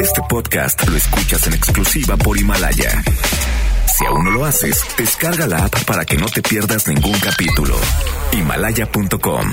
Este 0.00 0.20
podcast 0.28 0.88
lo 0.88 0.96
escuchas 0.96 1.46
en 1.46 1.54
exclusiva 1.54 2.16
por 2.16 2.38
Himalaya. 2.38 3.02
Si 3.96 4.04
aún 4.06 4.24
no 4.24 4.30
lo 4.30 4.44
haces, 4.44 4.82
descarga 4.96 5.46
la 5.46 5.64
app 5.64 5.84
para 5.84 6.04
que 6.04 6.16
no 6.16 6.26
te 6.26 6.42
pierdas 6.42 6.86
ningún 6.88 7.18
capítulo. 7.18 7.74
Himalaya.com 8.32 9.52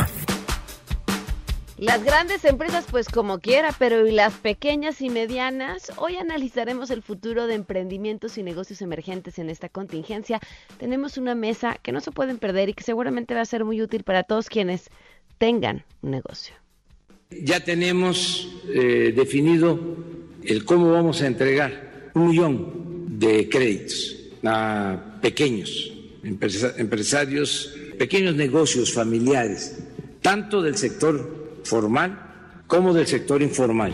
Las 1.77 2.03
grandes 2.03 2.45
empresas 2.45 2.85
pues 2.89 3.07
como 3.07 3.39
quiera, 3.39 3.73
pero 3.77 4.05
¿y 4.07 4.11
las 4.11 4.33
pequeñas 4.33 5.01
y 5.01 5.09
medianas? 5.09 5.91
Hoy 5.97 6.17
analizaremos 6.17 6.89
el 6.91 7.01
futuro 7.01 7.47
de 7.47 7.55
emprendimientos 7.55 8.37
y 8.37 8.43
negocios 8.43 8.81
emergentes 8.81 9.39
en 9.39 9.49
esta 9.49 9.69
contingencia. 9.69 10.39
Tenemos 10.77 11.17
una 11.17 11.35
mesa 11.35 11.77
que 11.81 11.91
no 11.91 12.01
se 12.01 12.11
pueden 12.11 12.37
perder 12.37 12.69
y 12.69 12.73
que 12.73 12.83
seguramente 12.83 13.33
va 13.33 13.41
a 13.41 13.45
ser 13.45 13.65
muy 13.65 13.81
útil 13.81 14.03
para 14.03 14.23
todos 14.23 14.49
quienes 14.49 14.89
tengan 15.37 15.83
un 16.01 16.11
negocio. 16.11 16.55
Ya 17.29 17.59
tenemos 17.59 18.47
eh, 18.69 19.13
definido 19.15 19.79
el 20.43 20.63
cómo 20.63 20.91
vamos 20.91 21.21
a 21.21 21.27
entregar 21.27 22.11
un 22.13 22.27
millón 22.27 23.19
de 23.19 23.49
créditos 23.49 24.15
a 24.43 25.17
pequeños 25.21 25.91
empresarios, 26.23 27.75
pequeños 27.97 28.35
negocios 28.35 28.93
familiares, 28.93 29.77
tanto 30.21 30.61
del 30.61 30.75
sector 30.75 31.59
formal 31.63 32.63
como 32.67 32.93
del 32.93 33.05
sector 33.07 33.41
informal. 33.41 33.93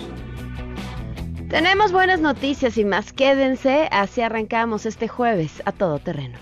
Tenemos 1.50 1.92
buenas 1.92 2.22
noticias 2.22 2.78
y 2.78 2.86
más. 2.86 3.12
Quédense, 3.12 3.90
así 3.92 4.22
arrancamos 4.22 4.86
este 4.86 5.10
jueves 5.10 5.52
a 5.66 5.74
todo 5.74 6.00
terreno. 6.00 6.40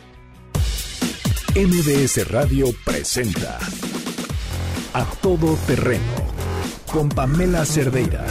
MBS 1.55 2.27
Radio 2.29 2.67
presenta 2.85 3.57
A 4.93 5.05
Todo 5.21 5.57
Terreno 5.65 6.38
con 6.91 7.09
Pamela 7.09 7.65
Cerdeira. 7.65 8.25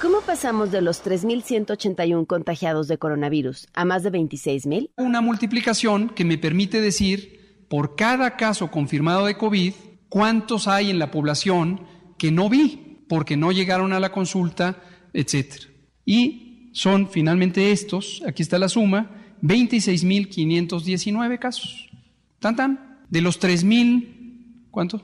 ¿Cómo 0.00 0.20
pasamos 0.22 0.70
de 0.70 0.80
los 0.80 1.04
3.181 1.04 2.26
contagiados 2.26 2.88
de 2.88 2.96
coronavirus 2.98 3.68
a 3.74 3.84
más 3.84 4.02
de 4.02 4.10
26.000? 4.12 4.90
Una 4.96 5.20
multiplicación 5.20 6.08
que 6.10 6.24
me 6.24 6.38
permite 6.38 6.80
decir, 6.80 7.66
por 7.68 7.96
cada 7.96 8.36
caso 8.36 8.70
confirmado 8.70 9.26
de 9.26 9.36
COVID, 9.36 9.74
cuántos 10.08 10.68
hay 10.68 10.88
en 10.90 10.98
la 10.98 11.10
población 11.10 11.82
que 12.16 12.30
no 12.30 12.48
vi 12.48 13.04
porque 13.08 13.36
no 13.36 13.52
llegaron 13.52 13.92
a 13.92 14.00
la 14.00 14.12
consulta, 14.12 14.82
etc. 15.12 15.64
Y 16.06 16.70
son 16.72 17.10
finalmente 17.10 17.72
estos, 17.72 18.22
aquí 18.26 18.42
está 18.42 18.58
la 18.58 18.68
suma, 18.68 19.10
26.519 19.42 21.38
casos. 21.38 21.90
Tan 22.38 22.56
tan. 22.56 23.00
De 23.10 23.20
los 23.20 23.40
3.000, 23.40 24.68
¿cuánto? 24.70 25.02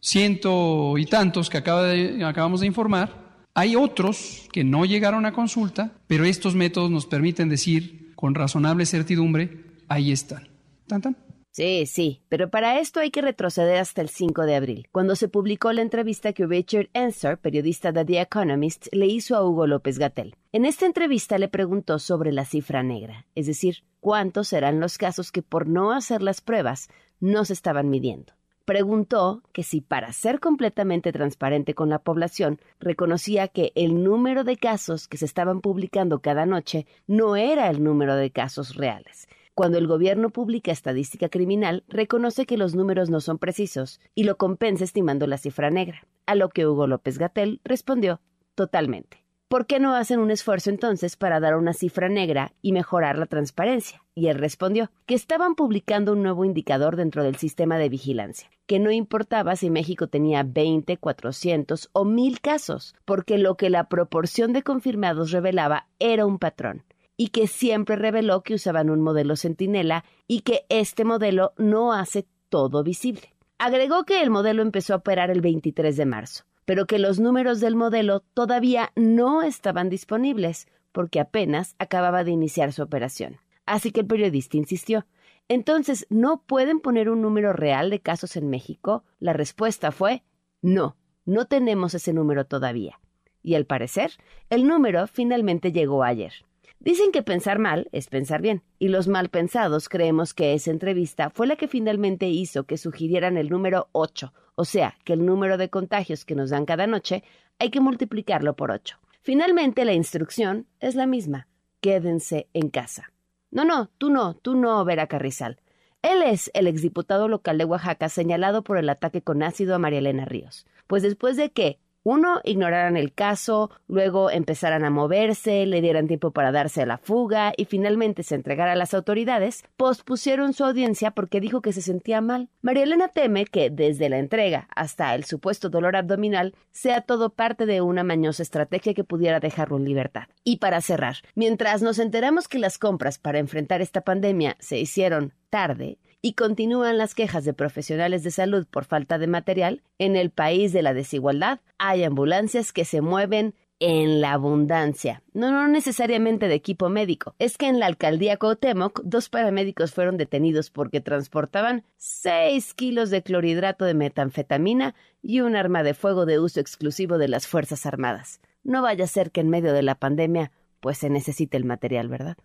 Ciento 0.00 0.98
y 0.98 1.06
tantos 1.06 1.50
que 1.50 1.58
acabamos 1.58 2.60
de 2.60 2.66
informar. 2.66 3.30
Hay 3.54 3.76
otros 3.76 4.48
que 4.52 4.64
no 4.64 4.84
llegaron 4.84 5.26
a 5.26 5.32
consulta, 5.32 5.92
pero 6.06 6.24
estos 6.24 6.54
métodos 6.54 6.90
nos 6.90 7.06
permiten 7.06 7.48
decir 7.48 8.12
con 8.14 8.34
razonable 8.34 8.86
certidumbre, 8.86 9.64
ahí 9.88 10.12
están. 10.12 10.48
¿Tan, 10.86 11.02
tan? 11.02 11.16
Sí, 11.52 11.84
sí, 11.86 12.22
pero 12.28 12.48
para 12.48 12.78
esto 12.78 13.00
hay 13.00 13.10
que 13.10 13.22
retroceder 13.22 13.78
hasta 13.78 14.02
el 14.02 14.08
5 14.08 14.42
de 14.46 14.54
abril, 14.54 14.88
cuando 14.92 15.16
se 15.16 15.28
publicó 15.28 15.72
la 15.72 15.82
entrevista 15.82 16.32
que 16.32 16.46
Richard 16.46 16.90
Ensor, 16.92 17.38
periodista 17.38 17.90
de 17.90 18.04
The 18.04 18.20
Economist, 18.20 18.86
le 18.92 19.06
hizo 19.06 19.36
a 19.36 19.44
Hugo 19.44 19.66
López 19.66 19.98
Gatel. 19.98 20.36
En 20.52 20.64
esta 20.64 20.86
entrevista 20.86 21.38
le 21.38 21.48
preguntó 21.48 21.98
sobre 21.98 22.30
la 22.30 22.44
cifra 22.44 22.84
negra, 22.84 23.26
es 23.34 23.46
decir, 23.46 23.82
cuántos 23.98 24.46
serán 24.46 24.78
los 24.78 24.96
casos 24.96 25.32
que 25.32 25.42
por 25.42 25.68
no 25.68 25.90
hacer 25.90 26.22
las 26.22 26.40
pruebas 26.40 26.88
no 27.18 27.44
se 27.44 27.52
estaban 27.52 27.90
midiendo 27.90 28.32
preguntó 28.70 29.42
que 29.52 29.64
si 29.64 29.80
para 29.80 30.12
ser 30.12 30.38
completamente 30.38 31.10
transparente 31.10 31.74
con 31.74 31.88
la 31.88 31.98
población 31.98 32.60
reconocía 32.78 33.48
que 33.48 33.72
el 33.74 34.04
número 34.04 34.44
de 34.44 34.58
casos 34.58 35.08
que 35.08 35.16
se 35.16 35.24
estaban 35.24 35.60
publicando 35.60 36.20
cada 36.20 36.46
noche 36.46 36.86
no 37.08 37.34
era 37.34 37.68
el 37.68 37.82
número 37.82 38.14
de 38.14 38.30
casos 38.30 38.76
reales. 38.76 39.26
Cuando 39.54 39.76
el 39.76 39.88
gobierno 39.88 40.30
publica 40.30 40.70
estadística 40.70 41.28
criminal, 41.28 41.82
reconoce 41.88 42.46
que 42.46 42.56
los 42.56 42.76
números 42.76 43.10
no 43.10 43.20
son 43.20 43.38
precisos 43.38 44.00
y 44.14 44.22
lo 44.22 44.36
compensa 44.36 44.84
estimando 44.84 45.26
la 45.26 45.38
cifra 45.38 45.70
negra, 45.70 46.06
a 46.26 46.36
lo 46.36 46.48
que 46.48 46.68
Hugo 46.68 46.86
López 46.86 47.18
Gatel 47.18 47.60
respondió 47.64 48.20
totalmente. 48.54 49.24
¿Por 49.50 49.66
qué 49.66 49.80
no 49.80 49.96
hacen 49.96 50.20
un 50.20 50.30
esfuerzo 50.30 50.70
entonces 50.70 51.16
para 51.16 51.40
dar 51.40 51.56
una 51.56 51.72
cifra 51.72 52.08
negra 52.08 52.52
y 52.62 52.70
mejorar 52.70 53.18
la 53.18 53.26
transparencia? 53.26 54.00
Y 54.14 54.28
él 54.28 54.38
respondió 54.38 54.92
que 55.06 55.16
estaban 55.16 55.56
publicando 55.56 56.12
un 56.12 56.22
nuevo 56.22 56.44
indicador 56.44 56.94
dentro 56.94 57.24
del 57.24 57.34
sistema 57.34 57.76
de 57.76 57.88
vigilancia, 57.88 58.48
que 58.68 58.78
no 58.78 58.92
importaba 58.92 59.56
si 59.56 59.68
México 59.68 60.06
tenía 60.06 60.44
20, 60.44 60.98
400 60.98 61.90
o 61.92 62.04
1000 62.04 62.40
casos, 62.40 62.94
porque 63.04 63.38
lo 63.38 63.56
que 63.56 63.70
la 63.70 63.88
proporción 63.88 64.52
de 64.52 64.62
confirmados 64.62 65.32
revelaba 65.32 65.88
era 65.98 66.26
un 66.26 66.38
patrón, 66.38 66.84
y 67.16 67.30
que 67.30 67.48
siempre 67.48 67.96
reveló 67.96 68.44
que 68.44 68.54
usaban 68.54 68.88
un 68.88 69.00
modelo 69.00 69.34
centinela 69.34 70.04
y 70.28 70.42
que 70.42 70.64
este 70.68 71.04
modelo 71.04 71.54
no 71.56 71.92
hace 71.92 72.24
todo 72.50 72.84
visible. 72.84 73.34
Agregó 73.58 74.04
que 74.04 74.22
el 74.22 74.30
modelo 74.30 74.62
empezó 74.62 74.94
a 74.94 74.98
operar 74.98 75.28
el 75.28 75.40
23 75.40 75.96
de 75.96 76.06
marzo 76.06 76.44
pero 76.70 76.86
que 76.86 77.00
los 77.00 77.18
números 77.18 77.58
del 77.58 77.74
modelo 77.74 78.20
todavía 78.20 78.92
no 78.94 79.42
estaban 79.42 79.88
disponibles 79.88 80.68
porque 80.92 81.18
apenas 81.18 81.74
acababa 81.80 82.22
de 82.22 82.30
iniciar 82.30 82.72
su 82.72 82.80
operación. 82.80 83.38
Así 83.66 83.90
que 83.90 84.02
el 84.02 84.06
periodista 84.06 84.56
insistió. 84.56 85.04
Entonces, 85.48 86.06
¿no 86.10 86.44
pueden 86.46 86.78
poner 86.78 87.10
un 87.10 87.22
número 87.22 87.52
real 87.52 87.90
de 87.90 87.98
casos 87.98 88.36
en 88.36 88.48
México? 88.50 89.02
La 89.18 89.32
respuesta 89.32 89.90
fue 89.90 90.22
no, 90.62 90.96
no 91.24 91.46
tenemos 91.46 91.92
ese 91.94 92.12
número 92.12 92.46
todavía. 92.46 93.00
Y 93.42 93.56
al 93.56 93.66
parecer, 93.66 94.12
el 94.48 94.68
número 94.68 95.08
finalmente 95.08 95.72
llegó 95.72 96.04
ayer. 96.04 96.34
Dicen 96.78 97.10
que 97.10 97.24
pensar 97.24 97.58
mal 97.58 97.88
es 97.90 98.06
pensar 98.06 98.42
bien, 98.42 98.62
y 98.78 98.90
los 98.90 99.08
mal 99.08 99.28
pensados 99.28 99.88
creemos 99.88 100.34
que 100.34 100.54
esa 100.54 100.70
entrevista 100.70 101.30
fue 101.30 101.48
la 101.48 101.56
que 101.56 101.66
finalmente 101.66 102.28
hizo 102.28 102.62
que 102.62 102.78
sugirieran 102.78 103.36
el 103.38 103.50
número 103.50 103.88
8, 103.90 104.32
o 104.60 104.66
sea, 104.66 104.98
que 105.04 105.14
el 105.14 105.24
número 105.24 105.56
de 105.56 105.70
contagios 105.70 106.26
que 106.26 106.34
nos 106.34 106.50
dan 106.50 106.66
cada 106.66 106.86
noche 106.86 107.24
hay 107.58 107.70
que 107.70 107.80
multiplicarlo 107.80 108.56
por 108.56 108.70
8. 108.70 108.98
Finalmente 109.22 109.86
la 109.86 109.94
instrucción 109.94 110.66
es 110.80 110.94
la 110.94 111.06
misma, 111.06 111.48
quédense 111.80 112.46
en 112.52 112.68
casa. 112.68 113.10
No, 113.50 113.64
no, 113.64 113.88
tú 113.96 114.10
no, 114.10 114.34
tú 114.34 114.56
no, 114.56 114.84
Vera 114.84 115.06
Carrizal. 115.06 115.62
Él 116.02 116.20
es 116.20 116.50
el 116.52 116.66
exdiputado 116.66 117.26
local 117.26 117.56
de 117.56 117.64
Oaxaca 117.64 118.10
señalado 118.10 118.62
por 118.62 118.76
el 118.76 118.90
ataque 118.90 119.22
con 119.22 119.42
ácido 119.42 119.74
a 119.74 119.78
María 119.78 120.00
Elena 120.00 120.26
Ríos. 120.26 120.66
Pues 120.86 121.02
después 121.02 121.38
de 121.38 121.52
que 121.52 121.78
uno, 122.02 122.40
ignoraran 122.44 122.96
el 122.96 123.12
caso, 123.12 123.70
luego 123.86 124.30
empezaran 124.30 124.84
a 124.84 124.90
moverse, 124.90 125.66
le 125.66 125.82
dieran 125.82 126.06
tiempo 126.06 126.30
para 126.30 126.50
darse 126.50 126.82
a 126.82 126.86
la 126.86 126.96
fuga 126.96 127.52
y 127.56 127.66
finalmente 127.66 128.22
se 128.22 128.36
entregara 128.36 128.72
a 128.72 128.76
las 128.76 128.94
autoridades, 128.94 129.64
pospusieron 129.76 130.54
su 130.54 130.64
audiencia 130.64 131.10
porque 131.10 131.40
dijo 131.40 131.60
que 131.60 131.74
se 131.74 131.82
sentía 131.82 132.22
mal. 132.22 132.48
María 132.62 132.84
Elena 132.84 133.08
teme 133.08 133.44
que 133.44 133.68
desde 133.68 134.08
la 134.08 134.18
entrega 134.18 134.68
hasta 134.74 135.14
el 135.14 135.24
supuesto 135.24 135.68
dolor 135.68 135.94
abdominal 135.94 136.54
sea 136.70 137.02
todo 137.02 137.30
parte 137.30 137.66
de 137.66 137.82
una 137.82 138.02
mañosa 138.02 138.42
estrategia 138.42 138.94
que 138.94 139.04
pudiera 139.04 139.38
dejarlo 139.38 139.76
en 139.76 139.84
libertad. 139.84 140.24
Y 140.42 140.56
para 140.56 140.80
cerrar, 140.80 141.16
mientras 141.34 141.82
nos 141.82 141.98
enteramos 141.98 142.48
que 142.48 142.58
las 142.58 142.78
compras 142.78 143.18
para 143.18 143.38
enfrentar 143.38 143.82
esta 143.82 144.00
pandemia 144.00 144.56
se 144.58 144.78
hicieron 144.78 145.34
tarde, 145.50 145.98
y 146.22 146.34
continúan 146.34 146.98
las 146.98 147.14
quejas 147.14 147.44
de 147.44 147.54
profesionales 147.54 148.22
de 148.22 148.30
salud 148.30 148.66
por 148.70 148.84
falta 148.84 149.18
de 149.18 149.26
material, 149.26 149.82
en 149.98 150.16
el 150.16 150.30
país 150.30 150.72
de 150.72 150.82
la 150.82 150.94
desigualdad 150.94 151.60
hay 151.78 152.04
ambulancias 152.04 152.72
que 152.72 152.84
se 152.84 153.00
mueven 153.00 153.54
en 153.80 154.20
la 154.20 154.34
abundancia. 154.34 155.22
No, 155.32 155.50
no 155.50 155.66
necesariamente 155.66 156.48
de 156.48 156.54
equipo 156.54 156.90
médico. 156.90 157.34
Es 157.38 157.56
que 157.56 157.66
en 157.66 157.80
la 157.80 157.86
alcaldía 157.86 158.36
Cuauhtémoc, 158.36 159.00
dos 159.02 159.30
paramédicos 159.30 159.92
fueron 159.92 160.18
detenidos 160.18 160.70
porque 160.70 161.00
transportaban 161.00 161.84
6 161.96 162.74
kilos 162.74 163.08
de 163.08 163.22
clorhidrato 163.22 163.86
de 163.86 163.94
metanfetamina 163.94 164.94
y 165.22 165.40
un 165.40 165.56
arma 165.56 165.82
de 165.82 165.94
fuego 165.94 166.26
de 166.26 166.38
uso 166.38 166.60
exclusivo 166.60 167.16
de 167.16 167.28
las 167.28 167.46
Fuerzas 167.46 167.86
Armadas. 167.86 168.40
No 168.62 168.82
vaya 168.82 169.04
a 169.04 169.08
ser 169.08 169.30
que 169.30 169.40
en 169.40 169.48
medio 169.48 169.72
de 169.72 169.82
la 169.82 169.94
pandemia, 169.94 170.52
pues 170.80 170.98
se 170.98 171.08
necesite 171.08 171.56
el 171.56 171.64
material, 171.64 172.08
¿verdad? 172.08 172.36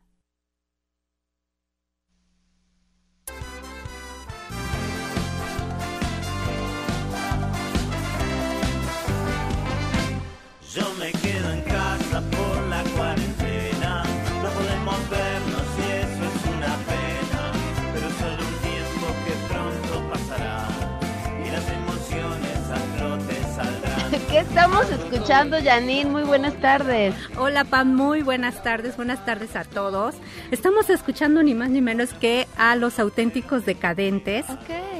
¿Qué 24.35 24.41
estamos 24.41 24.91
escuchando, 24.91 25.55
Janine? 25.63 26.09
Muy 26.09 26.23
buenas 26.23 26.59
tardes. 26.59 27.15
Hola, 27.37 27.63
Pam, 27.63 27.95
muy 27.95 28.21
buenas 28.21 28.61
tardes. 28.63 28.97
Buenas 28.97 29.23
tardes 29.23 29.55
a 29.55 29.63
todos. 29.63 30.15
Estamos 30.51 30.89
escuchando 30.89 31.41
ni 31.41 31.53
más 31.53 31.69
ni 31.69 31.79
menos 31.79 32.13
que 32.13 32.45
a 32.57 32.75
los 32.75 32.99
auténticos 32.99 33.65
decadentes. 33.65 34.45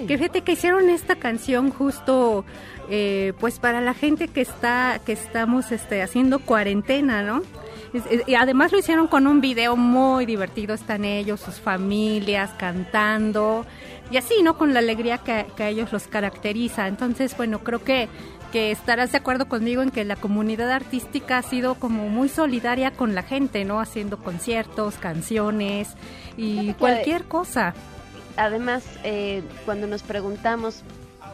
Que 0.07 0.17
fíjate 0.17 0.43
que 0.43 0.53
hicieron 0.53 0.89
esta 0.89 1.17
canción 1.17 1.69
justo 1.69 2.45
eh, 2.89 3.33
pues 3.37 3.59
para 3.59 3.81
la 3.81 3.93
gente 3.93 4.29
que 4.29 4.39
está 4.39 5.01
que 5.05 5.11
estamos 5.11 5.69
este, 5.73 6.01
haciendo 6.01 6.39
cuarentena, 6.39 7.21
¿no? 7.21 7.41
Y 8.27 8.35
además 8.35 8.71
lo 8.71 8.79
hicieron 8.79 9.07
con 9.07 9.27
un 9.27 9.41
video 9.41 9.75
muy 9.75 10.25
divertido, 10.25 10.73
están 10.73 11.05
ellos, 11.05 11.41
sus 11.41 11.55
familias 11.55 12.51
cantando 12.57 13.65
y 14.11 14.17
así, 14.17 14.43
¿no? 14.43 14.57
Con 14.57 14.73
la 14.73 14.79
alegría 14.79 15.17
que, 15.19 15.45
que 15.55 15.63
a 15.63 15.69
ellos 15.69 15.91
los 15.91 16.07
caracteriza. 16.07 16.87
Entonces, 16.87 17.35
bueno, 17.37 17.59
creo 17.59 17.83
que 17.83 18.09
que 18.55 18.71
estarás 18.71 19.11
de 19.11 19.17
acuerdo 19.17 19.49
conmigo 19.49 19.81
en 19.81 19.91
que 19.91 20.05
la 20.05 20.15
comunidad 20.15 20.71
artística 20.71 21.37
ha 21.37 21.41
sido 21.41 21.75
como 21.75 22.07
muy 22.07 22.29
solidaria 22.29 22.91
con 22.91 23.13
la 23.13 23.21
gente, 23.21 23.65
¿no? 23.65 23.81
Haciendo 23.81 24.17
conciertos, 24.17 24.95
canciones 24.95 25.89
y 26.37 26.71
cualquier 26.75 27.25
cosa. 27.25 27.73
Además, 28.37 28.85
eh, 29.03 29.43
cuando 29.65 29.87
nos 29.87 30.03
preguntamos 30.03 30.83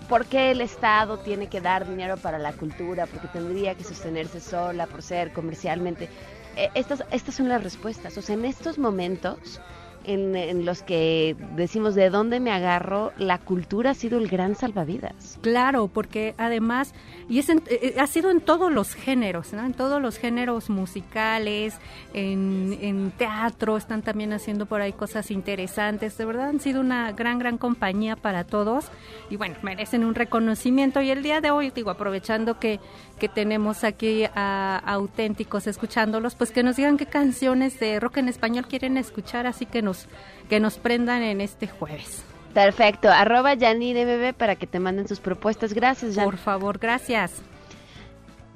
por 0.10 0.26
qué 0.26 0.50
el 0.50 0.62
Estado 0.62 1.20
tiene 1.20 1.46
que 1.46 1.62
dar 1.62 1.88
dinero 1.88 2.18
para 2.18 2.40
la 2.40 2.54
cultura, 2.54 3.06
porque 3.06 3.28
tendría 3.28 3.76
que 3.76 3.84
sostenerse 3.84 4.40
sola 4.40 4.88
por 4.88 5.04
ser 5.04 5.32
comercialmente, 5.32 6.10
eh, 6.56 6.72
estas, 6.74 7.04
estas 7.12 7.36
son 7.36 7.50
las 7.50 7.64
respuestas. 7.64 8.18
O 8.18 8.24
sea, 8.24 8.34
en 8.34 8.46
estos 8.46 8.80
momentos 8.80 9.62
en, 10.04 10.66
los 10.66 10.84
que 10.84 11.36
decimos 11.56 11.96
de 11.96 12.10
dónde 12.10 12.40
me 12.40 12.52
agarro, 12.52 13.12
la 13.18 13.38
cultura 13.38 13.92
ha 13.92 13.94
sido 13.94 14.18
el 14.18 14.28
gran 14.28 14.56
salvavidas. 14.56 15.40
Claro, 15.42 15.88
porque 15.88 16.36
además, 16.38 16.94
y 17.30 17.40
es 17.40 17.50
eh, 17.50 17.62
eh, 17.70 17.96
ha 18.00 18.08
sido 18.08 18.32
en 18.32 18.42
todos 18.42 18.72
los 18.72 18.94
géneros. 18.94 19.54
En 19.54 19.74
todos 19.74 20.02
los 20.02 20.18
géneros 20.18 20.70
musicales, 20.70 21.76
en, 22.14 22.78
en 22.82 23.12
teatro, 23.12 23.78
están 23.78 24.02
también 24.02 24.34
haciendo 24.34 24.66
por 24.66 24.82
ahí 24.82 24.94
cosas 24.94 25.32
interesantes. 25.32 26.18
De 26.18 26.26
verdad 26.26 26.50
han 26.50 26.60
sido 26.60 26.82
una 26.82 27.12
gran, 27.12 27.40
gran 27.40 27.58
compañía 27.58 28.16
para 28.16 28.44
todos 28.44 28.86
y 29.30 29.36
bueno, 29.36 29.56
merecen 29.62 30.04
un 30.04 30.16
reconocimiento. 30.16 31.02
Y 31.02 31.12
el 31.12 31.24
día 31.24 31.42
de 31.42 31.52
hoy, 31.52 31.72
digo, 31.72 31.90
aprovechando 31.90 32.60
que, 32.60 32.80
que 33.20 33.30
tenemos 33.30 33.84
aquí 33.84 34.26
a, 34.36 34.82
auténticos 34.86 35.68
escuchándolos, 35.68 36.36
pues 36.36 36.52
que 36.52 36.64
nos 36.64 36.76
digan 36.76 36.98
qué 36.98 37.06
canciones 37.06 37.80
de 37.80 38.00
rock 38.00 38.18
en 38.18 38.30
español 38.30 38.68
quieren 38.68 38.98
escuchar, 38.98 39.48
así 39.48 39.66
que 39.66 39.82
nos, 39.82 39.91
que 40.50 40.60
nos 40.60 40.78
prendan 40.78 41.22
en 41.22 41.42
este 41.42 41.68
jueves. 41.68 42.24
Perfecto, 42.54 43.10
arroba 43.10 43.54
bebé 44.06 44.34
para 44.34 44.56
que 44.56 44.68
te 44.68 44.80
manden 44.80 45.08
sus 45.08 45.20
propuestas. 45.20 45.74
Gracias, 45.74 46.18
Por 46.18 46.38
favor, 46.38 46.80
gracias. 46.80 47.42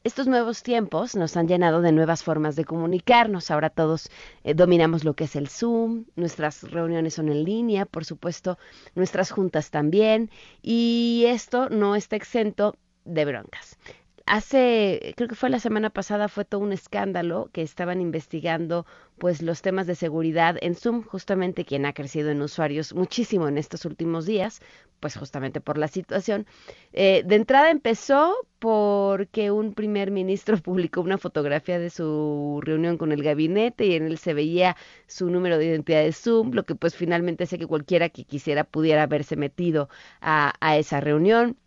estos 0.05 0.27
nuevos 0.27 0.63
tiempos 0.63 1.17
nos 1.17 1.35
han 1.39 1.49
llenado 1.49 1.81
de 1.81 1.91
nuevas 1.91 2.23
formas 2.23 2.57
de 2.57 2.67
comunicarnos. 2.67 3.51
Ahora 3.51 3.71
todos 3.71 4.11
eh, 4.45 4.53
dominamos 4.53 5.03
lo 5.03 5.15
que 5.15 5.25
es 5.25 5.35
el 5.35 5.49
Zoom, 5.49 6.05
nuestras 6.15 6.63
reuniones 6.71 7.15
son 7.15 7.31
en 7.31 7.43
línea, 7.43 7.87
por 7.87 8.05
supuesto, 8.05 8.59
nuestras 8.95 9.31
juntas 9.31 9.71
también, 9.71 10.31
y 10.61 11.25
esto 11.29 11.71
no 11.71 11.97
está 11.97 12.17
exento 12.17 12.77
de 13.07 13.25
broncas. 13.25 13.79
Hace, 14.27 15.13
creo 15.17 15.29
que 15.29 15.35
fue 15.35 15.51
la 15.51 15.59
semana 15.61 15.91
pasada, 15.91 16.29
fue 16.29 16.47
todo 16.47 16.63
un 16.63 16.73
escándalo 16.73 17.51
que 17.53 17.61
estaban 17.61 18.01
investigando 18.01 18.87
pues 19.19 19.43
los 19.43 19.61
temas 19.61 19.87
de 19.87 19.95
seguridad 19.95 20.57
en 20.63 20.75
Zoom, 20.77 21.03
justamente 21.03 21.67
quien 21.67 21.85
ha 21.85 21.93
crecido 21.93 22.31
en 22.31 22.41
usuarios 22.41 22.95
muchísimo 22.95 23.49
en 23.49 23.59
estos 23.59 23.85
últimos 23.85 24.25
días, 24.25 24.61
pues 24.99 25.17
justamente 25.17 25.61
por 25.61 25.77
la 25.77 25.89
situación. 25.89 26.47
Eh, 26.95 27.23
de 27.27 27.35
entrada 27.37 27.71
empezó 27.71 28.35
porque 28.59 29.51
un 29.51 29.75
primer 29.75 30.11
ministro 30.11 30.57
publicó 30.63 31.03
una 31.03 31.19
fotografía 31.19 31.79
de 31.79 31.91
su 31.91 32.61
reunión 32.65 32.97
con 32.97 33.13
el 33.13 33.23
gabinete 33.23 33.85
y 33.87 33.95
en 33.95 34.05
él 34.07 34.17
se 34.19 34.33
veía 34.33 34.75
su 35.07 35.29
número 35.29 35.59
de 35.59 35.67
identidad 35.67 36.03
de 36.03 36.13
Zoom, 36.13 36.53
lo 36.55 36.65
que 36.65 36.75
pues 36.75 36.97
finalmente 36.97 37.45
hace 37.45 37.59
que 37.59 37.67
cualquiera 37.67 38.09
que 38.09 38.25
quisiera 38.25 38.65
pudiera 38.65 39.03
haberse 39.03 39.37
metido 39.37 39.89
a, 40.23 40.55
a 40.61 40.79
esa 40.79 41.01
reunión. 41.01 41.59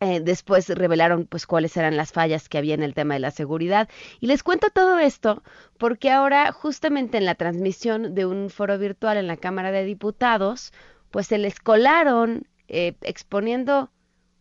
Eh, 0.00 0.20
después 0.20 0.68
revelaron 0.68 1.26
pues 1.26 1.46
cuáles 1.46 1.76
eran 1.76 1.96
las 1.96 2.12
fallas 2.12 2.48
que 2.48 2.58
había 2.58 2.74
en 2.74 2.82
el 2.82 2.94
tema 2.94 3.14
de 3.14 3.20
la 3.20 3.32
seguridad. 3.32 3.88
Y 4.20 4.28
les 4.28 4.42
cuento 4.42 4.68
todo 4.72 4.98
esto 4.98 5.42
porque 5.76 6.10
ahora 6.10 6.52
justamente 6.52 7.18
en 7.18 7.24
la 7.24 7.34
transmisión 7.34 8.14
de 8.14 8.24
un 8.24 8.50
foro 8.50 8.78
virtual 8.78 9.16
en 9.16 9.26
la 9.26 9.36
Cámara 9.36 9.72
de 9.72 9.84
Diputados, 9.84 10.72
pues 11.10 11.26
se 11.26 11.38
les 11.38 11.58
colaron 11.58 12.46
eh, 12.68 12.94
exponiendo 13.02 13.90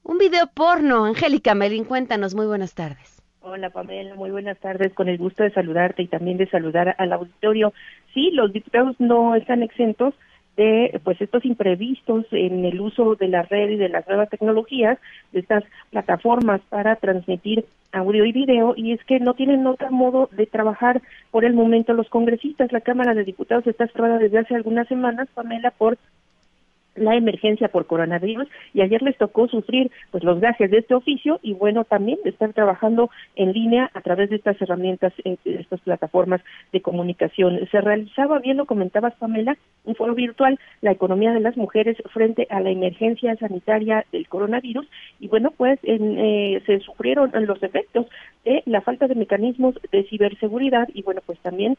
un 0.03 0.17
video 0.17 0.47
porno. 0.53 1.05
Angélica 1.05 1.55
Melín, 1.55 1.85
cuéntanos, 1.85 2.35
muy 2.35 2.45
buenas 2.45 2.75
tardes. 2.75 3.17
Hola 3.41 3.69
Pamela, 3.69 4.13
muy 4.15 4.29
buenas 4.29 4.59
tardes, 4.59 4.93
con 4.93 5.07
el 5.07 5.17
gusto 5.17 5.41
de 5.41 5.51
saludarte 5.51 6.03
y 6.03 6.07
también 6.07 6.37
de 6.37 6.49
saludar 6.49 6.95
al 6.97 7.13
auditorio. 7.13 7.73
Sí, 8.13 8.29
los 8.31 8.51
diputados 8.51 8.95
no 8.99 9.35
están 9.35 9.63
exentos 9.63 10.13
de 10.57 10.99
pues 11.03 11.21
estos 11.21 11.45
imprevistos 11.45 12.25
en 12.31 12.65
el 12.65 12.81
uso 12.81 13.15
de 13.15 13.27
la 13.27 13.43
red 13.43 13.69
y 13.69 13.75
de 13.77 13.89
las 13.89 14.07
nuevas 14.07 14.29
tecnologías, 14.29 14.97
de 15.31 15.39
estas 15.39 15.63
plataformas 15.91 16.61
para 16.69 16.95
transmitir 16.97 17.65
audio 17.91 18.25
y 18.25 18.31
video, 18.31 18.73
y 18.75 18.91
es 18.91 19.03
que 19.05 19.19
no 19.19 19.33
tienen 19.33 19.65
otro 19.65 19.91
modo 19.91 20.29
de 20.33 20.45
trabajar 20.45 21.01
por 21.31 21.45
el 21.45 21.53
momento 21.53 21.93
los 21.93 22.09
congresistas. 22.09 22.71
La 22.71 22.81
Cámara 22.81 23.13
de 23.13 23.23
Diputados 23.23 23.65
está 23.67 23.87
cerrada 23.87 24.17
desde 24.17 24.39
hace 24.39 24.55
algunas 24.55 24.87
semanas, 24.87 25.29
Pamela, 25.33 25.71
por 25.71 25.97
la 26.97 27.15
emergencia 27.15 27.69
por 27.69 27.85
coronavirus 27.85 28.47
y 28.73 28.81
ayer 28.81 29.01
les 29.01 29.17
tocó 29.17 29.47
sufrir 29.47 29.91
pues 30.11 30.23
los 30.23 30.39
gajes 30.39 30.69
de 30.71 30.79
este 30.79 30.93
oficio 30.93 31.39
y 31.41 31.53
bueno 31.53 31.83
también 31.83 32.19
están 32.25 32.53
trabajando 32.53 33.09
en 33.35 33.53
línea 33.53 33.89
a 33.93 34.01
través 34.01 34.29
de 34.29 34.37
estas 34.37 34.61
herramientas 34.61 35.13
eh, 35.23 35.37
estas 35.45 35.81
plataformas 35.81 36.41
de 36.71 36.81
comunicación. 36.81 37.59
Se 37.71 37.81
realizaba 37.81 38.39
bien 38.39 38.57
lo 38.57 38.65
comentabas 38.65 39.15
Pamela 39.15 39.57
un 39.85 39.95
foro 39.95 40.15
virtual 40.15 40.59
la 40.81 40.91
economía 40.91 41.31
de 41.33 41.39
las 41.39 41.57
mujeres 41.57 41.97
frente 42.13 42.47
a 42.49 42.59
la 42.59 42.69
emergencia 42.69 43.35
sanitaria 43.37 44.05
del 44.11 44.27
coronavirus 44.27 44.87
y 45.19 45.27
bueno 45.27 45.51
pues 45.55 45.79
eh, 45.83 46.61
se 46.65 46.79
sufrieron 46.79 47.31
los 47.45 47.61
efectos 47.63 48.07
de 48.43 48.63
la 48.65 48.81
falta 48.81 49.07
de 49.07 49.15
mecanismos 49.15 49.75
de 49.91 50.03
ciberseguridad 50.03 50.87
y 50.93 51.03
bueno 51.03 51.21
pues 51.25 51.39
también 51.39 51.77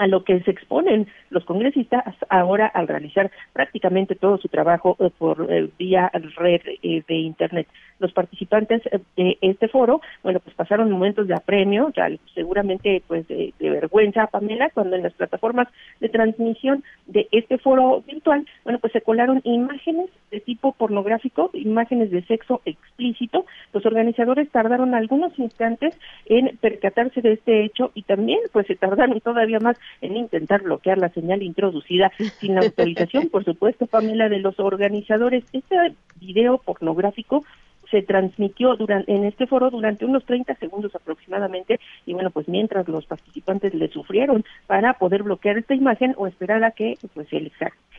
a 0.00 0.06
lo 0.06 0.24
que 0.24 0.40
se 0.40 0.50
exponen 0.50 1.08
los 1.28 1.44
congresistas 1.44 2.02
ahora 2.30 2.66
al 2.66 2.88
realizar 2.88 3.30
prácticamente 3.52 4.14
todo 4.14 4.38
su 4.38 4.48
trabajo 4.48 4.96
eh, 4.98 5.10
por 5.18 5.46
eh, 5.52 5.68
vía 5.78 6.10
red 6.36 6.62
eh, 6.82 7.02
de 7.06 7.14
internet. 7.16 7.68
Los 7.98 8.14
participantes 8.14 8.80
de 9.14 9.36
este 9.42 9.68
foro, 9.68 10.00
bueno, 10.22 10.40
pues 10.40 10.56
pasaron 10.56 10.90
momentos 10.90 11.28
de 11.28 11.34
apremio, 11.34 11.92
seguramente 12.34 13.02
pues 13.06 13.28
de, 13.28 13.52
vergüenza, 13.58 14.26
Pamela, 14.28 14.70
cuando 14.70 14.96
en 14.96 15.02
las 15.02 15.12
plataformas 15.12 15.68
de 16.00 16.08
transmisión 16.08 16.82
de 17.06 17.28
este 17.30 17.58
foro 17.58 18.02
virtual, 18.06 18.46
bueno, 18.64 18.78
pues 18.78 18.94
se 18.94 19.02
colaron 19.02 19.42
imágenes 19.44 20.08
de 20.30 20.40
tipo 20.40 20.72
pornográfico, 20.72 21.50
imágenes 21.52 22.10
de 22.10 22.22
sexo 22.22 22.62
explícito. 22.64 23.44
Los 23.74 23.84
organizadores 23.84 24.48
tardaron 24.48 24.94
algunos 24.94 25.38
instantes 25.38 25.94
en 26.24 26.56
percatarse 26.56 27.20
de 27.20 27.32
este 27.32 27.64
hecho 27.64 27.90
y 27.94 28.02
también 28.04 28.40
pues 28.50 28.66
se 28.66 28.76
tardaron 28.76 29.20
todavía 29.20 29.60
más 29.60 29.76
en 30.00 30.16
intentar 30.16 30.62
bloquear 30.62 30.98
la 30.98 31.10
señal 31.10 31.42
introducida 31.42 32.12
sin 32.38 32.54
la 32.54 32.62
autorización, 32.62 33.28
por 33.28 33.44
supuesto, 33.44 33.86
Pamela, 33.86 34.28
de 34.28 34.38
los 34.38 34.58
organizadores. 34.58 35.44
Este 35.52 35.94
video 36.20 36.58
pornográfico 36.58 37.44
se 37.90 38.02
transmitió 38.02 38.76
durante, 38.76 39.12
en 39.12 39.24
este 39.24 39.46
foro 39.46 39.70
durante 39.70 40.04
unos 40.04 40.24
30 40.24 40.54
segundos 40.56 40.94
aproximadamente 40.94 41.80
y 42.06 42.12
bueno, 42.12 42.30
pues 42.30 42.48
mientras 42.48 42.86
los 42.88 43.06
participantes 43.06 43.74
le 43.74 43.88
sufrieron 43.88 44.44
para 44.66 44.94
poder 44.94 45.22
bloquear 45.22 45.58
esta 45.58 45.74
imagen 45.74 46.14
o 46.16 46.26
esperar 46.26 46.62
a 46.64 46.70
que 46.70 46.96
pues 47.14 47.26
el 47.32 47.50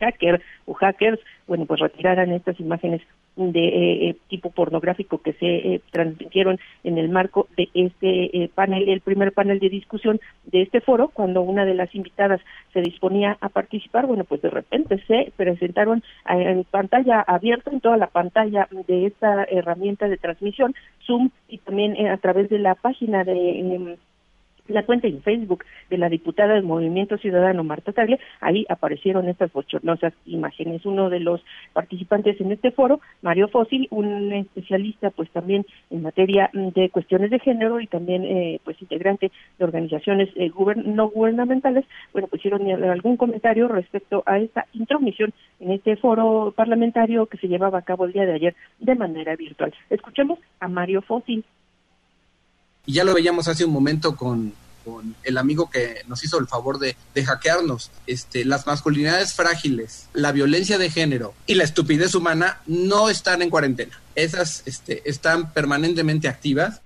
hacker 0.02 0.42
o 0.66 0.74
hackers, 0.74 1.20
bueno, 1.46 1.66
pues 1.66 1.80
retiraran 1.80 2.32
estas 2.32 2.58
imágenes 2.60 3.02
de 3.36 3.60
eh, 3.60 4.08
eh, 4.08 4.16
tipo 4.28 4.50
pornográfico 4.50 5.18
que 5.18 5.32
se 5.34 5.46
eh, 5.46 5.80
transmitieron 5.90 6.58
en 6.84 6.98
el 6.98 7.08
marco 7.08 7.48
de 7.56 7.68
este 7.72 8.50
panel, 8.54 8.88
el 8.88 9.00
primer 9.00 9.32
panel 9.32 9.58
de 9.58 9.70
discusión 9.70 10.20
de 10.44 10.62
este 10.62 10.80
foro, 10.80 11.08
cuando 11.08 11.40
una 11.40 11.64
de 11.64 11.74
las 11.74 11.94
invitadas 11.94 12.40
se 12.72 12.82
disponía 12.82 13.38
a 13.40 13.48
participar, 13.48 14.06
bueno, 14.06 14.24
pues 14.24 14.42
de 14.42 14.50
repente 14.50 15.02
se 15.06 15.32
presentaron 15.36 16.02
en 16.28 16.64
pantalla 16.64 17.20
abierta, 17.20 17.70
en 17.70 17.80
toda 17.80 17.96
la 17.96 18.08
pantalla 18.08 18.68
de 18.86 19.06
esta 19.06 19.44
herramienta 19.44 20.08
de 20.08 20.18
transmisión, 20.18 20.74
Zoom, 21.06 21.30
y 21.48 21.58
también 21.58 22.06
a 22.08 22.18
través 22.18 22.50
de 22.50 22.58
la 22.58 22.74
página 22.74 23.24
de 23.24 23.60
em, 23.60 23.96
la 24.68 24.84
cuenta 24.84 25.08
en 25.08 25.22
Facebook 25.22 25.64
de 25.90 25.98
la 25.98 26.08
diputada 26.08 26.54
del 26.54 26.62
Movimiento 26.62 27.18
Ciudadano 27.18 27.64
Marta 27.64 27.92
Tagle, 27.92 28.20
ahí 28.40 28.64
aparecieron 28.68 29.28
estas 29.28 29.52
bochornosas 29.52 30.12
imágenes. 30.26 30.84
Uno 30.86 31.10
de 31.10 31.20
los 31.20 31.44
participantes 31.72 32.40
en 32.40 32.52
este 32.52 32.70
foro, 32.70 33.00
Mario 33.22 33.48
Fósil, 33.48 33.88
un 33.90 34.32
especialista 34.32 35.10
pues 35.10 35.30
también 35.30 35.66
en 35.90 36.02
materia 36.02 36.50
de 36.52 36.90
cuestiones 36.90 37.30
de 37.30 37.38
género 37.38 37.80
y 37.80 37.86
también 37.86 38.24
eh, 38.24 38.60
pues 38.64 38.80
integrante 38.80 39.30
de 39.58 39.64
organizaciones 39.64 40.28
eh, 40.36 40.50
no 40.84 41.08
gubernamentales, 41.08 41.84
bueno, 42.12 42.28
pues 42.28 42.42
algún 42.46 43.16
comentario 43.16 43.68
respecto 43.68 44.22
a 44.26 44.38
esta 44.38 44.66
intromisión 44.72 45.32
en 45.60 45.72
este 45.72 45.96
foro 45.96 46.52
parlamentario 46.56 47.26
que 47.26 47.38
se 47.38 47.48
llevaba 47.48 47.78
a 47.78 47.82
cabo 47.82 48.04
el 48.04 48.12
día 48.12 48.26
de 48.26 48.34
ayer 48.34 48.54
de 48.78 48.94
manera 48.94 49.36
virtual. 49.36 49.72
Escuchemos 49.90 50.38
a 50.60 50.68
Mario 50.68 51.02
Fósil. 51.02 51.44
Y 52.86 52.94
ya 52.94 53.04
lo 53.04 53.14
veíamos 53.14 53.48
hace 53.48 53.64
un 53.64 53.72
momento 53.72 54.16
con, 54.16 54.54
el 55.22 55.38
amigo 55.38 55.70
que 55.70 56.02
nos 56.08 56.24
hizo 56.24 56.40
el 56.40 56.48
favor 56.48 56.78
de, 56.78 56.96
hackearnos. 57.24 57.90
Este, 58.06 58.44
las 58.44 58.66
masculinidades 58.66 59.34
frágiles, 59.34 60.08
la 60.12 60.32
violencia 60.32 60.78
de 60.78 60.90
género 60.90 61.34
y 61.46 61.54
la 61.54 61.64
estupidez 61.64 62.14
humana 62.14 62.60
no 62.66 63.08
están 63.08 63.42
en 63.42 63.50
cuarentena. 63.50 64.00
Esas 64.14 64.66
este, 64.66 65.08
están 65.08 65.52
permanentemente 65.52 66.28
activas 66.28 66.82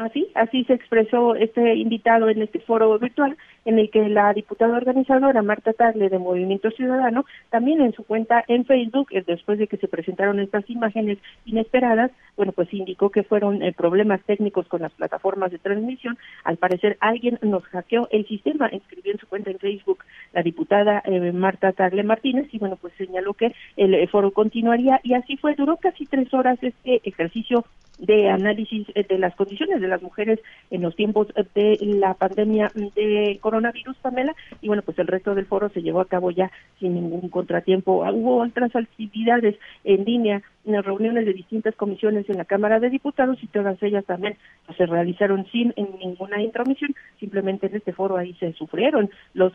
Así, 0.00 0.28
así 0.34 0.64
se 0.64 0.74
expresó 0.74 1.34
este 1.34 1.74
invitado 1.74 2.28
en 2.30 2.42
este 2.42 2.60
foro 2.60 2.98
virtual 2.98 3.36
en 3.64 3.78
el 3.78 3.90
que 3.90 4.08
la 4.08 4.32
diputada 4.32 4.76
organizadora 4.76 5.42
Marta 5.42 5.72
Tagle 5.72 6.08
de 6.08 6.18
Movimiento 6.18 6.70
Ciudadano 6.70 7.24
también 7.50 7.80
en 7.80 7.92
su 7.92 8.04
cuenta 8.04 8.44
en 8.48 8.64
Facebook, 8.64 9.08
eh, 9.10 9.22
después 9.26 9.58
de 9.58 9.66
que 9.66 9.76
se 9.76 9.88
presentaron 9.88 10.40
estas 10.40 10.68
imágenes 10.70 11.18
inesperadas, 11.44 12.10
bueno, 12.36 12.52
pues 12.52 12.72
indicó 12.72 13.10
que 13.10 13.22
fueron 13.22 13.62
eh, 13.62 13.72
problemas 13.72 14.20
técnicos 14.22 14.66
con 14.68 14.82
las 14.82 14.92
plataformas 14.92 15.50
de 15.50 15.58
transmisión. 15.58 16.16
Al 16.44 16.56
parecer 16.56 16.96
alguien 17.00 17.38
nos 17.42 17.64
hackeó 17.64 18.08
el 18.10 18.26
sistema, 18.26 18.66
escribió 18.68 19.12
en 19.12 19.18
su 19.18 19.26
cuenta 19.26 19.50
en 19.50 19.58
Facebook 19.58 20.04
la 20.32 20.42
diputada 20.42 21.02
eh, 21.04 21.32
Marta 21.32 21.72
Tagle 21.72 22.02
Martínez 22.02 22.48
y 22.52 22.58
bueno, 22.58 22.76
pues 22.76 22.94
señaló 22.96 23.34
que 23.34 23.54
el 23.76 24.08
foro 24.08 24.30
continuaría 24.30 25.00
y 25.02 25.14
así 25.14 25.36
fue, 25.36 25.54
duró 25.54 25.76
casi 25.76 26.06
tres 26.06 26.32
horas 26.32 26.58
este 26.62 27.00
ejercicio 27.04 27.64
de 27.98 28.30
análisis 28.30 28.86
de 28.94 29.18
las 29.18 29.34
condiciones 29.36 29.80
de 29.80 29.88
las 29.88 30.02
mujeres 30.02 30.40
en 30.70 30.82
los 30.82 30.96
tiempos 30.96 31.28
de 31.54 31.78
la 31.80 32.14
pandemia 32.14 32.70
de 32.74 33.38
coronavirus, 33.50 33.96
Pamela, 33.96 34.34
y 34.60 34.68
bueno, 34.68 34.82
pues 34.82 34.96
el 35.00 35.08
resto 35.08 35.34
del 35.34 35.46
foro 35.46 35.70
se 35.70 35.82
llevó 35.82 36.00
a 36.00 36.08
cabo 36.08 36.30
ya 36.30 36.52
sin 36.78 36.94
ningún 36.94 37.28
contratiempo. 37.28 38.08
Hubo 38.08 38.42
otras 38.42 38.74
actividades 38.76 39.56
en 39.82 40.04
línea, 40.04 40.40
en 40.64 40.72
las 40.74 40.84
reuniones 40.84 41.26
de 41.26 41.32
distintas 41.32 41.74
comisiones 41.74 42.30
en 42.30 42.36
la 42.36 42.44
Cámara 42.44 42.78
de 42.78 42.90
Diputados 42.90 43.42
y 43.42 43.48
todas 43.48 43.82
ellas 43.82 44.04
también 44.04 44.36
se 44.76 44.86
realizaron 44.86 45.46
sin 45.50 45.74
ninguna 45.76 46.40
intromisión, 46.40 46.94
simplemente 47.18 47.66
en 47.66 47.74
este 47.74 47.92
foro 47.92 48.16
ahí 48.16 48.34
se 48.34 48.52
sufrieron 48.52 49.10
los 49.34 49.52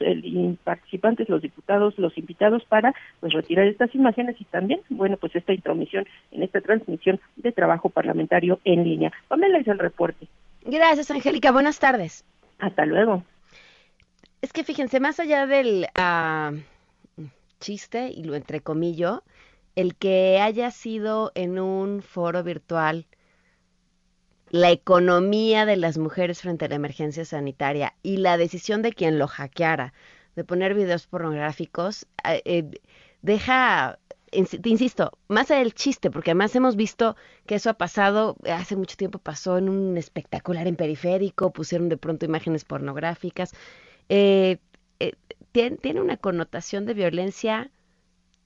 participantes, 0.65 1.29
los 1.29 1.41
diputados, 1.41 1.97
los 1.97 2.17
invitados 2.17 2.65
para 2.65 2.93
pues 3.21 3.31
retirar 3.31 3.65
estas 3.67 3.95
imágenes 3.95 4.35
y 4.41 4.43
también, 4.43 4.81
bueno, 4.89 5.15
pues 5.15 5.33
esta 5.37 5.53
intromisión 5.53 6.05
en 6.31 6.43
esta 6.43 6.59
transmisión 6.59 7.21
de 7.37 7.53
trabajo 7.53 7.89
parlamentario 7.89 8.59
en 8.65 8.83
línea. 8.83 9.13
Pamela 9.29 9.59
es 9.59 9.67
el 9.69 9.79
reporte. 9.79 10.27
Gracias, 10.65 11.11
Angélica. 11.11 11.53
Buenas 11.53 11.79
tardes. 11.79 12.25
Hasta 12.59 12.85
luego. 12.85 13.23
Es 14.45 14.53
que 14.53 14.63
fíjense, 14.63 14.99
más 14.99 15.19
allá 15.19 15.47
del 15.47 15.87
ah, 15.95 16.51
chiste, 17.59 18.11
y 18.15 18.25
lo 18.25 18.35
entrecomillo, 18.35 19.23
el 19.75 19.95
que 19.95 20.39
haya 20.39 20.69
sido 20.69 21.31
en 21.33 21.57
un 21.57 22.03
foro 22.03 22.43
virtual 22.43 23.07
la 24.51 24.69
economía 24.69 25.65
de 25.65 25.77
las 25.77 25.97
mujeres 25.97 26.43
frente 26.43 26.65
a 26.65 26.67
la 26.67 26.75
emergencia 26.75 27.25
sanitaria 27.25 27.95
y 28.03 28.17
la 28.17 28.37
decisión 28.37 28.83
de 28.83 28.93
quien 28.93 29.17
lo 29.17 29.25
hackeara 29.27 29.95
de 30.35 30.43
poner 30.43 30.75
videos 30.75 31.07
pornográficos, 31.07 32.05
ah, 32.23 32.35
eh, 32.45 32.69
deja, 33.23 33.97
te 34.29 34.69
insisto, 34.69 35.17
más 35.27 35.49
allá 35.49 35.61
del 35.61 35.73
chiste, 35.73 36.11
porque 36.11 36.29
además 36.29 36.55
hemos 36.55 36.75
visto 36.75 37.15
que 37.47 37.55
eso 37.55 37.71
ha 37.71 37.79
pasado, 37.79 38.37
hace 38.47 38.75
mucho 38.75 38.95
tiempo 38.95 39.17
pasó 39.17 39.57
en 39.57 39.69
un 39.69 39.97
espectacular 39.97 40.67
en 40.67 40.75
periférico, 40.75 41.51
pusieron 41.51 41.89
de 41.89 41.97
pronto 41.97 42.27
imágenes 42.27 42.63
pornográficas, 42.63 43.55
eh, 44.09 44.59
eh, 44.99 45.13
tiene, 45.51 46.01
una 46.01 46.17
connotación 46.17 46.85
de 46.85 46.93
violencia 46.93 47.71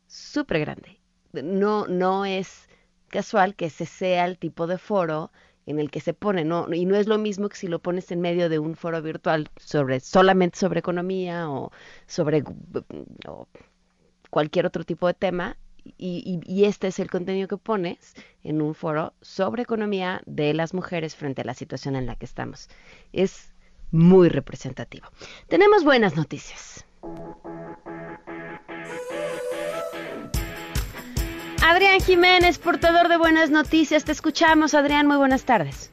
súper 0.07 0.59
grande. 0.59 0.99
No, 1.33 1.87
no 1.87 2.25
es 2.25 2.67
casual 3.09 3.55
que 3.55 3.65
ese 3.65 3.85
sea 3.85 4.25
el 4.25 4.37
tipo 4.37 4.67
de 4.67 4.77
foro 4.77 5.31
en 5.65 5.79
el 5.79 5.91
que 5.91 5.99
se 5.99 6.15
pone, 6.15 6.45
no, 6.45 6.71
y 6.73 6.85
no 6.85 6.95
es 6.95 7.07
lo 7.07 7.19
mismo 7.19 7.47
que 7.47 7.55
si 7.55 7.67
lo 7.67 7.79
pones 7.79 8.11
en 8.11 8.21
medio 8.21 8.49
de 8.49 8.57
un 8.57 8.75
foro 8.75 9.01
virtual 9.03 9.49
sobre 9.57 9.99
solamente 9.99 10.57
sobre 10.57 10.79
economía 10.79 11.47
o 11.49 11.71
sobre 12.07 12.43
cualquier 14.31 14.65
otro 14.65 14.83
tipo 14.83 15.05
de 15.05 15.13
tema, 15.13 15.57
y, 15.97 16.39
y, 16.45 16.65
este 16.65 16.87
es 16.87 16.99
el 16.99 17.09
contenido 17.09 17.47
que 17.47 17.57
pones 17.57 18.13
en 18.43 18.61
un 18.61 18.75
foro 18.75 19.13
sobre 19.21 19.63
economía 19.63 20.21
de 20.25 20.53
las 20.53 20.73
mujeres 20.73 21.15
frente 21.15 21.41
a 21.41 21.45
la 21.45 21.53
situación 21.53 21.95
en 21.95 22.05
la 22.05 22.15
que 22.15 22.25
estamos. 22.25 22.69
Es 23.13 23.51
muy 23.91 24.29
representativo. 24.29 25.07
Tenemos 25.47 25.83
buenas 25.83 26.15
noticias. 26.15 26.85
Adrián 31.63 31.99
Jiménez, 31.99 32.57
portador 32.57 33.09
de 33.09 33.17
buenas 33.17 33.51
noticias. 33.51 34.03
Te 34.03 34.11
escuchamos, 34.11 34.73
Adrián. 34.73 35.07
Muy 35.07 35.17
buenas 35.17 35.43
tardes. 35.43 35.91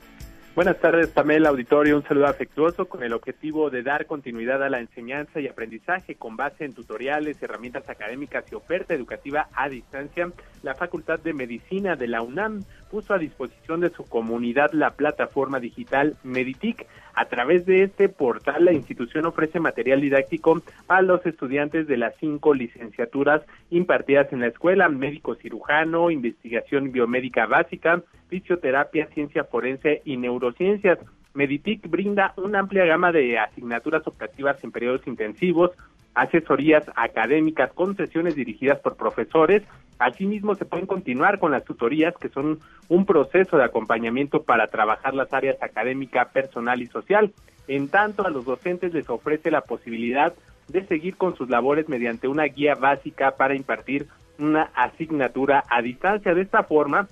Buenas 0.57 0.81
tardes, 0.81 1.09
Pamela 1.09 1.51
Auditorio. 1.51 1.99
Un 1.99 2.03
saludo 2.05 2.29
afectuoso 2.29 2.87
con 2.87 3.03
el 3.03 3.13
objetivo 3.13 3.69
de 3.69 3.83
dar 3.83 4.07
continuidad 4.07 4.63
a 4.63 4.71
la 4.71 4.81
enseñanza 4.81 5.39
y 5.39 5.49
aprendizaje 5.49 6.15
con 6.15 6.35
base 6.35 6.65
en 6.65 6.73
tutoriales, 6.73 7.43
herramientas 7.43 7.91
académicas 7.91 8.51
y 8.51 8.55
oferta 8.55 8.95
educativa 8.95 9.49
a 9.53 9.69
distancia. 9.69 10.33
La 10.63 10.75
Facultad 10.75 11.21
de 11.21 11.35
Medicina 11.35 11.95
de 11.95 12.09
la 12.09 12.23
UNAM 12.23 12.65
puso 12.91 13.15
a 13.15 13.19
disposición 13.19 13.81
de 13.81 13.91
su 13.91 14.05
comunidad 14.05 14.73
la 14.73 14.91
plataforma 14.93 15.61
digital 15.61 16.17
Meditic. 16.23 16.87
A 17.15 17.27
través 17.27 17.65
de 17.67 17.83
este 17.83 18.09
portal, 18.09 18.65
la 18.67 18.73
institución 18.73 19.27
ofrece 19.27 19.59
material 19.59 20.01
didáctico 20.01 20.61
a 20.89 21.03
los 21.03 21.25
estudiantes 21.25 21.87
de 21.87 21.97
las 21.97 22.15
cinco 22.21 22.55
licenciaturas 22.55 23.43
impartidas 23.71 24.33
en 24.33 24.41
la 24.41 24.49
escuela, 24.49 24.89
médico 24.89 25.35
cirujano, 25.35 26.11
investigación 26.11 26.93
biomédica 26.93 27.47
básica, 27.47 28.03
fisioterapia, 28.29 29.07
ciencia 29.15 29.45
forense 29.45 30.03
y 30.05 30.17
neurociencias. 30.17 30.99
Meditic 31.35 31.89
brinda 31.89 32.33
una 32.37 32.61
amplia 32.61 32.87
gama 32.87 33.13
de 33.13 33.39
asignaturas 33.39 34.07
optativas 34.07 34.63
en 34.65 34.73
periodos 34.73 35.07
intensivos, 35.07 35.71
asesorías 36.17 36.83
académicas 36.97 37.73
con 37.75 37.95
sesiones 37.95 38.35
dirigidas 38.35 38.81
por 38.81 38.97
profesores. 38.97 39.63
Asimismo, 39.99 40.55
se 40.55 40.65
pueden 40.65 40.87
continuar 40.87 41.39
con 41.39 41.53
las 41.53 41.65
tutorías, 41.65 42.15
que 42.17 42.31
son 42.31 42.59
un 42.89 43.05
proceso 43.05 43.59
de 43.59 43.65
acompañamiento 43.65 44.43
para 44.43 44.67
trabajar 44.69 45.15
las 45.15 45.33
áreas 45.33 45.63
académica, 45.63 46.31
personal 46.31 46.81
y 46.81 46.87
social. 46.87 47.33
En 47.69 47.89
tanto, 47.89 48.27
a 48.27 48.31
los 48.31 48.47
docentes 48.47 48.95
les 48.95 49.09
ofrece 49.11 49.51
la 49.51 49.61
posibilidad 49.61 50.33
de 50.69 50.87
seguir 50.87 51.17
con 51.17 51.37
sus 51.37 51.51
labores 51.51 51.89
mediante 51.89 52.29
una 52.29 52.45
guía 52.45 52.75
básica 52.75 53.37
para 53.37 53.55
impartir 53.55 54.07
una 54.39 54.71
asignatura 54.75 55.65
a 55.69 55.83
distancia. 55.83 56.35
De 56.35 56.43
esta 56.43 56.63
forma, 56.63 57.09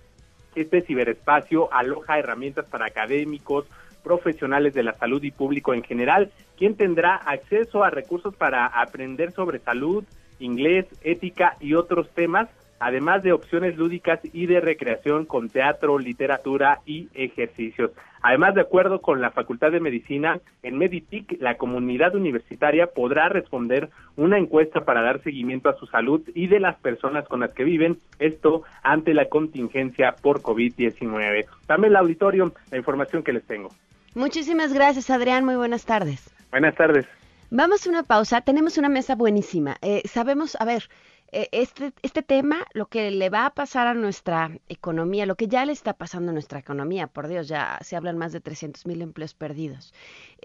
este 0.54 0.80
ciberespacio 0.80 1.72
aloja 1.72 2.18
herramientas 2.18 2.64
para 2.66 2.86
académicos, 2.86 3.66
profesionales 4.04 4.74
de 4.74 4.84
la 4.84 4.92
salud 4.92 5.22
y 5.24 5.32
público 5.32 5.74
en 5.74 5.82
general, 5.82 6.30
quien 6.56 6.76
tendrá 6.76 7.16
acceso 7.16 7.82
a 7.82 7.90
recursos 7.90 8.36
para 8.36 8.66
aprender 8.66 9.32
sobre 9.32 9.58
salud, 9.58 10.04
inglés, 10.38 10.86
ética 11.02 11.56
y 11.58 11.74
otros 11.74 12.08
temas 12.10 12.48
además 12.84 13.22
de 13.22 13.32
opciones 13.32 13.76
lúdicas 13.78 14.20
y 14.34 14.46
de 14.46 14.60
recreación 14.60 15.24
con 15.24 15.48
teatro, 15.48 15.98
literatura 15.98 16.80
y 16.84 17.08
ejercicios. 17.14 17.92
Además, 18.20 18.54
de 18.54 18.62
acuerdo 18.62 19.00
con 19.00 19.20
la 19.20 19.30
Facultad 19.30 19.70
de 19.70 19.80
Medicina, 19.80 20.38
en 20.62 20.76
Meditic 20.78 21.40
la 21.40 21.56
comunidad 21.56 22.14
universitaria 22.14 22.86
podrá 22.86 23.28
responder 23.28 23.90
una 24.16 24.38
encuesta 24.38 24.84
para 24.84 25.02
dar 25.02 25.22
seguimiento 25.22 25.68
a 25.68 25.76
su 25.76 25.86
salud 25.86 26.22
y 26.34 26.46
de 26.46 26.60
las 26.60 26.76
personas 26.76 27.26
con 27.28 27.40
las 27.40 27.52
que 27.52 27.64
viven, 27.64 27.98
esto 28.18 28.62
ante 28.82 29.14
la 29.14 29.30
contingencia 29.30 30.14
por 30.20 30.42
COVID-19. 30.42 31.46
También 31.66 31.92
el 31.92 31.96
auditorio, 31.96 32.52
la 32.70 32.78
información 32.78 33.22
que 33.22 33.32
les 33.32 33.44
tengo. 33.44 33.70
Muchísimas 34.14 34.72
gracias, 34.72 35.10
Adrián. 35.10 35.44
Muy 35.44 35.56
buenas 35.56 35.84
tardes. 35.84 36.30
Buenas 36.50 36.76
tardes. 36.76 37.06
Vamos 37.50 37.86
a 37.86 37.90
una 37.90 38.04
pausa. 38.04 38.40
Tenemos 38.40 38.78
una 38.78 38.88
mesa 38.88 39.16
buenísima. 39.16 39.76
Eh, 39.82 40.02
sabemos, 40.06 40.56
a 40.60 40.64
ver, 40.64 40.88
eh, 41.32 41.48
este, 41.50 41.92
este 42.02 42.22
tema, 42.22 42.64
lo 42.74 42.86
que 42.86 43.10
le 43.10 43.28
va 43.28 43.46
a 43.46 43.54
pasar 43.54 43.88
a 43.88 43.94
nuestra 43.94 44.52
economía, 44.68 45.26
lo 45.26 45.34
que 45.34 45.48
ya 45.48 45.64
le 45.64 45.72
está 45.72 45.94
pasando 45.94 46.30
a 46.30 46.32
nuestra 46.32 46.60
economía, 46.60 47.08
por 47.08 47.26
Dios, 47.26 47.48
ya 47.48 47.78
se 47.82 47.96
hablan 47.96 48.16
más 48.16 48.32
de 48.32 48.40
300 48.40 48.86
mil 48.86 49.02
empleos 49.02 49.34
perdidos, 49.34 49.92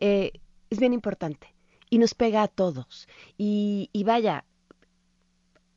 eh, 0.01 0.31
es 0.71 0.79
bien 0.79 0.93
importante 0.93 1.53
y 1.91 1.99
nos 1.99 2.15
pega 2.15 2.41
a 2.41 2.47
todos. 2.47 3.07
Y, 3.37 3.91
y 3.93 4.03
vaya, 4.03 4.45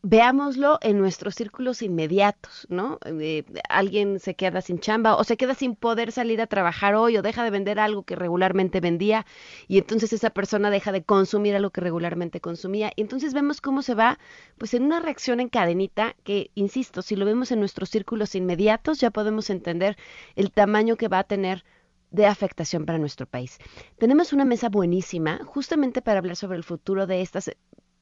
veámoslo 0.02 0.78
en 0.82 0.98
nuestros 0.98 1.36
círculos 1.36 1.80
inmediatos, 1.80 2.66
¿no? 2.68 2.98
Eh, 3.06 3.44
alguien 3.68 4.18
se 4.18 4.34
queda 4.34 4.60
sin 4.60 4.80
chamba 4.80 5.16
o 5.16 5.22
se 5.22 5.36
queda 5.36 5.54
sin 5.54 5.76
poder 5.76 6.10
salir 6.10 6.40
a 6.40 6.48
trabajar 6.48 6.96
hoy 6.96 7.16
o 7.16 7.22
deja 7.22 7.44
de 7.44 7.50
vender 7.50 7.78
algo 7.78 8.02
que 8.02 8.16
regularmente 8.16 8.80
vendía 8.80 9.24
y 9.68 9.78
entonces 9.78 10.12
esa 10.12 10.30
persona 10.30 10.70
deja 10.70 10.90
de 10.90 11.04
consumir 11.04 11.54
algo 11.54 11.70
que 11.70 11.80
regularmente 11.80 12.40
consumía. 12.40 12.92
Y 12.96 13.02
entonces 13.02 13.32
vemos 13.32 13.60
cómo 13.60 13.82
se 13.82 13.94
va, 13.94 14.18
pues 14.58 14.74
en 14.74 14.82
una 14.82 14.98
reacción 14.98 15.38
en 15.38 15.48
cadenita 15.48 16.16
que, 16.24 16.50
insisto, 16.56 17.02
si 17.02 17.14
lo 17.14 17.24
vemos 17.24 17.52
en 17.52 17.60
nuestros 17.60 17.88
círculos 17.88 18.34
inmediatos 18.34 18.98
ya 18.98 19.10
podemos 19.10 19.50
entender 19.50 19.96
el 20.34 20.50
tamaño 20.50 20.96
que 20.96 21.08
va 21.08 21.20
a 21.20 21.24
tener 21.24 21.64
de 22.10 22.26
afectación 22.26 22.86
para 22.86 22.98
nuestro 22.98 23.26
país. 23.26 23.58
Tenemos 23.98 24.32
una 24.32 24.44
mesa 24.44 24.68
buenísima 24.68 25.40
justamente 25.46 26.02
para 26.02 26.18
hablar 26.18 26.36
sobre 26.36 26.58
el 26.58 26.64
futuro 26.64 27.06
de 27.06 27.22
estas 27.22 27.50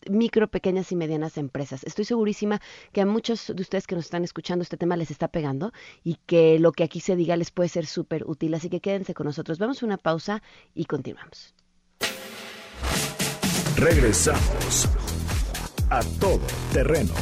micro, 0.09 0.49
pequeñas 0.49 0.93
y 0.93 0.97
medianas 0.97 1.37
empresas. 1.37 1.85
Estoy 1.85 2.05
segurísima 2.05 2.61
que 2.93 3.01
a 3.01 3.07
muchos 3.07 3.53
de 3.55 3.61
ustedes 3.61 3.87
que 3.87 3.95
nos 3.95 4.05
están 4.05 4.25
escuchando 4.25 4.63
este 4.63 4.77
tema 4.77 4.97
les 4.97 5.11
está 5.11 5.29
pegando 5.29 5.73
y 6.03 6.17
que 6.27 6.59
lo 6.59 6.73
que 6.73 6.85
aquí 6.85 7.01
se 7.01 7.17
diga 7.17 7.37
les 7.37 7.51
puede 7.51 7.69
ser 7.69 7.87
súper 7.87 8.25
útil. 8.27 8.55
Así 8.55 8.71
que 8.71 8.81
quédense 8.81 9.15
con 9.15 9.27
nosotros. 9.27 9.59
Vamos 9.59 9.83
a 9.83 9.87
una 9.87 9.99
pausa 9.99 10.43
y 10.75 10.85
continuamos. 10.85 11.55
Regresamos 13.77 14.89
a 15.91 16.01
todo 16.21 16.47
terreno. 16.73 17.15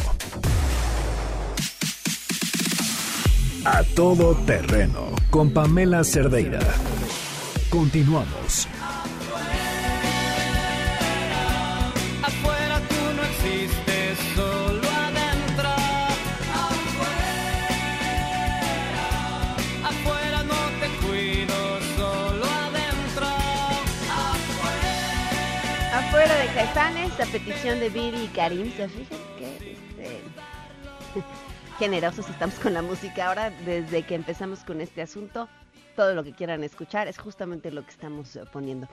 A 3.65 3.83
todo 3.95 4.35
terreno 4.47 5.15
con 5.31 5.53
Pamela 5.53 6.05
Cerdeira. 6.05 6.61
Continuamos. 7.71 8.67
A 26.79 27.27
petición 27.33 27.81
de 27.81 27.89
Viri 27.89 28.23
y 28.23 28.29
Karim. 28.29 28.73
Se 28.77 28.89
fijan 28.89 29.19
que 29.37 29.73
este, 29.73 30.21
generosos 31.81 32.31
estamos 32.31 32.55
con 32.61 32.73
la 32.73 32.83
música. 32.83 33.27
Ahora, 33.27 33.51
desde 33.51 34.07
que 34.07 34.15
empezamos 34.15 34.61
con 34.61 34.81
este 34.81 35.03
asunto, 35.03 35.49
todo 35.97 36.15
lo 36.15 36.23
que 36.23 36.33
quieran 36.33 36.63
escuchar 36.63 37.09
es 37.09 37.19
justamente 37.19 37.73
lo 37.73 37.83
que 37.83 37.91
estamos 37.91 38.37
eh, 38.37 38.45
poniendo. 38.53 38.87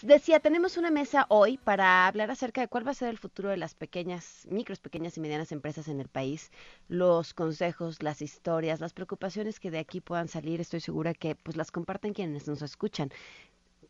decía, 0.00 0.40
tenemos 0.40 0.78
una 0.78 0.90
mesa 0.90 1.26
hoy 1.28 1.58
para 1.58 2.06
hablar 2.06 2.30
acerca 2.30 2.62
de 2.62 2.68
cuál 2.68 2.86
va 2.86 2.92
a 2.92 2.94
ser 2.94 3.10
el 3.10 3.18
futuro 3.18 3.50
de 3.50 3.58
las 3.58 3.74
pequeñas, 3.74 4.46
micros, 4.50 4.80
pequeñas 4.80 5.18
y 5.18 5.20
medianas 5.20 5.52
empresas 5.52 5.88
en 5.88 6.00
el 6.00 6.08
país, 6.08 6.50
los 6.88 7.34
consejos, 7.34 8.02
las 8.02 8.22
historias, 8.22 8.80
las 8.80 8.94
preocupaciones 8.94 9.60
que 9.60 9.70
de 9.70 9.78
aquí 9.78 10.00
puedan 10.00 10.28
salir. 10.28 10.58
Estoy 10.58 10.80
segura 10.80 11.12
que 11.12 11.34
pues 11.34 11.58
las 11.58 11.70
comparten 11.70 12.14
quienes 12.14 12.48
nos 12.48 12.62
escuchan 12.62 13.10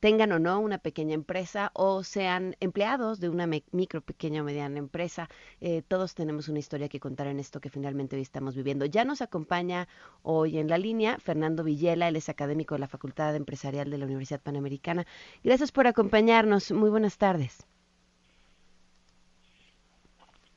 tengan 0.05 0.33
o 0.33 0.39
no 0.39 0.61
una 0.61 0.77
pequeña 0.77 1.15
empresa 1.15 1.71
o 1.73 2.05
sean 2.05 2.57
empleados 2.61 3.21
de 3.21 3.31
una 3.31 3.47
micro, 3.47 4.03
pequeña 4.03 4.43
o 4.43 4.45
mediana 4.45 4.79
empresa. 4.79 5.31
Eh, 5.63 5.81
todos 5.81 6.15
tenemos 6.15 6.51
una 6.51 6.59
historia 6.59 6.91
que 6.91 7.01
contar 7.01 7.27
en 7.27 7.41
esto 7.41 7.59
que 7.59 7.71
finalmente 7.71 8.15
hoy 8.15 8.21
estamos 8.21 8.55
viviendo. 8.55 8.85
Ya 8.85 9.07
nos 9.07 9.23
acompaña 9.23 9.89
hoy 10.23 10.59
en 10.59 10.69
la 10.69 10.77
línea 10.77 11.17
Fernando 11.21 11.65
Villela, 11.65 12.07
él 12.07 12.17
es 12.17 12.29
académico 12.29 12.75
de 12.75 12.81
la 12.81 12.87
Facultad 12.87 13.35
Empresarial 13.35 13.89
de 13.89 13.97
la 13.97 14.05
Universidad 14.05 14.43
Panamericana. 14.43 15.07
Gracias 15.43 15.73
por 15.73 15.87
acompañarnos. 15.87 16.71
Muy 16.71 16.91
buenas 16.91 17.17
tardes. 17.17 17.67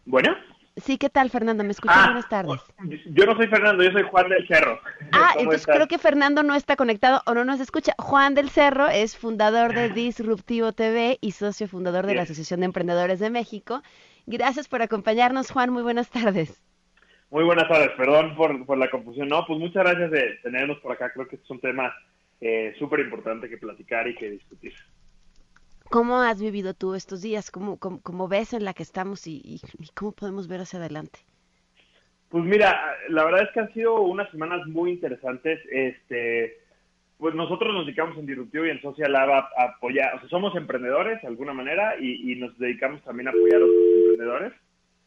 Bueno. 0.04 0.57
Sí, 0.78 0.98
¿qué 0.98 1.10
tal, 1.10 1.30
Fernando? 1.32 1.64
¿Me 1.64 1.72
escuchas? 1.72 1.98
Ah, 1.98 2.06
Buenas 2.06 2.30
tardes. 2.30 2.62
Yo 3.08 3.26
no 3.26 3.36
soy 3.36 3.48
Fernando, 3.48 3.84
yo 3.84 3.92
soy 3.92 4.04
Juan 4.04 4.30
del 4.30 4.48
Cerro. 4.48 4.80
Ah, 5.12 5.34
entonces 5.38 5.66
creo 5.66 5.88
que 5.88 5.98
Fernando 5.98 6.44
no 6.44 6.54
está 6.54 6.76
conectado 6.76 7.22
o 7.26 7.34
no 7.34 7.44
nos 7.44 7.60
escucha. 7.60 7.94
Juan 7.98 8.36
del 8.36 8.50
Cerro 8.50 8.88
es 8.88 9.18
fundador 9.18 9.74
de 9.74 9.90
Disruptivo 9.90 10.74
TV 10.74 11.18
y 11.22 11.32
socio 11.32 11.68
fundador 11.68 12.06
de 12.06 12.14
la 12.14 12.24
Asociación 12.24 12.60
de 12.60 12.68
Emprendedores 12.68 13.20
de 13.20 13.30
México. 13.30 13.82
Gracias 14.28 14.68
por 14.68 14.82
acompañarnos, 14.82 15.50
Juan. 15.50 15.72
Muy 15.72 15.82
buenas 15.82 16.10
tardes. 16.10 16.62
Muy 17.32 17.44
buenas 17.44 17.68
tardes. 17.68 17.92
Perdón 17.98 18.36
por, 18.36 18.78
la 18.78 18.90
confusión. 18.90 19.30
No, 19.30 19.46
pues 19.48 19.60
muchas 19.60 19.84
gracias 19.84 20.12
de 20.12 20.40
tenernos 20.44 20.78
por 20.80 20.92
acá. 20.92 21.12
Creo 21.14 21.28
que 21.28 21.38
es 21.38 21.50
un 21.50 21.60
tema 21.60 21.94
eh, 22.42 22.76
súper 22.78 23.00
importante 23.00 23.50
que 23.50 23.58
platicar 23.58 24.08
y 24.08 24.16
que 24.16 24.30
discutir. 24.30 24.74
¿Cómo 25.90 26.22
has 26.22 26.42
vivido 26.42 26.74
tú 26.74 26.96
estos 26.96 27.22
días? 27.22 27.52
¿Cómo, 27.52 27.78
cómo, 27.80 28.28
ves 28.28 28.54
en 28.54 28.66
la 28.66 28.74
que 28.74 28.84
estamos 28.84 29.26
y, 29.28 29.62
cómo 29.94 30.12
podemos 30.12 30.48
ver 30.48 30.62
hacia 30.62 30.80
adelante? 30.80 31.20
Pues 32.30 32.44
mira, 32.44 32.78
la 33.10 33.24
verdad 33.24 33.44
es 33.44 33.50
que 33.54 33.60
han 33.62 33.74
sido 33.74 34.02
unas 34.02 34.30
semanas 34.32 34.66
muy 34.68 34.92
interesantes. 34.92 35.60
Este, 35.72 36.58
pues 37.18 37.34
nosotros 37.36 37.74
nos 37.74 37.86
dedicamos 37.86 38.18
en 38.18 38.26
Disruptivo 38.26 38.66
y 38.66 38.72
en 38.72 38.82
Social 38.82 39.14
Lab 39.14 39.32
a, 39.32 39.50
apoyar, 39.58 40.16
o 40.16 40.20
sea, 40.20 40.30
somos 40.30 40.56
emprendedores 40.56 41.22
de 41.22 41.28
alguna 41.28 41.54
manera 41.54 41.96
y, 42.00 42.36
nos 42.36 42.58
dedicamos 42.58 43.02
también 43.04 43.28
a 43.28 43.32
apoyar 43.32 43.62
a 43.62 43.66
otros 43.66 43.84
emprendedores. 43.96 44.54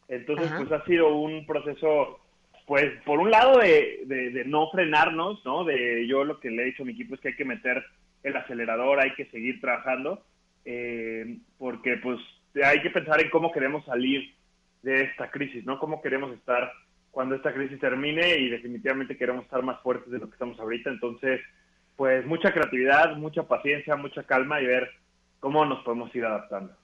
Entonces, 0.07 0.51
pues 0.57 0.71
ha 0.71 0.83
sido 0.85 1.15
un 1.15 1.45
proceso, 1.45 2.19
pues 2.65 2.91
por 3.05 3.19
un 3.19 3.29
lado 3.29 3.59
de, 3.59 4.01
de, 4.05 4.43
no 4.45 4.69
frenarnos, 4.71 5.45
¿no? 5.45 5.63
De 5.63 6.05
yo 6.07 6.23
lo 6.23 6.39
que 6.39 6.49
le 6.49 6.63
he 6.63 6.65
dicho 6.65 6.83
a 6.83 6.85
mi 6.85 6.93
equipo 6.93 7.15
es 7.15 7.21
que 7.21 7.29
hay 7.29 7.35
que 7.35 7.45
meter 7.45 7.83
el 8.23 8.35
acelerador, 8.35 8.99
hay 8.99 9.13
que 9.13 9.25
seguir 9.27 9.61
trabajando 9.61 10.21
eh, 10.65 11.37
porque 11.57 11.97
pues 11.97 12.19
hay 12.63 12.81
que 12.81 12.89
pensar 12.89 13.21
en 13.21 13.29
cómo 13.29 13.51
queremos 13.51 13.85
salir 13.85 14.35
de 14.81 15.03
esta 15.03 15.29
crisis, 15.29 15.65
¿no? 15.65 15.79
Cómo 15.79 16.01
queremos 16.01 16.33
estar 16.33 16.71
cuando 17.11 17.35
esta 17.35 17.53
crisis 17.53 17.79
termine 17.79 18.37
y 18.37 18.49
definitivamente 18.49 19.17
queremos 19.17 19.43
estar 19.45 19.61
más 19.63 19.81
fuertes 19.81 20.11
de 20.11 20.19
lo 20.19 20.27
que 20.27 20.33
estamos 20.33 20.59
ahorita. 20.59 20.89
Entonces, 20.89 21.41
pues 21.95 22.25
mucha 22.25 22.51
creatividad, 22.51 23.15
mucha 23.17 23.43
paciencia, 23.43 23.95
mucha 23.95 24.23
calma 24.23 24.61
y 24.61 24.65
ver 24.65 24.89
cómo 25.39 25.65
nos 25.65 25.83
podemos 25.83 26.13
ir 26.15 26.25
adaptando. 26.25 26.75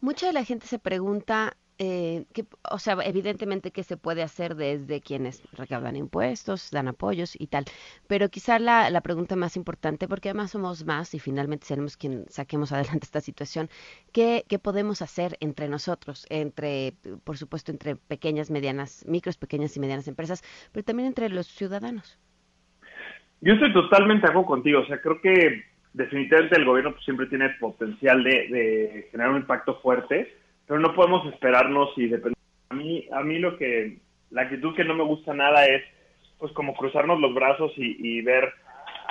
Mucha 0.00 0.26
de 0.26 0.32
la 0.32 0.44
gente 0.44 0.66
se 0.66 0.78
pregunta 0.78 1.56
eh, 1.78 2.24
que, 2.32 2.44
o 2.70 2.78
sea, 2.78 2.96
evidentemente 3.04 3.70
que 3.70 3.82
se 3.82 3.96
puede 3.96 4.22
hacer 4.22 4.54
desde 4.56 5.00
quienes 5.00 5.42
recaudan 5.52 5.96
impuestos, 5.96 6.70
dan 6.70 6.88
apoyos 6.88 7.34
y 7.38 7.46
tal, 7.46 7.64
pero 8.06 8.28
quizá 8.28 8.58
la, 8.58 8.90
la 8.90 9.00
pregunta 9.00 9.36
más 9.36 9.56
importante, 9.56 10.08
porque 10.08 10.30
además 10.30 10.50
somos 10.50 10.84
más 10.84 11.14
y 11.14 11.18
finalmente 11.18 11.66
seremos 11.66 11.96
quien 11.96 12.24
saquemos 12.28 12.72
adelante 12.72 13.04
esta 13.04 13.20
situación, 13.20 13.68
¿qué, 14.12 14.44
¿qué, 14.48 14.58
podemos 14.58 15.02
hacer 15.02 15.36
entre 15.40 15.68
nosotros, 15.68 16.26
entre, 16.30 16.94
por 17.24 17.36
supuesto, 17.36 17.70
entre 17.70 17.96
pequeñas, 17.96 18.50
medianas, 18.50 19.04
micros, 19.06 19.36
pequeñas 19.36 19.76
y 19.76 19.80
medianas 19.80 20.08
empresas, 20.08 20.42
pero 20.72 20.84
también 20.84 21.08
entre 21.08 21.28
los 21.28 21.46
ciudadanos? 21.46 22.18
Yo 23.40 23.54
estoy 23.54 23.72
totalmente 23.72 24.26
de 24.26 24.30
acuerdo 24.30 24.48
contigo, 24.48 24.80
o 24.80 24.86
sea, 24.86 25.00
creo 25.00 25.20
que 25.20 25.62
definitivamente 25.92 26.56
el 26.56 26.64
gobierno 26.64 26.92
pues, 26.92 27.04
siempre 27.04 27.26
tiene 27.26 27.50
potencial 27.60 28.22
de, 28.24 29.08
generar 29.10 29.32
un 29.32 29.42
impacto 29.42 29.76
fuerte, 29.80 30.34
pero 30.68 30.78
no 30.78 30.94
podemos 30.94 31.26
esperarnos 31.32 31.90
y 31.96 32.06
depender. 32.06 32.36
A 32.68 32.74
mí, 32.74 33.08
a 33.10 33.22
mí 33.22 33.38
lo 33.38 33.56
que, 33.56 33.96
la 34.30 34.42
actitud 34.42 34.76
que 34.76 34.84
no 34.84 34.94
me 34.94 35.02
gusta 35.02 35.32
nada 35.32 35.64
es 35.66 35.82
pues 36.38 36.52
como 36.52 36.74
cruzarnos 36.74 37.18
los 37.18 37.34
brazos 37.34 37.72
y, 37.76 38.20
ver 38.20 38.52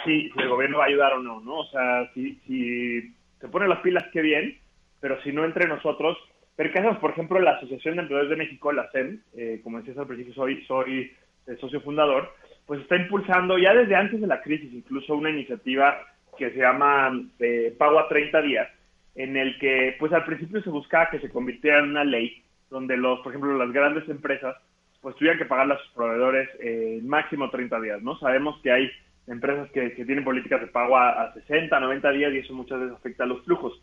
si, 0.05 0.31
el 0.37 0.47
gobierno 0.47 0.77
va 0.77 0.85
a 0.85 0.87
ayudar 0.87 1.13
o 1.13 1.21
no, 1.21 1.41
¿no? 1.41 1.59
O 1.59 1.65
sea, 1.65 2.09
si, 2.13 2.35
si 2.47 3.13
se 3.41 3.47
ponen 3.49 3.67
las 3.67 3.79
pilas, 3.79 4.05
qué 4.13 4.21
bien, 4.21 4.57
pero 5.01 5.21
si 5.23 5.33
no 5.33 5.43
entre 5.43 5.67
nosotros, 5.67 6.17
pero 6.55 6.71
¿qué? 6.71 6.81
Por 7.01 7.11
ejemplo, 7.11 7.39
la 7.39 7.51
Asociación 7.51 7.95
de 7.95 8.03
Emprendedores 8.03 8.29
de 8.29 8.43
México, 8.43 8.71
la 8.71 8.89
SEM, 8.91 9.19
eh, 9.35 9.59
como 9.63 9.79
decías 9.79 9.97
al 9.97 10.07
principio, 10.07 10.33
soy, 10.35 10.63
soy 10.65 11.11
socio 11.59 11.81
fundador, 11.81 12.33
pues 12.65 12.81
está 12.81 12.95
impulsando 12.95 13.57
ya 13.57 13.73
desde 13.73 13.95
antes 13.95 14.21
de 14.21 14.27
la 14.27 14.41
crisis 14.41 14.71
incluso 14.73 15.15
una 15.15 15.29
iniciativa 15.29 15.97
que 16.37 16.51
se 16.51 16.59
llama 16.59 17.11
eh, 17.39 17.73
Pago 17.77 17.99
a 17.99 18.07
30 18.07 18.41
días, 18.41 18.69
en 19.17 19.36
el 19.36 19.58
que 19.58 19.95
pues 19.99 20.13
al 20.13 20.23
principio 20.23 20.62
se 20.62 20.69
buscaba 20.69 21.10
que 21.10 21.19
se 21.19 21.30
convirtiera 21.30 21.80
en 21.80 21.89
una 21.89 22.03
ley 22.03 22.43
donde 22.69 22.95
los, 22.95 23.19
por 23.19 23.32
ejemplo, 23.32 23.58
las 23.58 23.73
grandes 23.73 24.08
empresas 24.08 24.56
pues 25.01 25.15
tuvieran 25.15 25.39
que 25.39 25.45
pagarle 25.45 25.73
a 25.73 25.80
sus 25.80 25.91
proveedores 25.93 26.49
eh, 26.60 26.99
máximo 27.03 27.49
30 27.49 27.82
días, 27.82 28.01
¿no? 28.01 28.17
Sabemos 28.19 28.60
que 28.62 28.71
hay 28.71 28.91
empresas 29.25 29.69
que, 29.71 29.89
tienen 29.89 30.23
políticas 30.23 30.62
de 30.62 30.67
pago 30.67 30.97
a, 30.97 31.34
60, 31.34 31.80
90 31.80 32.12
días 32.12 32.34
y 32.34 32.38
eso 32.39 32.53
muchas 32.53 32.80
veces 32.80 32.95
afecta 32.95 33.23
a 33.23 33.27
los 33.27 33.43
flujos. 33.43 33.82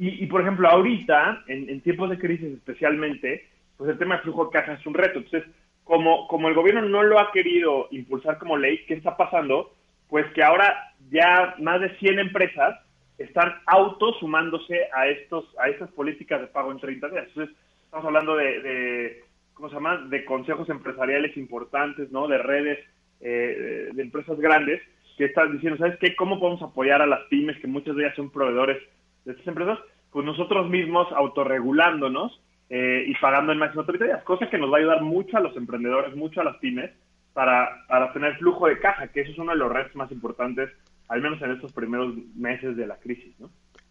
Y, 0.00 0.24
por 0.26 0.42
ejemplo, 0.42 0.68
ahorita, 0.68 1.42
en, 1.48 1.68
en, 1.68 1.80
tiempos 1.80 2.08
de 2.08 2.18
crisis 2.18 2.54
especialmente, 2.54 3.48
pues 3.76 3.90
el 3.90 3.98
tema 3.98 4.16
de 4.16 4.22
flujo 4.22 4.44
de 4.44 4.52
caja 4.52 4.74
es 4.74 4.86
un 4.86 4.94
reto. 4.94 5.18
Entonces, 5.18 5.50
como, 5.82 6.28
como 6.28 6.46
el 6.46 6.54
gobierno 6.54 6.82
no 6.82 7.02
lo 7.02 7.18
ha 7.18 7.32
querido 7.32 7.88
impulsar 7.90 8.38
como 8.38 8.56
ley, 8.56 8.84
¿qué 8.86 8.94
está 8.94 9.16
pasando? 9.16 9.74
Pues 10.08 10.24
que 10.34 10.44
ahora 10.44 10.92
ya 11.10 11.56
más 11.58 11.80
de 11.80 11.96
100 11.96 12.20
empresas 12.20 12.78
están 13.18 13.52
auto 13.66 14.12
sumándose 14.14 14.88
a 14.94 15.08
estos 15.08 15.44
a 15.58 15.68
estas 15.68 15.90
políticas 15.90 16.40
de 16.40 16.46
pago 16.46 16.70
en 16.70 16.78
30 16.78 17.08
días. 17.08 17.26
Entonces, 17.28 17.56
estamos 17.84 18.06
hablando 18.06 18.36
de, 18.36 19.24
¿cómo 19.54 19.68
se 19.68 19.74
llama? 19.74 19.96
De 20.08 20.24
consejos 20.24 20.68
empresariales 20.68 21.36
importantes, 21.36 22.10
¿no? 22.12 22.28
De 22.28 22.38
redes 22.38 22.78
eh, 23.20 23.90
de 23.92 24.02
empresas 24.02 24.38
grandes 24.38 24.80
que 25.16 25.24
están 25.24 25.52
diciendo, 25.52 25.78
¿sabes 25.78 25.98
qué? 25.98 26.14
¿Cómo 26.14 26.38
podemos 26.38 26.62
apoyar 26.62 27.02
a 27.02 27.06
las 27.06 27.22
pymes 27.24 27.58
que 27.58 27.66
muchas 27.66 27.96
de 27.96 28.04
ellas 28.04 28.14
son 28.14 28.30
proveedores 28.30 28.78
de 29.24 29.32
estas 29.32 29.48
empresas? 29.48 29.78
Pues 30.12 30.24
nosotros 30.24 30.70
mismos 30.70 31.08
autorregulándonos 31.12 32.40
eh, 32.70 33.04
y 33.06 33.14
pagando 33.16 33.50
en 33.50 33.58
máximo 33.58 33.84
30 33.84 34.04
días, 34.04 34.22
cosa 34.22 34.48
que 34.48 34.58
nos 34.58 34.70
va 34.70 34.76
a 34.76 34.80
ayudar 34.80 35.02
mucho 35.02 35.36
a 35.36 35.40
los 35.40 35.56
emprendedores, 35.56 36.14
mucho 36.14 36.40
a 36.40 36.44
las 36.44 36.56
pymes 36.58 36.90
para, 37.32 37.84
para 37.88 38.12
tener 38.12 38.36
flujo 38.36 38.68
de 38.68 38.78
caja, 38.78 39.08
que 39.08 39.22
eso 39.22 39.32
es 39.32 39.38
uno 39.38 39.52
de 39.52 39.58
los 39.58 39.72
retos 39.72 39.96
más 39.96 40.12
importantes, 40.12 40.70
al 41.08 41.22
menos 41.22 41.40
en 41.42 41.52
estos 41.52 41.72
primeros 41.72 42.14
meses 42.34 42.76
de 42.76 42.86
la 42.86 42.96
crisis, 42.96 43.38
¿no? 43.38 43.50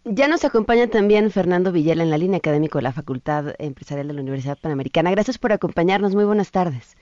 Ya 0.09 0.29
nos 0.29 0.45
acompaña 0.45 0.87
también 0.87 1.31
Fernando 1.31 1.73
Villela 1.73 2.01
en 2.01 2.09
la 2.09 2.17
línea 2.17 2.37
académico 2.37 2.77
de 2.77 2.83
la 2.83 2.93
Facultad 2.93 3.55
Empresarial 3.59 4.07
de 4.07 4.13
la 4.13 4.21
Universidad 4.21 4.57
Panamericana. 4.57 5.11
Gracias 5.11 5.37
por 5.37 5.51
acompañarnos. 5.51 6.15
Muy 6.15 6.23
buenas 6.23 6.51
tardes. 6.51 6.95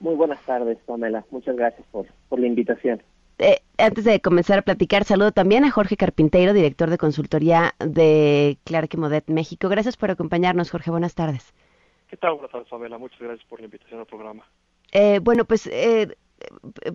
Muy 0.00 0.16
buenas 0.16 0.40
tardes, 0.44 0.78
Pamela. 0.84 1.24
Muchas 1.30 1.56
gracias 1.56 1.86
por, 1.90 2.06
por 2.28 2.38
la 2.38 2.46
invitación. 2.46 3.02
Eh, 3.38 3.60
antes 3.78 4.04
de 4.04 4.20
comenzar 4.20 4.58
a 4.58 4.62
platicar, 4.62 5.04
saludo 5.04 5.32
también 5.32 5.64
a 5.64 5.70
Jorge 5.70 5.96
Carpinteiro, 5.96 6.52
director 6.52 6.90
de 6.90 6.98
consultoría 6.98 7.74
de 7.78 8.58
Clark 8.64 8.98
Modet 8.98 9.28
México. 9.28 9.68
Gracias 9.68 9.96
por 9.96 10.10
acompañarnos, 10.10 10.70
Jorge. 10.70 10.90
Buenas 10.90 11.14
tardes. 11.14 11.54
¿Qué 12.08 12.16
tal? 12.18 12.34
Buenas 12.34 12.50
tardes, 12.50 12.68
Pamela. 12.68 12.98
Muchas 12.98 13.18
gracias 13.18 13.48
por 13.48 13.60
la 13.60 13.64
invitación 13.64 14.00
al 14.00 14.06
programa. 14.06 14.44
Eh, 14.92 15.20
bueno, 15.20 15.46
pues 15.46 15.66
eh, 15.68 16.16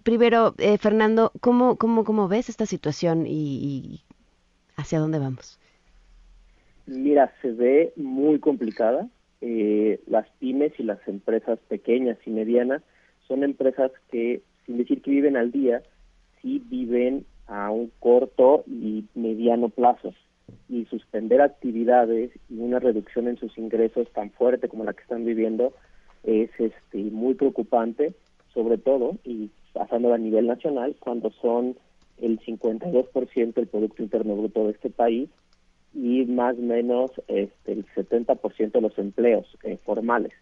primero, 0.03 0.55
Fernando, 0.79 1.31
¿cómo, 1.39 1.77
cómo, 1.77 2.03
¿cómo 2.03 2.27
ves 2.27 2.49
esta 2.49 2.65
situación 2.65 3.25
y, 3.27 4.01
hacia 4.75 4.99
dónde 4.99 5.19
vamos? 5.19 5.59
Mira, 6.85 7.33
se 7.41 7.51
ve 7.51 7.93
muy 7.95 8.39
complicada. 8.39 9.09
las 9.41 10.27
pymes 10.39 10.73
y 10.79 10.83
las 10.83 11.05
empresas 11.07 11.59
pequeñas 11.67 12.17
y 12.25 12.31
medianas 12.31 12.81
son 13.27 13.43
empresas 13.43 13.91
que, 14.11 14.41
sin 14.65 14.77
decir 14.77 15.01
que 15.01 15.11
viven 15.11 15.35
al 15.37 15.51
día, 15.51 15.83
sí 16.41 16.63
viven 16.69 17.25
a 17.47 17.71
un 17.71 17.91
corto 17.99 18.63
y 18.67 19.05
mediano 19.15 19.69
plazo. 19.69 20.13
Y 20.69 20.85
suspender 20.85 21.41
actividades 21.41 22.31
y 22.49 22.59
una 22.59 22.79
reducción 22.79 23.27
en 23.27 23.37
sus 23.37 23.57
ingresos 23.57 24.09
tan 24.13 24.31
fuerte 24.31 24.69
como 24.69 24.85
la 24.85 24.93
que 24.93 25.01
están 25.01 25.25
viviendo 25.25 25.73
es 26.23 26.49
este, 26.57 26.97
muy 26.97 27.35
preocupante, 27.35 28.13
sobre 28.57 28.79
todo, 28.79 29.19
y 29.23 29.51
pasándolo 29.71 30.15
a 30.15 30.17
nivel 30.17 30.47
nacional, 30.47 30.95
cuando 30.99 31.29
son 31.29 31.77
el 32.17 32.39
52% 32.39 33.53
del 33.53 33.67
Producto 33.67 34.01
Interno 34.01 34.35
Bruto 34.35 34.65
de 34.65 34.71
este 34.71 34.89
país 34.89 35.29
y 35.93 36.25
más 36.25 36.57
o 36.57 36.61
menos 36.63 37.11
este, 37.27 37.73
el 37.73 37.85
70% 37.85 38.71
de 38.71 38.81
los 38.81 38.97
empleos 38.97 39.45
eh, 39.61 39.77
formales. 39.85 40.33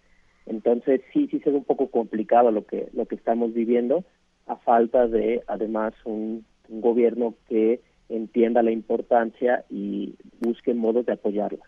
Entonces 0.45 1.01
sí, 1.12 1.28
sí 1.30 1.41
ve 1.43 1.51
un 1.51 1.65
poco 1.65 1.88
complicado 1.88 2.51
lo 2.51 2.65
que, 2.65 2.88
lo 2.93 3.06
que 3.06 3.15
estamos 3.15 3.54
viviendo 3.54 4.06
a 4.47 4.56
falta 4.56 5.08
de 5.08 5.43
además 5.47 5.93
un, 6.06 6.45
gobierno 6.69 7.36
que 7.49 7.82
entienda 8.10 8.63
la 8.63 8.71
importancia 8.71 9.65
y 9.69 10.15
busque 10.39 10.73
modos 10.73 11.06
de 11.06 11.13
apoyarla. 11.13 11.63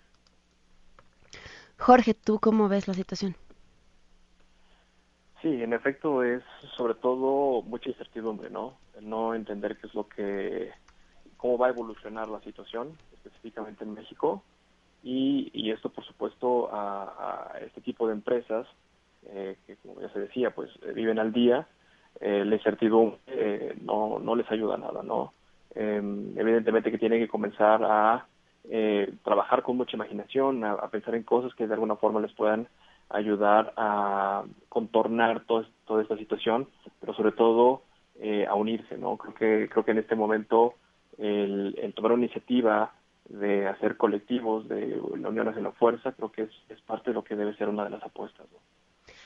Jorge, 1.77 2.15
¿tú 2.15 2.39
cómo 2.39 2.67
ves 2.67 2.87
la 2.87 2.95
situación? 2.95 3.35
Sí, 5.41 5.61
en 5.61 5.73
efecto 5.73 6.23
es 6.23 6.43
sobre 6.75 6.95
todo 6.95 7.61
mucha 7.61 7.89
incertidumbre, 7.89 8.49
¿no? 8.49 8.77
No 9.01 9.35
entender 9.35 9.77
qué 9.77 9.87
es 9.87 9.93
lo 9.93 10.07
que, 10.07 10.71
cómo 11.37 11.57
va 11.57 11.67
a 11.67 11.71
evolucionar 11.71 12.27
la 12.27 12.41
situación, 12.41 12.97
específicamente 13.13 13.83
en 13.83 13.93
México, 13.93 14.43
y, 15.03 15.51
y 15.53 15.71
esto, 15.71 15.89
por 15.89 16.03
supuesto, 16.05 16.69
a, 16.71 17.53
este 17.61 17.81
tipo 17.81 18.07
de 18.07 18.13
empresas 18.13 18.67
eh, 19.27 19.57
que, 19.67 19.75
como 19.77 20.01
ya 20.01 20.09
se 20.09 20.19
decía, 20.19 20.51
pues 20.51 20.71
viven 20.95 21.19
al 21.19 21.31
día 21.31 21.67
eh, 22.19 22.43
la 22.43 22.55
incertidumbre 22.55 23.19
eh, 23.27 23.75
no, 23.81 24.17
no 24.19 24.35
les 24.35 24.49
ayuda 24.51 24.75
a 24.75 24.79
nada, 24.79 25.03
¿no? 25.03 25.33
Em, 25.75 26.37
evidentemente 26.37 26.89
que 26.89 26.97
tienen 26.97 27.19
que 27.19 27.27
comenzar 27.27 27.83
a 27.83 28.25
eh, 28.69 29.13
trabajar 29.23 29.61
con 29.61 29.77
mucha 29.77 29.95
imaginación, 29.95 30.63
a, 30.63 30.89
pensar 30.89 31.13
en 31.13 31.23
cosas 31.23 31.53
que 31.53 31.67
de 31.67 31.73
alguna 31.75 31.95
forma 31.95 32.19
les 32.19 32.33
puedan 32.33 32.67
ayudar 33.09 33.73
a 33.77 34.43
contornar 34.69 35.45
toda 35.45 36.01
esta 36.01 36.17
situación, 36.17 36.67
pero 36.99 37.13
sobre 37.13 37.31
todo 37.31 37.83
a 38.47 38.55
unirse, 38.55 38.97
¿no? 38.97 39.17
Creo 39.17 39.33
que, 39.35 39.69
creo 39.69 39.85
que 39.85 39.91
en 39.91 39.99
este 39.99 40.15
momento 40.15 40.73
el, 41.17 41.93
tomar 41.95 42.13
una 42.13 42.23
iniciativa 42.23 42.93
de 43.29 43.67
hacer 43.67 43.97
colectivos, 43.97 44.67
de 44.67 45.01
la 45.17 45.29
unión 45.29 45.47
hacia 45.47 45.61
la 45.61 45.71
fuerza, 45.71 46.13
creo 46.13 46.31
que 46.31 46.43
es, 46.43 46.51
es 46.69 46.81
parte 46.81 47.11
de 47.11 47.15
lo 47.15 47.23
que 47.23 47.35
debe 47.35 47.55
ser 47.55 47.69
una 47.69 47.83
de 47.83 47.91
las 47.91 48.03
apuestas. 48.03 48.47
¿no? 48.51 48.59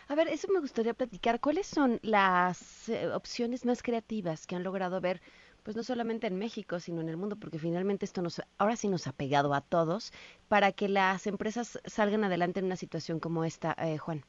A 0.08 0.16
ver, 0.16 0.28
eso 0.28 0.48
me 0.52 0.60
gustaría 0.60 0.94
platicar. 0.94 1.40
¿Cuáles 1.40 1.68
son 1.68 2.00
las 2.02 2.90
eh, 2.90 3.08
opciones 3.14 3.66
más 3.66 3.82
creativas 3.82 4.46
que 4.46 4.56
han 4.56 4.64
logrado 4.64 5.00
ver, 5.00 5.22
pues 5.64 5.76
no 5.76 5.84
solamente 5.84 6.28
en 6.28 6.38
México, 6.38 6.80
sino 6.80 7.02
en 7.02 7.10
el 7.10 7.18
mundo, 7.18 7.38
porque 7.40 7.60
finalmente 7.60 8.06
esto 8.06 8.22
nos, 8.22 8.42
ahora 8.58 8.76
sí 8.76 8.88
nos 8.88 9.08
ha 9.08 9.14
pegado 9.14 9.54
a 9.54 9.62
todos, 9.62 10.12
para 10.48 10.72
que 10.72 10.90
las 10.90 11.28
empresas 11.28 11.80
salgan 11.86 12.24
adelante 12.24 12.60
en 12.60 12.66
una 12.66 12.76
situación 12.76 13.20
como 13.20 13.46
esta, 13.46 13.76
eh, 13.80 13.98
Juan? 13.98 14.24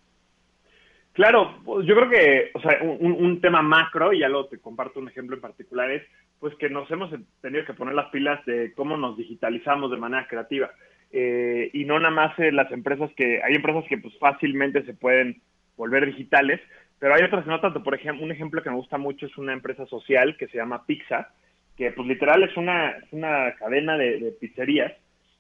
Claro, 1.13 1.59
yo 1.85 1.95
creo 1.95 2.09
que, 2.09 2.51
o 2.55 2.61
sea, 2.61 2.79
un, 2.83 3.39
tema 3.43 3.61
macro, 3.61 4.15
y 4.15 4.21
ya 4.21 4.29
lo 4.29 4.47
te 4.47 4.59
comparto 4.59 4.99
un 4.99 5.09
ejemplo 5.09 5.37
en 5.37 5.43
particular, 5.43 5.91
es 5.91 6.03
pues 6.41 6.55
que 6.57 6.71
nos 6.71 6.91
hemos 6.91 7.11
tenido 7.43 7.67
que 7.67 7.75
poner 7.75 7.95
las 7.95 8.11
pilas 8.11 8.45
de 8.47 8.73
cómo 8.75 8.97
nos 8.97 9.17
digitalizamos 9.17 9.91
de 9.91 9.99
manera 9.99 10.27
creativa. 10.27 10.71
Eh, 11.13 11.71
y 11.75 11.85
no 11.85 12.01
nada 12.01 12.15
más 12.15 12.39
las 12.39 12.73
empresas 12.73 13.11
que, 13.15 13.43
hay 13.43 13.55
empresas 13.55 13.85
que 13.89 13.99
pues 13.99 14.19
fácilmente 14.19 14.85
se 14.85 14.95
pueden 14.95 15.43
volver 15.77 16.07
digitales, 16.07 16.61
pero 17.03 17.17
hay 17.17 17.25
otras 17.25 17.43
que 17.43 17.51
no 17.51 17.61
tanto. 17.61 17.83
Por 17.83 17.97
ejemplo, 17.97 18.25
un 18.25 18.31
ejemplo 18.31 18.63
que 18.63 18.71
me 18.71 18.77
gusta 18.77 18.97
mucho 18.97 19.27
es 19.27 19.37
una 19.37 19.53
empresa 19.53 19.85
social 19.87 20.37
que 20.37 20.47
se 20.47 20.59
llama 20.59 20.87
Pizza, 20.87 21.31
que 21.77 21.91
pues 21.91 22.07
literal 22.07 22.45
es 22.45 22.57
una, 22.57 22.95
una 23.11 23.57
cadena 23.57 23.99
de, 23.99 24.33
pizzerías 24.41 24.93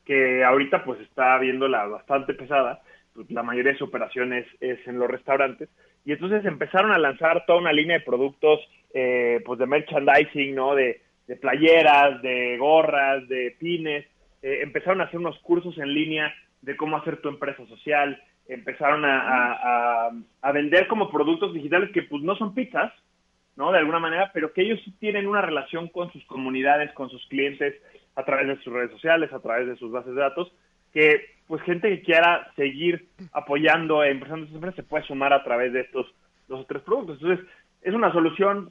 que 0.04 0.42
ahorita 0.42 0.82
pues 0.82 1.00
está 1.02 1.38
viéndola 1.38 1.86
bastante 1.86 2.34
pesada, 2.34 2.82
pues, 3.14 3.30
la 3.30 3.44
mayoría 3.44 3.70
de 3.70 3.78
su 3.78 3.84
operación 3.84 4.32
es, 4.32 4.46
en 4.60 4.98
los 4.98 5.08
restaurantes, 5.08 5.68
y 6.04 6.10
entonces 6.10 6.44
empezaron 6.44 6.90
a 6.90 6.98
lanzar 6.98 7.46
toda 7.46 7.60
una 7.60 7.72
línea 7.72 7.98
de 7.98 8.04
productos 8.04 8.58
eh, 8.92 9.40
pues 9.44 9.60
de 9.60 9.66
merchandising, 9.66 10.56
¿no? 10.56 10.74
De, 10.74 11.00
playeras, 11.40 12.20
de 12.22 12.56
gorras, 12.58 13.28
de 13.28 13.54
pines, 13.60 14.04
eh, 14.42 14.62
empezaron 14.62 15.00
a 15.00 15.04
hacer 15.04 15.20
unos 15.20 15.38
cursos 15.38 15.78
en 15.78 15.94
línea 15.94 16.34
de 16.60 16.76
cómo 16.76 16.96
hacer 16.96 17.18
tu 17.18 17.28
empresa 17.28 17.64
social, 17.68 18.20
empezaron 18.48 19.04
a, 19.04 20.10
vender 20.52 20.86
como 20.86 21.10
productos 21.10 21.54
digitales 21.54 21.90
que 21.92 22.02
pues 22.02 22.22
no 22.22 22.36
son 22.36 22.54
pizzas, 22.54 22.92
¿no? 23.56 23.72
De 23.72 23.78
alguna 23.78 23.98
manera, 23.98 24.30
pero 24.32 24.52
que 24.52 24.62
ellos 24.62 24.80
sí 24.84 24.92
tienen 24.98 25.26
una 25.26 25.42
relación 25.42 25.88
con 25.88 26.12
sus 26.12 26.24
comunidades, 26.26 26.92
con 26.92 27.08
sus 27.10 27.26
clientes, 27.26 27.74
a 28.14 28.24
través 28.24 28.46
de 28.48 28.62
sus 28.62 28.72
redes 28.72 28.90
sociales, 28.90 29.32
a 29.32 29.40
través 29.40 29.66
de 29.66 29.76
sus 29.76 29.90
bases 29.90 30.14
de 30.14 30.20
datos, 30.20 30.52
que 30.92 31.36
pues 31.46 31.62
gente 31.62 31.88
que 31.88 32.02
quiera 32.02 32.50
seguir 32.56 33.08
apoyando 33.32 34.02
e 34.04 34.12
impulsando 34.12 34.46
sus 34.46 34.54
empresas 34.54 34.76
se 34.76 34.82
puede 34.82 35.04
sumar 35.04 35.32
a 35.32 35.44
través 35.44 35.72
de 35.72 35.80
estos 35.80 36.06
dos 36.48 36.60
o 36.60 36.66
tres 36.66 36.82
productos. 36.82 37.18
Entonces, 37.20 37.46
es 37.82 37.94
una 37.94 38.12
solución 38.12 38.70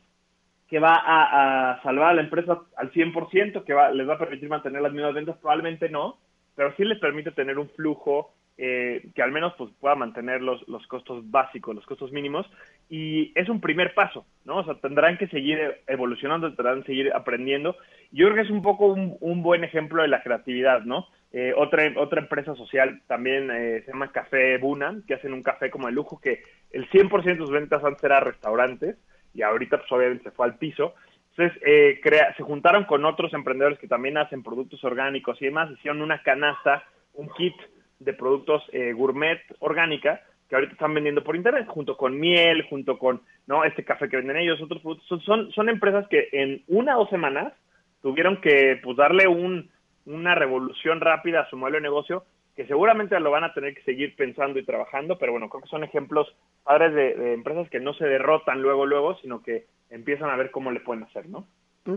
que 0.68 0.80
va 0.80 0.96
a, 0.96 1.82
salvar 1.84 2.12
a 2.12 2.14
la 2.14 2.22
empresa 2.22 2.62
al 2.78 2.92
100%, 2.92 3.66
que 3.66 3.74
va, 3.74 3.92
les 3.92 4.08
va 4.08 4.14
a 4.14 4.20
permitir 4.20 4.48
mantener 4.48 4.82
las 4.82 4.94
mismas 4.94 5.14
ventas, 5.14 5.38
probablemente 5.38 5.90
no, 5.90 6.18
pero 6.56 6.74
sí 6.78 6.86
les 6.86 7.00
permite 7.00 7.32
tener 7.32 7.60
un 7.60 7.70
flujo 7.72 8.34
eh, 8.58 9.10
que 9.16 9.22
al 9.22 9.32
menos 9.32 9.54
pues, 9.58 9.72
pueda 9.80 9.96
mantener 9.96 10.42
los, 10.42 10.68
los 10.68 10.86
costos 10.88 11.30
básicos, 11.30 11.76
los 11.76 11.86
costos 11.86 12.12
mínimos, 12.12 12.46
y 12.90 13.32
es 13.36 13.50
un 13.50 13.62
primer 13.62 13.94
paso, 13.94 14.26
¿no? 14.46 14.58
O 14.58 14.64
sea, 14.66 14.76
tendrán 14.76 15.18
que 15.18 15.28
seguir 15.28 15.60
evolucionando, 15.88 16.54
tendrán 16.54 16.82
que 16.82 16.88
seguir 16.88 17.14
aprendiendo. 17.14 17.76
Yo 18.12 18.26
creo 18.26 18.36
que 18.36 18.42
es 18.42 18.50
un 18.50 18.62
poco 18.62 18.88
un, 18.88 19.44
buen 19.44 19.64
ejemplo 19.64 20.02
de 20.02 20.10
la 20.10 20.22
creatividad, 20.22 20.82
¿no? 20.82 21.08
Eh, 21.32 21.54
otra, 21.56 21.84
otra 21.96 22.22
empresa 22.22 22.54
social 22.56 23.02
también 23.08 23.50
eh, 23.50 23.84
se 23.86 23.92
llama 23.92 24.12
Café 24.12 24.58
Buna, 24.58 24.98
que 25.08 25.14
hacen 25.14 25.34
un 25.34 25.42
café 25.42 25.70
como 25.70 25.88
de 25.88 25.94
lujo, 25.94 26.20
que 26.20 26.44
el 26.72 26.90
100% 26.90 27.24
de 27.24 27.38
sus 27.38 27.50
ventas 27.50 27.84
antes 27.84 28.04
era 28.04 28.20
restaurantes, 28.20 28.98
y 29.34 29.42
ahorita 29.42 29.78
pues 29.78 29.92
obviamente 29.92 30.26
se 30.26 30.32
fue 30.32 30.48
al 30.48 30.58
piso. 30.58 30.94
Entonces, 31.30 31.62
eh, 31.66 32.00
crea, 32.04 32.36
se 32.36 32.44
juntaron 32.44 32.84
con 32.84 33.06
otros 33.06 33.34
emprendedores 33.34 33.80
que 33.80 33.88
también 33.88 34.18
hacen 34.18 34.44
productos 34.44 34.84
orgánicos 34.84 35.42
y 35.42 35.46
demás, 35.46 35.72
hicieron 35.72 36.02
una 36.02 36.22
canasta, 36.22 36.84
un 37.14 37.30
kit 37.30 37.56
de 38.04 38.14
productos 38.14 38.64
eh, 38.72 38.94
gourmet 38.94 39.40
orgánica 39.60 40.22
que 40.50 40.56
ahorita 40.56 40.74
están 40.74 40.94
vendiendo 40.94 41.24
por 41.24 41.38
internet, 41.38 41.66
junto 41.68 41.96
con 41.96 42.20
miel, 42.20 42.64
junto 42.70 42.98
con 43.00 43.22
no 43.48 43.64
este 43.64 43.86
café 43.86 44.10
que 44.10 44.18
venden 44.18 44.36
ellos, 44.36 44.62
otros 44.62 44.82
productos. 44.82 45.24
Son, 45.24 45.50
son, 45.54 45.70
empresas 45.70 46.06
que 46.10 46.28
en 46.34 46.62
una 46.68 46.98
o 46.98 47.02
dos 47.02 47.10
semanas 47.10 47.54
tuvieron 48.02 48.42
que 48.42 48.78
pues, 48.84 48.98
darle 48.98 49.28
un, 49.30 49.70
una 50.06 50.36
revolución 50.36 51.00
rápida 51.00 51.40
a 51.40 51.50
su 51.50 51.56
modelo 51.56 51.78
de 51.78 51.84
negocio, 51.84 52.26
que 52.54 52.68
seguramente 52.68 53.18
lo 53.22 53.32
van 53.32 53.46
a 53.46 53.54
tener 53.54 53.74
que 53.74 53.84
seguir 53.84 54.14
pensando 54.18 54.60
y 54.60 54.66
trabajando, 54.66 55.18
pero 55.18 55.32
bueno, 55.32 55.48
creo 55.48 55.62
que 55.64 55.70
son 55.70 55.86
ejemplos 55.86 56.28
padres 56.66 56.94
de, 56.94 57.16
de 57.16 57.34
empresas 57.34 57.70
que 57.70 57.80
no 57.80 57.94
se 57.94 58.06
derrotan 58.06 58.62
luego, 58.62 58.86
luego, 58.86 59.16
sino 59.22 59.42
que 59.42 59.68
empiezan 59.90 60.30
a 60.30 60.36
ver 60.36 60.52
cómo 60.52 60.72
le 60.72 60.82
pueden 60.82 61.04
hacer, 61.04 61.30
¿no? 61.30 61.48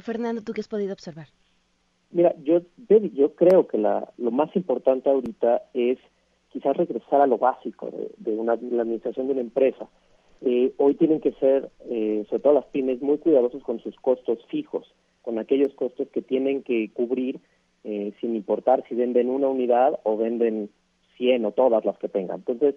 Fernando, 0.00 0.42
¿tú 0.42 0.52
qué 0.52 0.60
has 0.60 0.68
podido 0.68 0.92
observar? 0.92 1.26
Mira, 2.14 2.32
yo, 2.44 2.60
yo 3.12 3.34
creo 3.34 3.66
que 3.66 3.76
la, 3.76 4.12
lo 4.18 4.30
más 4.30 4.54
importante 4.54 5.10
ahorita 5.10 5.64
es 5.74 5.98
quizás 6.50 6.76
regresar 6.76 7.20
a 7.20 7.26
lo 7.26 7.38
básico 7.38 7.90
de, 8.18 8.36
una, 8.36 8.56
la 8.70 8.82
administración 8.82 9.26
de 9.26 9.32
una 9.32 9.42
empresa. 9.42 9.88
Eh, 10.40 10.72
hoy 10.76 10.94
tienen 10.94 11.20
que 11.20 11.32
ser, 11.32 11.70
eh, 11.90 12.24
sobre 12.30 12.40
todo 12.40 12.52
las 12.52 12.66
pymes, 12.66 13.02
muy 13.02 13.18
cuidadosos 13.18 13.64
con 13.64 13.80
sus 13.80 13.96
costos 13.96 14.38
fijos, 14.46 14.94
con 15.22 15.40
aquellos 15.40 15.74
costos 15.74 16.06
que 16.10 16.22
tienen 16.22 16.62
que 16.62 16.88
cubrir 16.94 17.40
eh, 17.82 18.12
sin 18.20 18.36
importar 18.36 18.84
si 18.88 18.94
venden 18.94 19.28
una 19.28 19.48
unidad 19.48 19.98
o 20.04 20.16
venden 20.16 20.70
100 21.16 21.44
o 21.46 21.50
todas 21.50 21.84
las 21.84 21.98
que 21.98 22.08
tengan. 22.08 22.44
Entonces, 22.46 22.76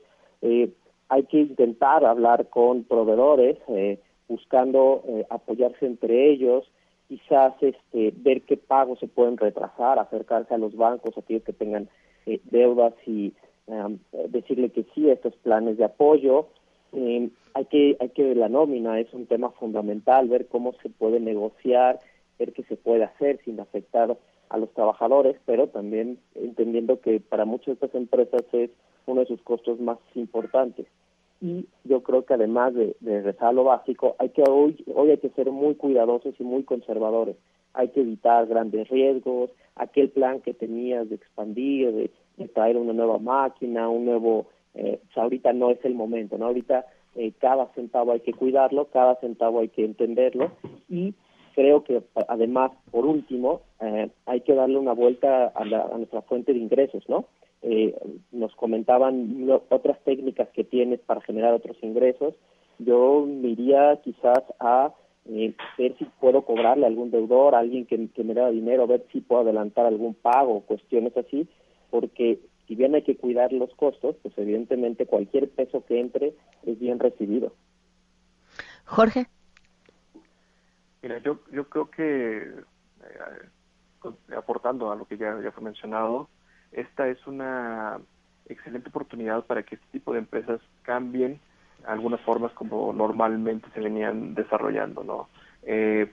hay 1.10 1.24
que 1.26 1.42
intentar 1.42 2.04
hablar 2.06 2.50
con 2.50 2.86
proveedores, 2.86 3.58
buscando 4.28 5.04
apoyarse 5.30 5.86
entre 5.86 6.32
ellos, 6.32 6.72
quizás 7.08 7.54
este, 7.62 8.14
ver 8.18 8.42
qué 8.42 8.58
pagos 8.58 9.00
se 9.00 9.08
pueden 9.08 9.38
retrasar, 9.38 10.00
acercarse 10.00 10.54
a 10.54 10.58
los 10.58 10.76
bancos, 10.76 11.18
aquellos 11.18 11.44
que 11.44 11.54
tengan 11.54 11.90
eh, 12.26 12.42
deudas 12.46 12.94
y 13.06 13.34
um, 13.68 13.98
decirle 14.30 14.70
que 14.70 14.86
sí 14.94 15.10
a 15.10 15.14
estos 15.14 15.36
planes 15.38 15.78
de 15.78 15.86
apoyo. 15.86 16.48
Eh, 16.94 17.30
hay 17.54 17.66
que 17.66 17.98
hay 18.00 18.10
que 18.10 18.24
ver 18.24 18.38
la 18.38 18.50
nómina, 18.50 19.00
es 19.00 19.14
un 19.14 19.26
tema 19.26 19.50
fundamental, 19.52 20.28
ver 20.28 20.48
cómo 20.48 20.74
se 20.82 20.90
puede 20.90 21.20
negociar, 21.20 22.00
ver 22.40 22.54
qué 22.54 22.64
se 22.64 22.76
puede 22.76 23.04
hacer 23.04 23.40
sin 23.44 23.60
afectar 23.60 24.18
a 24.50 24.58
los 24.58 24.72
trabajadores, 24.74 25.38
pero 25.46 25.68
también 25.68 26.20
entendiendo 26.36 27.02
que 27.02 27.20
para 27.20 27.46
muchas 27.46 27.68
de 27.68 27.74
estas 27.74 27.96
empresas 27.96 28.44
es 28.54 28.70
uno 29.06 29.22
de 29.22 29.28
sus 29.28 29.42
costos 29.42 29.80
más 29.80 29.98
importantes 30.16 30.88
y 31.42 31.68
yo 31.84 32.02
creo 32.02 32.26
que 32.26 32.34
además 32.34 32.74
de, 32.74 32.96
de 33.00 33.22
rezar 33.22 33.54
lo 33.54 33.64
básico, 33.64 34.16
hay 34.20 34.30
que 34.30 34.44
hoy, 34.50 34.84
hoy 34.94 35.12
hay 35.12 35.18
que 35.18 35.30
ser 35.30 35.52
muy 35.52 35.76
cuidadosos 35.76 36.36
y 36.40 36.44
muy 36.44 36.64
conservadores. 36.64 37.36
Hay 37.74 37.90
que 37.90 38.02
evitar 38.02 38.48
grandes 38.48 38.90
riesgos, 38.90 39.52
aquel 39.76 40.10
plan 40.10 40.42
que 40.42 40.54
tenías 40.54 41.10
de 41.10 41.16
expandir, 41.16 41.92
de, 41.92 42.12
traer 42.54 42.78
una 42.78 42.94
nueva 42.94 43.18
máquina, 43.18 43.90
un 43.90 44.06
nuevo, 44.06 44.48
eh, 44.76 45.00
pues 45.04 45.18
ahorita 45.18 45.54
no 45.54 45.72
es 45.72 45.84
el 45.84 45.96
momento, 45.96 46.38
¿no? 46.38 46.46
Ahorita 46.46 46.86
eh, 47.16 47.32
cada 47.40 47.68
centavo 47.74 48.12
hay 48.12 48.20
que 48.20 48.34
cuidarlo, 48.34 48.86
cada 48.86 49.16
centavo 49.16 49.60
hay 49.60 49.70
que 49.70 49.84
entenderlo 49.84 50.52
y 50.88 51.16
creo 51.58 51.84
que 51.84 52.04
además, 52.28 52.72
por 52.92 53.08
último, 53.08 53.62
eh, 53.82 54.12
hay 54.28 54.42
que 54.42 54.54
darle 54.54 54.78
una 54.78 54.94
vuelta 54.94 55.48
a, 55.48 55.66
la, 55.66 55.82
a 55.82 55.98
nuestra 55.98 56.22
fuente 56.22 56.54
de 56.54 56.60
ingresos, 56.60 57.04
¿no? 57.10 57.26
eh, 57.62 57.96
nos 58.32 58.56
comentaban 58.56 59.50
otras 59.70 60.00
técnicas 60.04 60.48
que 60.50 60.64
tienes 60.64 61.00
para 61.02 61.22
generar 61.22 61.54
otros 61.54 61.78
ingresos. 61.82 62.36
Yo 62.80 63.26
me 63.28 63.50
iría 63.50 64.00
quizás 64.04 64.44
a 64.60 64.94
eh, 65.26 65.54
ver 65.78 65.98
si 65.98 66.06
puedo 66.20 66.44
cobrarle 66.44 66.86
a 66.86 66.90
algún 66.90 67.12
deudor, 67.12 67.56
a 67.56 67.60
alguien 67.60 67.86
que, 67.86 67.98
me 68.24 68.34
da 68.34 68.52
dinero, 68.52 68.88
ver 68.88 69.06
si 69.12 69.22
puedo 69.22 69.42
adelantar 69.42 69.86
algún 69.86 70.14
pago, 70.14 70.62
cuestiones 70.62 71.16
así, 71.18 71.48
porque 71.90 72.40
si 72.68 72.76
bien 72.76 72.94
hay 72.96 73.02
que 73.02 73.18
cuidar 73.18 73.52
los 73.52 73.74
costos, 73.76 74.16
pues 74.22 74.38
evidentemente 74.38 75.06
cualquier 75.06 75.50
peso 75.50 75.84
que 75.86 76.00
entre 76.00 76.34
es 76.66 76.80
bien 76.80 77.00
recibido. 77.00 77.54
Jorge. 78.86 79.28
Mira, 81.08 81.20
yo, 81.20 81.40
yo 81.54 81.70
creo 81.70 81.90
que, 81.90 82.38
eh, 82.38 84.12
aportando 84.36 84.92
a 84.92 84.96
lo 84.98 85.06
que 85.06 85.16
ya, 85.16 85.40
ya 85.42 85.54
fue 85.54 85.64
mencionado, 85.64 86.28
esta 86.74 87.08
es 87.08 87.26
una 87.26 87.98
excelente 88.50 88.90
oportunidad 88.90 89.46
para 89.46 89.64
que 89.64 89.76
este 89.76 89.88
tipo 89.94 90.12
de 90.12 90.20
empresas 90.20 90.60
cambien 90.82 91.40
algunas 91.86 92.20
formas 92.20 92.52
como 92.52 92.92
normalmente 92.92 93.70
se 93.74 93.80
venían 93.80 94.36
desarrollando, 94.36 95.06
¿no? 95.06 95.30
Eh, 95.64 96.12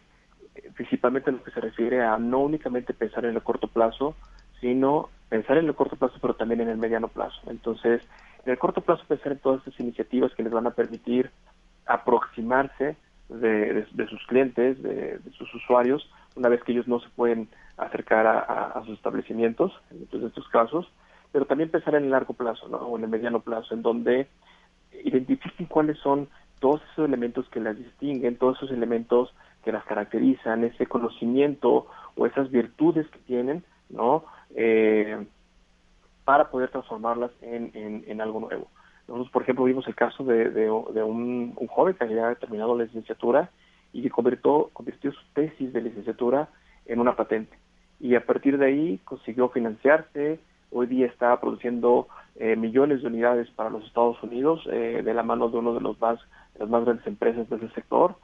principalmente 0.76 1.30
en 1.30 1.38
lo 1.38 1.42
que 1.42 1.50
se 1.50 1.60
refiere 1.60 2.00
a 2.00 2.16
no 2.16 2.38
únicamente 2.38 2.94
pensar 2.94 3.24
en 3.24 3.34
el 3.34 3.42
corto 3.42 3.66
plazo, 3.66 4.14
sino 4.60 5.08
pensar 5.28 5.58
en 5.58 5.66
el 5.66 5.74
corto 5.74 5.96
plazo, 5.96 6.18
pero 6.20 6.36
también 6.36 6.60
en 6.60 6.68
el 6.68 6.78
mediano 6.78 7.08
plazo. 7.08 7.40
Entonces, 7.48 8.00
en 8.44 8.52
el 8.52 8.58
corto 8.58 8.80
plazo 8.80 9.02
pensar 9.08 9.32
en 9.32 9.40
todas 9.40 9.58
estas 9.58 9.80
iniciativas 9.80 10.32
que 10.34 10.44
les 10.44 10.52
van 10.52 10.68
a 10.68 10.74
permitir 10.74 11.32
aproximarse 11.84 12.96
de, 13.28 14.06
sus 14.08 14.24
clientes, 14.26 14.82
de, 14.82 15.18
sus 15.36 15.52
usuarios, 15.54 16.08
una 16.36 16.48
vez 16.48 16.62
que 16.62 16.72
ellos 16.72 16.88
no 16.88 17.00
se 17.00 17.08
pueden 17.10 17.48
acercar 17.76 18.26
a, 18.26 18.82
sus 18.84 18.96
establecimientos, 18.96 19.72
en 19.90 20.26
estos 20.26 20.48
casos, 20.48 20.90
pero 21.32 21.46
también 21.46 21.70
pensar 21.70 21.94
en 21.94 22.04
el 22.04 22.10
largo 22.10 22.34
plazo, 22.34 22.68
¿no? 22.68 22.78
o 22.78 22.96
en 22.96 23.04
el 23.04 23.10
mediano 23.10 23.40
plazo, 23.40 23.74
en 23.74 23.82
donde 23.82 24.28
identifiquen 25.04 25.66
cuáles 25.66 25.98
son 25.98 26.28
todos 26.60 26.80
esos 26.92 27.06
elementos 27.06 27.48
que 27.48 27.60
las 27.60 27.76
distinguen, 27.76 28.36
todos 28.36 28.56
esos 28.58 28.70
elementos 28.70 29.34
que 29.64 29.72
las 29.72 29.84
caracterizan, 29.84 30.64
ese 30.64 30.86
conocimiento 30.86 31.86
o 32.16 32.26
esas 32.26 32.50
virtudes 32.50 33.06
que 33.08 33.18
tienen, 33.20 33.64
¿no? 33.88 34.24
Eh, 34.54 35.26
para 36.24 36.50
poder 36.50 36.70
transformarlas 36.70 37.30
en, 37.42 37.70
en, 38.06 38.20
algo 38.20 38.40
nuevo. 38.40 38.68
Nosotros, 39.06 39.30
por 39.30 39.42
ejemplo, 39.42 39.64
vimos 39.64 39.86
el 39.86 39.94
caso 39.94 40.24
de, 40.24 40.50
de, 40.50 40.70
un, 40.70 41.52
un, 41.56 41.66
joven 41.66 41.94
que 41.94 42.04
había 42.04 42.34
terminado 42.36 42.76
la 42.76 42.84
licenciatura 42.84 43.50
y 43.92 44.02
que 44.02 44.10
convirtió, 44.10 44.70
convirtió 44.72 45.12
su 45.12 45.20
tesis 45.34 45.72
de 45.72 45.82
licenciatura 45.82 46.48
en 46.86 47.00
una 47.00 47.14
patente. 47.14 47.56
Y 48.00 48.14
a 48.14 48.24
partir 48.24 48.58
de 48.58 48.66
ahí 48.66 49.00
consiguió 49.04 49.50
financiarse, 49.50 50.40
hoy 50.70 50.86
día 50.86 51.06
está 51.06 51.38
produciendo 51.40 52.08
eh, 52.36 52.56
millones 52.56 53.02
de 53.02 53.08
unidades 53.08 53.48
para 53.50 53.70
los 53.70 53.84
Estados 53.84 54.20
Unidos 54.22 54.66
eh, 54.70 55.02
de 55.04 55.14
la 55.14 55.22
mano 55.22 55.48
de 55.48 55.58
uno 55.58 55.74
de 55.74 55.80
los 55.80 56.00
más 56.00 56.18
las 56.58 56.68
más 56.68 56.84
grandes 56.84 57.06
empresas 57.06 57.48
de 57.48 57.56
ese 57.56 57.68
sector. 57.70 58.16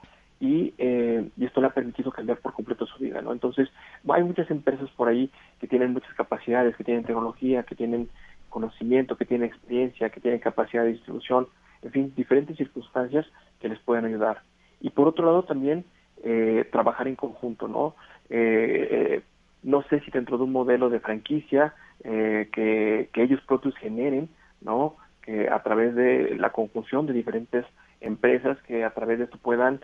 Y, 0.42 0.72
eh, 0.78 1.28
y 1.36 1.44
esto 1.44 1.60
le 1.60 1.66
ha 1.66 1.74
permitido 1.74 2.10
cambiar 2.10 2.38
por 2.38 2.54
completo 2.54 2.86
su 2.86 2.98
vida 2.98 3.20
no 3.20 3.30
entonces 3.30 3.68
hay 4.08 4.24
muchas 4.24 4.50
empresas 4.50 4.88
por 4.96 5.06
ahí 5.06 5.30
que 5.60 5.66
tienen 5.66 5.92
muchas 5.92 6.14
capacidades 6.14 6.74
que 6.76 6.82
tienen 6.82 7.04
tecnología 7.04 7.62
que 7.62 7.74
tienen 7.74 8.08
conocimiento 8.50 9.16
que 9.16 9.24
tienen 9.24 9.48
experiencia 9.48 10.10
que 10.10 10.20
tienen 10.20 10.40
capacidad 10.40 10.84
de 10.84 10.92
distribución 10.92 11.48
en 11.82 11.90
fin 11.92 12.12
diferentes 12.14 12.56
circunstancias 12.56 13.26
que 13.60 13.68
les 13.68 13.78
pueden 13.78 14.04
ayudar 14.04 14.42
y 14.80 14.90
por 14.90 15.08
otro 15.08 15.24
lado 15.26 15.44
también 15.44 15.84
eh, 16.22 16.68
trabajar 16.70 17.08
en 17.08 17.16
conjunto, 17.16 17.66
¿no? 17.66 17.94
Eh, 18.28 18.88
eh, 18.90 19.22
no 19.62 19.82
sé 19.84 20.00
si 20.00 20.10
dentro 20.10 20.36
de 20.36 20.44
un 20.44 20.52
modelo 20.52 20.90
de 20.90 21.00
franquicia 21.00 21.74
que, 22.02 23.08
ellos 23.14 23.40
propios 23.46 23.74
generen, 23.76 24.28
¿no? 24.60 24.96
Que 25.22 25.48
a 25.48 25.62
través 25.62 25.94
de 25.94 26.36
la 26.36 26.50
conjunción 26.50 27.06
de 27.06 27.14
diferentes 27.14 27.64
empresas 28.02 28.58
que 28.66 28.84
a 28.84 28.90
través 28.90 29.18
de 29.18 29.24
esto 29.24 29.38
puedan 29.38 29.80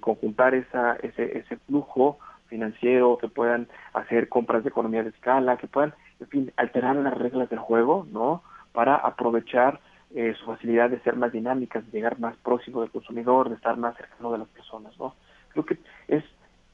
conjuntar 0.00 0.54
esa, 0.54 0.96
ese, 1.02 1.38
ese 1.38 1.56
flujo 1.68 2.18
financiero, 2.46 3.18
que 3.18 3.28
puedan 3.28 3.68
hacer 3.92 4.28
compras 4.28 4.62
de 4.62 4.70
economía 4.70 5.02
de 5.02 5.10
escala, 5.10 5.56
que 5.56 5.66
puedan, 5.66 5.94
en 6.20 6.26
fin, 6.28 6.52
alterar 6.56 6.96
las 6.96 7.16
reglas 7.16 7.48
del 7.50 7.58
juego, 7.58 8.06
¿no? 8.10 8.42
Para 8.72 8.96
aprovechar 8.96 9.80
eh, 10.14 10.34
su 10.38 10.46
facilidad 10.46 10.90
de 10.90 11.00
ser 11.00 11.16
más 11.16 11.32
dinámicas, 11.32 11.84
de 11.84 11.92
llegar 11.92 12.18
más 12.18 12.36
próximo 12.36 12.80
del 12.80 12.90
consumidor, 12.90 13.48
de 13.48 13.56
estar 13.56 13.76
más 13.76 13.96
cercano 13.96 14.32
de 14.32 14.38
las 14.38 14.48
personas, 14.48 14.98
¿no? 14.98 15.14
Creo 15.50 15.64
que 15.64 15.78
es 16.08 16.24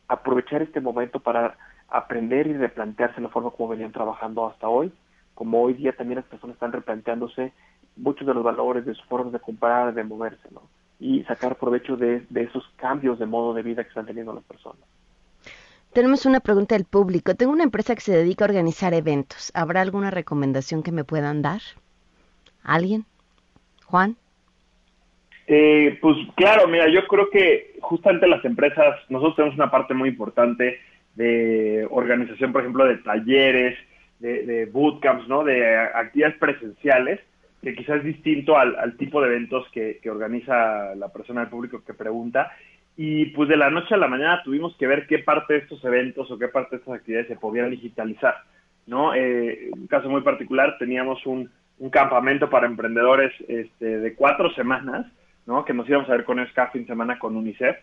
aprovechar 0.09 0.63
este 0.63 0.81
momento 0.81 1.21
para 1.21 1.57
aprender 1.89 2.47
y 2.47 2.55
replantearse 2.55 3.21
la 3.21 3.29
forma 3.29 3.51
como 3.51 3.71
venían 3.71 3.93
trabajando 3.93 4.47
hasta 4.47 4.69
hoy, 4.69 4.93
como 5.35 5.63
hoy 5.63 5.75
día 5.75 5.93
también 5.93 6.17
las 6.17 6.27
personas 6.27 6.55
están 6.55 6.73
replanteándose 6.73 7.53
muchos 7.97 8.27
de 8.27 8.35
los 8.35 8.43
valores 8.43 8.85
de 8.85 8.95
sus 8.95 9.05
formas 9.07 9.33
de 9.33 9.41
comprar, 9.41 9.93
de 9.95 10.05
moverse, 10.05 10.49
¿no? 10.51 10.63
y 11.03 11.25
sacar 11.25 11.57
provecho 11.57 11.97
de, 11.97 12.25
de 12.31 12.45
esos 12.45 12.65
cambios 12.77 13.19
de 13.19 13.27
modo 13.27 13.55
de 13.55 13.63
vida 13.63 13.83
que 13.83 13.89
están 13.89 14.07
teniendo 14.07 14.33
las 14.33 14.45
personas. 14.45 14.83
Tenemos 15.93 16.25
una 16.25 16.41
pregunta 16.41 16.75
del 16.75 16.87
público. 16.87 17.35
Tengo 17.35 17.53
una 17.53 17.65
empresa 17.65 17.95
que 17.95 18.01
se 18.01 18.17
dedica 18.17 18.45
a 18.45 18.49
organizar 18.49 18.95
eventos. 18.95 19.53
¿Habrá 19.55 19.83
alguna 19.83 20.11
recomendación 20.11 20.83
que 20.83 20.91
me 20.91 21.05
puedan 21.05 21.43
dar? 21.43 21.61
¿Alguien? 22.63 23.05
Juan. 23.85 24.17
Eh, 25.47 25.99
pues 26.01 26.17
claro, 26.35 26.67
mira, 26.67 26.89
yo 26.89 27.07
creo 27.07 27.29
que 27.29 27.77
justamente 27.81 28.27
las 28.27 28.43
empresas, 28.45 28.97
nosotros 29.11 29.37
tenemos 29.37 29.57
una 29.57 29.71
parte 29.71 29.93
muy 29.93 30.09
importante 30.09 30.79
de 31.15 31.87
organización, 31.91 32.53
por 32.53 32.63
ejemplo, 32.63 32.87
de 32.87 32.97
talleres, 32.99 33.77
de, 34.19 34.67
bootcamps, 34.73 35.29
¿no? 35.29 35.45
De 35.45 35.77
actividades 35.77 36.39
presenciales, 36.39 37.21
que 37.61 37.75
quizás 37.75 37.99
es 37.99 38.05
distinto 38.05 38.57
al, 38.57 38.97
tipo 38.97 39.21
de 39.21 39.29
eventos 39.29 39.67
que, 39.73 40.01
organiza 40.09 40.95
la 40.95 41.13
persona 41.13 41.43
del 41.43 41.51
público 41.51 41.83
que 41.85 41.93
pregunta. 41.93 42.53
Y 42.97 43.27
pues 43.27 43.49
de 43.49 43.57
la 43.57 43.71
noche 43.71 43.95
a 43.95 43.99
la 43.99 44.09
mañana 44.09 44.43
tuvimos 44.45 44.77
que 44.77 44.87
ver 44.87 45.07
qué 45.07 45.19
parte 45.21 45.55
de 45.55 45.61
estos 45.61 45.83
eventos 45.85 46.31
o 46.31 46.39
qué 46.39 46.49
parte 46.49 46.77
de 46.77 46.81
estas 46.81 46.95
actividades 46.95 47.29
se 47.29 47.37
podían 47.37 47.71
digitalizar, 47.71 48.37
¿no? 48.87 49.15
Eh, 49.15 49.71
un 49.73 49.87
caso 49.87 50.11
muy 50.11 50.21
particular, 50.21 50.77
teníamos 50.79 51.25
un, 51.27 51.51
un 51.79 51.91
campamento 51.91 52.49
para 52.49 52.67
emprendedores 52.67 53.33
este, 53.49 53.99
de 53.99 54.15
cuatro 54.15 54.53
semanas, 54.55 55.07
¿no? 55.47 55.65
Que 55.65 55.75
nos 55.75 55.89
íbamos 55.89 56.09
a 56.09 56.13
ver 56.13 56.25
con 56.25 56.39
ESCA 56.39 56.69
fin 56.69 56.83
de 56.83 56.89
semana 56.89 57.19
con 57.19 57.37
UNICEF, 57.37 57.77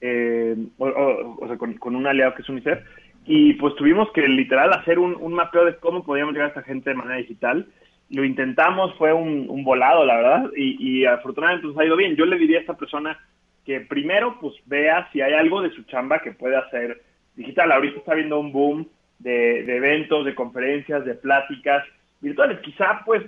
eh, 0.00 0.56
o, 0.78 1.46
sea, 1.46 1.56
con, 1.56 1.94
un 1.94 2.06
aliado 2.06 2.34
que 2.34 2.42
es 2.42 2.48
UNICEF, 2.48 2.80
y 3.26 3.54
pues 3.54 3.74
tuvimos 3.76 4.10
que 4.12 4.26
literal 4.26 4.72
hacer 4.72 4.98
un, 4.98 5.32
mapeo 5.32 5.64
de 5.64 5.76
cómo 5.76 6.04
podíamos 6.04 6.34
llegar 6.34 6.46
a 6.46 6.48
esta 6.48 6.62
gente 6.62 6.90
de 6.90 6.96
manera 6.96 7.16
digital. 7.16 7.66
Lo 8.10 8.24
intentamos, 8.24 8.94
fue 8.96 9.12
un, 9.12 9.64
volado, 9.64 10.04
la 10.04 10.16
verdad, 10.16 10.50
y, 10.56 11.04
afortunadamente 11.06 11.66
nos 11.68 11.78
ha 11.78 11.84
ido 11.84 11.96
bien. 11.96 12.16
Yo 12.16 12.26
le 12.26 12.36
diría 12.36 12.58
a 12.58 12.60
esta 12.62 12.76
persona 12.76 13.18
que 13.64 13.80
primero 13.80 14.38
pues 14.40 14.54
vea 14.66 15.08
si 15.12 15.20
hay 15.20 15.32
algo 15.32 15.62
de 15.62 15.70
su 15.70 15.82
chamba 15.84 16.20
que 16.20 16.32
puede 16.32 16.56
hacer 16.56 17.02
digital. 17.34 17.72
Ahorita 17.72 17.98
está 17.98 18.14
viendo 18.14 18.38
un 18.38 18.52
boom 18.52 18.88
de, 19.18 19.62
de 19.64 19.76
eventos, 19.76 20.24
de 20.24 20.34
conferencias, 20.34 21.04
de 21.04 21.14
pláticas 21.14 21.84
virtuales. 22.20 22.60
Quizá 22.60 23.02
pues, 23.04 23.22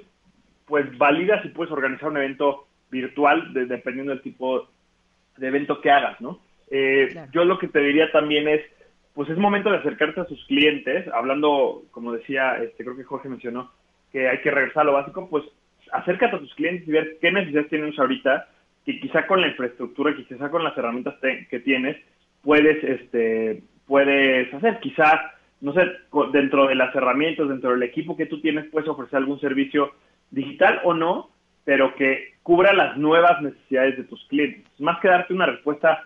pues 0.66 0.96
valida 0.98 1.42
si 1.42 1.48
puedes 1.48 1.72
organizar 1.72 2.10
un 2.10 2.18
evento 2.18 2.66
virtual 2.90 3.52
dependiendo 3.52 4.12
del 4.12 4.22
tipo 4.22 4.68
de 5.36 5.48
evento 5.48 5.80
que 5.80 5.90
hagas, 5.90 6.20
¿no? 6.20 6.40
Eh, 6.70 7.14
yo 7.32 7.44
lo 7.44 7.58
que 7.58 7.68
te 7.68 7.80
diría 7.80 8.10
también 8.10 8.48
es, 8.48 8.62
pues 9.14 9.28
es 9.28 9.38
momento 9.38 9.70
de 9.70 9.78
acercarte 9.78 10.20
a 10.20 10.26
sus 10.26 10.44
clientes, 10.46 11.06
hablando, 11.08 11.82
como 11.90 12.12
decía, 12.12 12.56
este, 12.62 12.84
creo 12.84 12.96
que 12.96 13.04
Jorge 13.04 13.28
mencionó, 13.28 13.70
que 14.12 14.28
hay 14.28 14.38
que 14.40 14.50
regresar 14.50 14.82
a 14.82 14.86
lo 14.86 14.92
básico, 14.94 15.28
pues 15.28 15.44
acércate 15.92 16.36
a 16.36 16.40
tus 16.40 16.54
clientes 16.54 16.86
y 16.88 16.92
ver 16.92 17.18
qué 17.20 17.30
necesidades 17.30 17.68
tienen 17.68 17.94
ahorita, 17.96 18.48
que 18.86 19.00
quizá 19.00 19.26
con 19.26 19.40
la 19.40 19.48
infraestructura, 19.48 20.14
quizá 20.14 20.48
con 20.48 20.62
las 20.62 20.78
herramientas 20.78 21.16
que 21.50 21.60
tienes, 21.60 21.96
puedes, 22.42 22.82
este, 22.84 23.64
puedes 23.86 24.54
hacer. 24.54 24.78
Quizá, 24.78 25.34
no 25.60 25.74
sé, 25.74 25.80
dentro 26.32 26.68
de 26.68 26.76
las 26.76 26.94
herramientas, 26.94 27.48
dentro 27.48 27.72
del 27.72 27.82
equipo 27.82 28.16
que 28.16 28.26
tú 28.26 28.40
tienes, 28.40 28.66
puedes 28.70 28.88
ofrecer 28.88 29.18
algún 29.18 29.40
servicio 29.40 29.90
digital 30.30 30.80
o 30.84 30.94
no, 30.94 31.30
pero 31.64 31.96
que 31.96 32.34
cubra 32.44 32.72
las 32.72 32.96
nuevas 32.96 33.42
necesidades 33.42 33.96
de 33.96 34.04
tus 34.04 34.24
clientes. 34.28 34.64
Más 34.78 35.00
que 35.00 35.08
darte 35.08 35.34
una 35.34 35.46
respuesta 35.46 36.04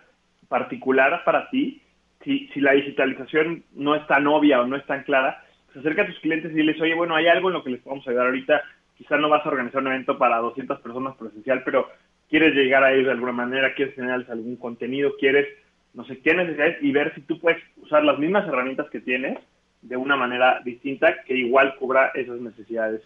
particular 0.49 1.23
para 1.23 1.51
ti, 1.51 1.83
si, 2.23 2.47
si 2.47 2.61
la 2.61 2.71
digitalización 2.71 3.63
no 3.73 3.93
es 3.93 4.05
tan 4.07 4.25
obvia 4.25 4.59
o 4.59 4.65
no 4.65 4.75
es 4.75 4.85
tan 4.87 5.03
clara, 5.03 5.43
pues 5.67 5.77
acerca 5.77 6.01
a 6.01 6.07
tus 6.07 6.19
clientes 6.19 6.51
y 6.51 6.55
diles, 6.55 6.81
oye, 6.81 6.95
bueno, 6.95 7.15
hay 7.15 7.27
algo 7.27 7.49
en 7.49 7.53
lo 7.53 7.63
que 7.63 7.69
les 7.69 7.81
podemos 7.81 8.07
ayudar 8.07 8.25
ahorita, 8.25 8.61
quizás 8.97 9.19
no 9.19 9.29
vas 9.29 9.45
a 9.45 9.49
organizar 9.49 9.81
un 9.81 9.87
evento 9.87 10.17
para 10.17 10.37
200 10.39 10.79
personas 10.81 11.15
presencial, 11.15 11.61
pero 11.63 11.87
quieres 12.31 12.55
llegar 12.55 12.83
a 12.83 12.91
ellos 12.93 13.05
de 13.05 13.11
alguna 13.11 13.33
manera, 13.33 13.75
quieres 13.75 13.93
generarles 13.93 14.29
algún 14.29 14.55
contenido, 14.55 15.11
quieres, 15.19 15.47
no 15.93 16.03
sé 16.05 16.19
qué 16.21 16.33
necesidades 16.33 16.77
y 16.81 16.91
ver 16.91 17.13
si 17.13 17.21
tú 17.21 17.39
puedes 17.39 17.61
usar 17.77 18.03
las 18.03 18.17
mismas 18.17 18.47
herramientas 18.47 18.89
que 18.89 19.01
tienes 19.01 19.37
de 19.83 19.97
una 19.97 20.15
manera 20.15 20.61
distinta 20.65 21.21
que 21.23 21.35
igual 21.35 21.75
cubra 21.75 22.11
esas 22.15 22.39
necesidades 22.39 23.03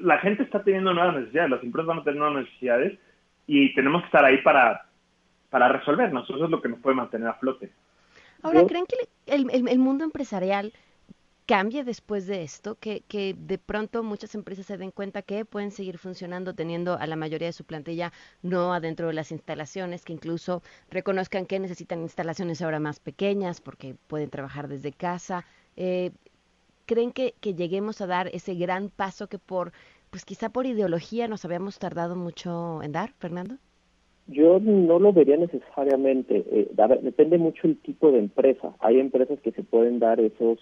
la 0.00 0.18
gente 0.18 0.42
está 0.42 0.62
teniendo 0.62 0.92
nuevas 0.92 1.16
necesidades, 1.16 1.50
las 1.50 1.62
empresas 1.62 1.86
van 1.86 1.98
a 1.98 2.04
tener 2.04 2.18
nuevas 2.18 2.44
necesidades 2.44 2.98
y 3.46 3.74
tenemos 3.74 4.02
que 4.02 4.06
estar 4.06 4.24
ahí 4.24 4.38
para, 4.42 4.86
para 5.50 5.68
resolvernos. 5.68 6.28
Eso 6.28 6.44
es 6.44 6.50
lo 6.50 6.60
que 6.60 6.68
nos 6.68 6.80
puede 6.80 6.96
mantener 6.96 7.28
a 7.28 7.34
flote. 7.34 7.70
Ahora, 8.42 8.64
¿creen 8.66 8.86
que 8.86 8.96
el, 9.32 9.68
el, 9.68 9.78
mundo 9.78 10.04
empresarial 10.04 10.72
cambie 11.46 11.84
después 11.84 12.26
de 12.26 12.42
esto? 12.42 12.76
Que, 12.76 13.02
que 13.08 13.34
de 13.38 13.58
pronto 13.58 14.02
muchas 14.02 14.34
empresas 14.34 14.66
se 14.66 14.76
den 14.76 14.90
cuenta 14.90 15.22
que 15.22 15.44
pueden 15.44 15.70
seguir 15.70 15.98
funcionando 15.98 16.54
teniendo 16.54 16.98
a 16.98 17.06
la 17.06 17.16
mayoría 17.16 17.48
de 17.48 17.52
su 17.52 17.64
plantilla 17.64 18.12
no 18.42 18.74
adentro 18.74 19.06
de 19.06 19.14
las 19.14 19.32
instalaciones, 19.32 20.04
que 20.04 20.12
incluso 20.12 20.62
reconozcan 20.90 21.46
que 21.46 21.58
necesitan 21.58 22.02
instalaciones 22.02 22.60
ahora 22.62 22.80
más 22.80 23.00
pequeñas 23.00 23.60
porque 23.60 23.94
pueden 24.08 24.30
trabajar 24.30 24.68
desde 24.68 24.92
casa. 24.92 25.44
Eh, 25.76 26.10
creen 26.86 27.12
que, 27.12 27.34
lleguemos 27.42 28.00
a 28.00 28.06
dar 28.06 28.28
ese 28.28 28.54
gran 28.54 28.88
paso 28.88 29.26
que 29.26 29.38
por, 29.38 29.72
pues 30.10 30.24
quizá 30.24 30.48
por 30.48 30.66
ideología 30.66 31.28
nos 31.28 31.44
habíamos 31.44 31.78
tardado 31.78 32.16
mucho 32.16 32.82
en 32.82 32.92
dar, 32.92 33.10
Fernando? 33.18 33.56
Yo 34.28 34.58
no 34.58 34.98
lo 34.98 35.12
vería 35.12 35.36
necesariamente. 35.36 36.44
Eh, 36.50 36.70
depende 37.02 37.38
mucho 37.38 37.68
el 37.68 37.76
tipo 37.78 38.10
de 38.10 38.18
empresa. 38.18 38.74
Hay 38.80 38.98
empresas 38.98 39.38
que 39.40 39.52
se 39.52 39.62
pueden 39.62 40.00
dar 40.00 40.18
esos, 40.18 40.58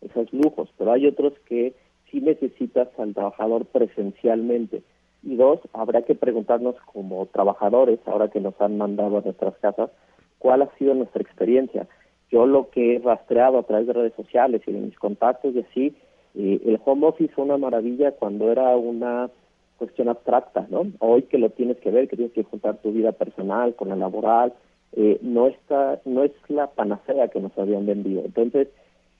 esos 0.00 0.32
lujos, 0.32 0.68
pero 0.78 0.92
hay 0.92 1.06
otros 1.06 1.32
que 1.46 1.74
sí 2.10 2.20
necesitas 2.20 2.88
al 2.98 3.14
trabajador 3.14 3.66
presencialmente. 3.66 4.82
Y 5.22 5.36
dos, 5.36 5.60
habrá 5.72 6.02
que 6.02 6.14
preguntarnos 6.14 6.76
como 6.92 7.26
trabajadores, 7.26 7.98
ahora 8.06 8.28
que 8.28 8.40
nos 8.40 8.58
han 8.60 8.78
mandado 8.78 9.18
a 9.18 9.22
nuestras 9.22 9.56
casas, 9.58 9.90
cuál 10.38 10.62
ha 10.62 10.70
sido 10.78 10.94
nuestra 10.94 11.22
experiencia 11.22 11.88
yo 12.30 12.46
lo 12.46 12.70
que 12.70 12.96
he 12.96 12.98
rastreado 12.98 13.58
a 13.58 13.62
través 13.62 13.86
de 13.86 13.92
redes 13.92 14.14
sociales 14.14 14.62
y 14.66 14.72
de 14.72 14.80
mis 14.80 14.98
contactos 14.98 15.54
y 15.54 15.60
así, 15.60 15.96
eh, 16.34 16.60
el 16.66 16.78
home 16.84 17.06
office 17.06 17.32
fue 17.34 17.44
una 17.44 17.56
maravilla 17.56 18.12
cuando 18.12 18.50
era 18.52 18.76
una 18.76 19.30
cuestión 19.78 20.08
abstracta, 20.08 20.66
¿no? 20.70 20.86
Hoy 20.98 21.22
que 21.22 21.38
lo 21.38 21.50
tienes 21.50 21.78
que 21.78 21.90
ver, 21.90 22.08
que 22.08 22.16
tienes 22.16 22.34
que 22.34 22.42
juntar 22.42 22.78
tu 22.78 22.92
vida 22.92 23.12
personal 23.12 23.74
con 23.74 23.88
la 23.88 23.96
laboral, 23.96 24.52
eh, 24.92 25.18
no 25.22 25.46
está, 25.46 26.00
no 26.04 26.24
es 26.24 26.32
la 26.48 26.66
panacea 26.68 27.28
que 27.28 27.40
nos 27.40 27.56
habían 27.56 27.86
vendido. 27.86 28.22
Entonces, 28.24 28.68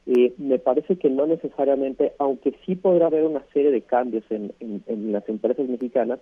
eh, 0.08 0.32
me 0.38 0.58
parece 0.58 0.96
que 0.96 1.10
no 1.10 1.26
necesariamente, 1.26 2.12
aunque 2.18 2.54
sí 2.64 2.74
podrá 2.74 3.06
haber 3.06 3.24
una 3.24 3.44
serie 3.52 3.70
de 3.70 3.82
cambios 3.82 4.24
en, 4.30 4.52
en 4.60 5.12
las 5.12 5.28
empresas 5.28 5.68
mexicanas, 5.68 6.18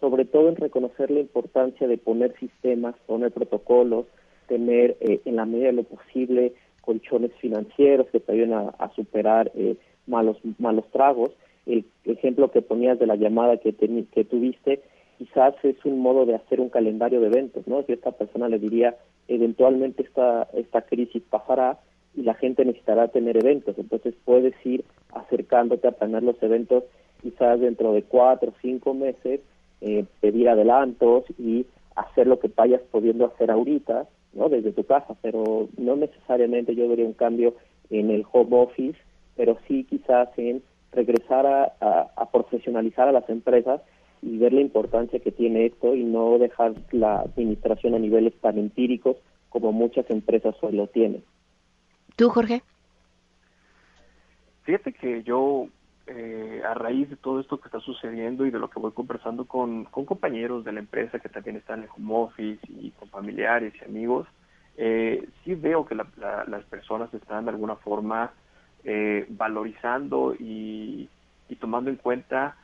sobre 0.00 0.24
todo 0.24 0.48
en 0.48 0.56
reconocer 0.56 1.10
la 1.10 1.20
importancia 1.20 1.86
de 1.88 1.98
poner 1.98 2.36
sistemas, 2.38 2.94
poner 3.06 3.32
protocolos, 3.32 4.06
tener 4.48 4.96
eh, 5.00 5.20
en 5.24 5.36
la 5.36 5.44
medida 5.44 5.66
de 5.68 5.72
lo 5.74 5.82
posible 5.84 6.52
colchones 6.80 7.32
financieros 7.34 8.08
que 8.10 8.20
te 8.20 8.32
ayuden 8.32 8.54
a, 8.54 8.90
superar 8.96 9.52
eh, 9.54 9.76
malos 10.06 10.38
malos 10.58 10.86
tragos. 10.90 11.30
El 11.66 11.84
ejemplo 12.06 12.50
que 12.50 12.62
ponías 12.62 12.98
de 12.98 13.06
la 13.06 13.16
llamada 13.16 13.58
que, 13.58 13.74
que 13.74 14.24
tuviste, 14.24 14.80
quizás 15.18 15.54
es 15.62 15.76
un 15.84 16.00
modo 16.00 16.24
de 16.24 16.34
hacer 16.34 16.60
un 16.60 16.70
calendario 16.70 17.20
de 17.20 17.26
eventos, 17.26 17.68
¿no? 17.68 17.82
Si 17.82 17.92
esta 17.92 18.12
persona 18.12 18.48
le 18.48 18.58
diría, 18.58 18.96
eventualmente 19.28 20.02
esta, 20.02 20.48
esta 20.54 20.80
crisis 20.82 21.22
pasará 21.28 21.78
y 22.18 22.22
la 22.22 22.34
gente 22.34 22.64
necesitará 22.64 23.08
tener 23.08 23.36
eventos, 23.36 23.78
entonces 23.78 24.14
puedes 24.24 24.54
ir 24.66 24.84
acercándote 25.12 25.86
a 25.86 25.92
planear 25.92 26.24
los 26.24 26.42
eventos 26.42 26.84
quizás 27.22 27.60
dentro 27.60 27.92
de 27.92 28.02
cuatro 28.02 28.50
o 28.50 28.60
cinco 28.60 28.94
meses, 28.94 29.40
eh, 29.80 30.04
pedir 30.20 30.48
adelantos 30.48 31.24
y 31.38 31.64
hacer 31.94 32.26
lo 32.26 32.38
que 32.38 32.50
vayas 32.54 32.80
pudiendo 32.90 33.26
hacer 33.26 33.50
ahorita 33.50 34.06
¿no? 34.32 34.48
desde 34.48 34.72
tu 34.72 34.84
casa, 34.84 35.16
pero 35.22 35.68
no 35.76 35.96
necesariamente 35.96 36.74
yo 36.74 36.88
vería 36.88 37.06
un 37.06 37.12
cambio 37.12 37.54
en 37.90 38.10
el 38.10 38.24
home 38.30 38.56
office, 38.56 38.98
pero 39.36 39.56
sí 39.66 39.84
quizás 39.84 40.28
en 40.36 40.62
regresar 40.92 41.46
a, 41.46 42.28
profesionalizar 42.32 43.08
a 43.08 43.12
las 43.12 43.28
empresas 43.28 43.80
y 44.22 44.38
ver 44.38 44.52
la 44.52 44.60
importancia 44.60 45.20
que 45.20 45.30
tiene 45.30 45.66
esto 45.66 45.94
y 45.94 46.02
no 46.02 46.38
dejar 46.38 46.74
la 46.90 47.20
administración 47.20 47.94
a 47.94 47.98
niveles 47.98 48.34
tan 48.40 48.58
empíricos 48.58 49.16
como 49.48 49.72
muchas 49.72 50.10
empresas 50.10 50.56
hoy 50.60 50.72
lo 50.72 50.88
tienen. 50.88 51.22
¿Tú, 52.18 52.30
Jorge? 52.30 52.62
Fíjate 54.64 54.92
que 54.92 55.22
yo 55.22 55.68
eh, 56.08 56.60
a 56.68 56.74
raíz 56.74 57.08
de 57.08 57.14
todo 57.14 57.38
esto 57.38 57.60
que 57.60 57.68
está 57.68 57.78
sucediendo 57.78 58.44
y 58.44 58.50
de 58.50 58.58
lo 58.58 58.68
que 58.68 58.80
voy 58.80 58.90
conversando 58.90 59.44
con, 59.44 59.84
compañeros 59.84 60.64
de 60.64 60.72
la 60.72 60.80
empresa 60.80 61.20
que 61.20 61.28
también 61.28 61.54
están 61.54 61.84
en 61.84 61.88
home 61.96 62.24
office 62.24 62.60
y 62.68 62.90
con 62.90 63.08
familiares 63.10 63.72
y 63.80 63.84
amigos, 63.84 64.26
eh, 64.76 65.28
sí 65.44 65.54
veo 65.54 65.86
que 65.86 65.94
las 65.94 66.64
personas 66.64 67.14
están 67.14 67.44
de 67.44 67.52
alguna 67.52 67.76
forma 67.76 68.32
eh, 68.82 69.24
valorizando 69.28 70.34
y, 70.34 71.08
tomando 71.60 71.88
en 71.88 71.96
cuenta 71.96 72.56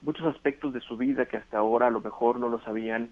muchos 0.00 0.26
aspectos 0.34 0.72
de 0.72 0.80
su 0.80 0.96
vida 0.96 1.26
que 1.26 1.36
hasta 1.36 1.58
ahora 1.58 1.88
a 1.88 1.90
lo 1.90 2.00
mejor 2.00 2.38
no 2.38 2.48
los 2.48 2.66
habían 2.66 3.10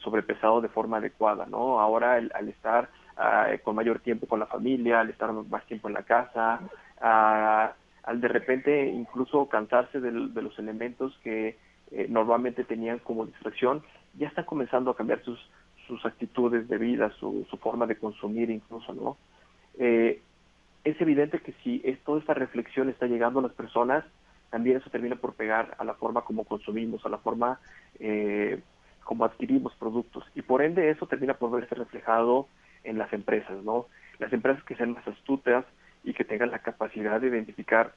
sobrepesado 0.00 0.62
de 0.62 0.68
forma 0.68 0.96
adecuada, 0.96 1.46
¿no? 1.46 1.80
Ahora 1.80 2.14
al 2.14 2.48
estar 2.48 2.88
ah, 3.16 3.48
con 3.62 3.76
mayor 3.76 4.00
tiempo 4.00 4.26
con 4.26 4.40
la 4.40 4.46
familia, 4.46 5.00
al 5.00 5.10
estar 5.10 5.32
más 5.32 5.64
tiempo 5.66 5.88
en 5.88 5.94
la 5.94 6.02
casa, 6.02 6.60
a 7.00 7.74
al 8.04 8.20
de 8.20 8.28
repente 8.28 8.86
incluso 8.86 9.48
cansarse 9.48 10.00
de, 10.00 10.10
los 10.10 10.58
elementos 10.58 11.18
que 11.22 11.56
eh, 11.90 12.06
normalmente 12.08 12.64
tenían 12.64 12.98
como 12.98 13.26
distracción, 13.26 13.82
ya 14.18 14.28
están 14.28 14.44
comenzando 14.44 14.90
a 14.90 14.96
cambiar 14.96 15.22
sus, 15.22 15.40
sus 15.86 16.04
actitudes 16.04 16.68
de 16.68 16.78
vida, 16.78 17.10
su, 17.18 17.46
su 17.50 17.56
forma 17.56 17.86
de 17.86 17.96
consumir 17.96 18.50
incluso, 18.50 18.92
¿no? 18.92 19.16
Eh, 19.78 20.20
es 20.84 21.00
evidente 21.00 21.40
que 21.40 21.54
si 21.64 21.80
es, 21.82 21.98
toda 22.00 22.20
esta 22.20 22.34
reflexión 22.34 22.90
está 22.90 23.06
llegando 23.06 23.38
a 23.38 23.44
las 23.44 23.52
personas, 23.52 24.04
también 24.50 24.76
eso 24.76 24.90
termina 24.90 25.16
por 25.16 25.32
pegar 25.32 25.74
a 25.78 25.84
la 25.84 25.94
forma 25.94 26.22
como 26.22 26.44
consumimos, 26.44 27.04
a 27.06 27.08
la 27.08 27.18
forma 27.18 27.58
eh, 27.98 28.60
como 29.02 29.24
adquirimos 29.24 29.74
productos. 29.76 30.24
Y 30.34 30.42
por 30.42 30.60
ende 30.60 30.90
eso 30.90 31.06
termina 31.06 31.34
por 31.34 31.50
verse 31.50 31.74
reflejado 31.74 32.48
en 32.84 32.98
las 32.98 33.12
empresas, 33.12 33.62
¿no? 33.64 33.86
Las 34.18 34.32
empresas 34.32 34.62
que 34.64 34.76
sean 34.76 34.92
más 34.92 35.06
astutas 35.08 35.64
y 36.04 36.12
que 36.12 36.24
tengan 36.24 36.50
la 36.50 36.60
capacidad 36.60 37.20
de 37.20 37.28
identificar 37.28 37.92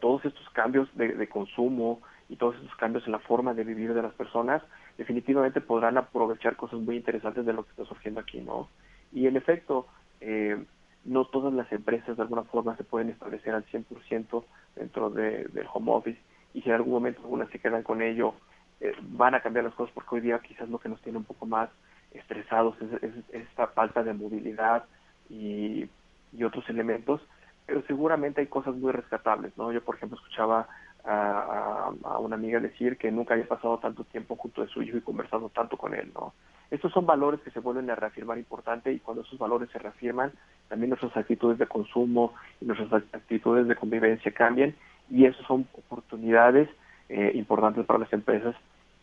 todos 0.00 0.24
estos 0.24 0.48
cambios 0.50 0.88
de, 0.96 1.28
consumo 1.28 2.00
y 2.28 2.36
todos 2.36 2.54
estos 2.56 2.74
cambios 2.76 3.04
en 3.06 3.12
la 3.12 3.18
forma 3.18 3.54
de 3.54 3.64
vivir 3.64 3.94
de 3.94 4.02
las 4.02 4.14
personas, 4.14 4.62
definitivamente 4.96 5.60
podrán 5.60 5.98
aprovechar 5.98 6.56
cosas 6.56 6.80
muy 6.80 6.96
interesantes 6.96 7.44
de 7.44 7.52
lo 7.52 7.64
que 7.64 7.70
está 7.70 7.84
surgiendo 7.84 8.20
aquí, 8.20 8.40
¿no? 8.40 8.68
Y 9.12 9.26
en 9.26 9.36
efecto, 9.36 9.86
eh, 10.20 10.62
no 11.04 11.24
todas 11.24 11.52
las 11.52 11.70
empresas 11.72 12.16
de 12.16 12.22
alguna 12.22 12.42
forma 12.44 12.76
se 12.76 12.84
pueden 12.84 13.08
establecer 13.08 13.54
al 13.54 13.64
100% 13.66 14.44
dentro 14.76 15.10
de, 15.10 15.44
del 15.48 15.66
home 15.72 15.92
office 15.92 16.20
y 16.54 16.62
si 16.62 16.68
en 16.68 16.76
algún 16.76 16.92
momento 16.92 17.20
algunas 17.22 17.50
se 17.50 17.58
quedan 17.58 17.82
con 17.82 18.02
ello, 18.02 18.34
eh, 18.80 18.92
van 19.00 19.34
a 19.34 19.40
cambiar 19.40 19.64
las 19.64 19.74
cosas 19.74 19.92
porque 19.94 20.16
hoy 20.16 20.20
día 20.20 20.38
quizás 20.40 20.68
lo 20.68 20.78
que 20.78 20.88
nos 20.88 21.00
tiene 21.02 21.18
un 21.18 21.24
poco 21.24 21.46
más 21.46 21.70
estresados 22.12 22.76
es, 22.80 23.12
esta 23.32 23.68
falta 23.68 24.02
de 24.02 24.14
movilidad 24.14 24.84
y, 25.28 25.88
y, 26.32 26.44
otros 26.44 26.68
elementos, 26.68 27.20
pero 27.66 27.82
seguramente 27.86 28.40
hay 28.40 28.46
cosas 28.46 28.74
muy 28.74 28.92
rescatables, 28.92 29.56
¿no? 29.56 29.72
Yo, 29.72 29.82
por 29.82 29.96
ejemplo, 29.96 30.16
escuchaba 30.16 30.68
a, 31.04 31.90
una 32.20 32.36
amiga 32.36 32.60
decir 32.60 32.96
que 32.96 33.10
nunca 33.10 33.34
había 33.34 33.48
pasado 33.48 33.78
tanto 33.78 34.04
tiempo 34.04 34.36
junto 34.36 34.62
de 34.62 34.68
su 34.68 34.82
hijo 34.82 34.96
y 34.96 35.02
conversado 35.02 35.48
tanto 35.50 35.76
con 35.76 35.94
él, 35.94 36.10
¿no? 36.14 36.34
Estos 36.70 36.92
son 36.92 37.06
valores 37.06 37.40
que 37.40 37.50
se 37.50 37.60
vuelven 37.60 37.88
a 37.90 37.94
reafirmar 37.94 38.36
importante 38.36 38.92
y 38.92 38.98
cuando 38.98 39.22
esos 39.22 39.38
valores 39.38 39.70
se 39.70 39.78
reafirman, 39.78 40.32
también 40.68 40.90
nuestras 40.90 41.16
actitudes 41.16 41.58
de 41.58 41.66
consumo 41.66 42.34
y 42.60 42.66
nuestras 42.66 43.02
actitudes 43.12 43.66
de 43.68 43.76
convivencia 43.76 44.32
cambian 44.32 44.74
y 45.08 45.24
eso 45.24 45.42
son 45.44 45.66
oportunidades 45.72 46.68
eh, 47.08 47.32
importantes 47.34 47.86
para 47.86 48.00
las 48.00 48.12
empresas 48.12 48.54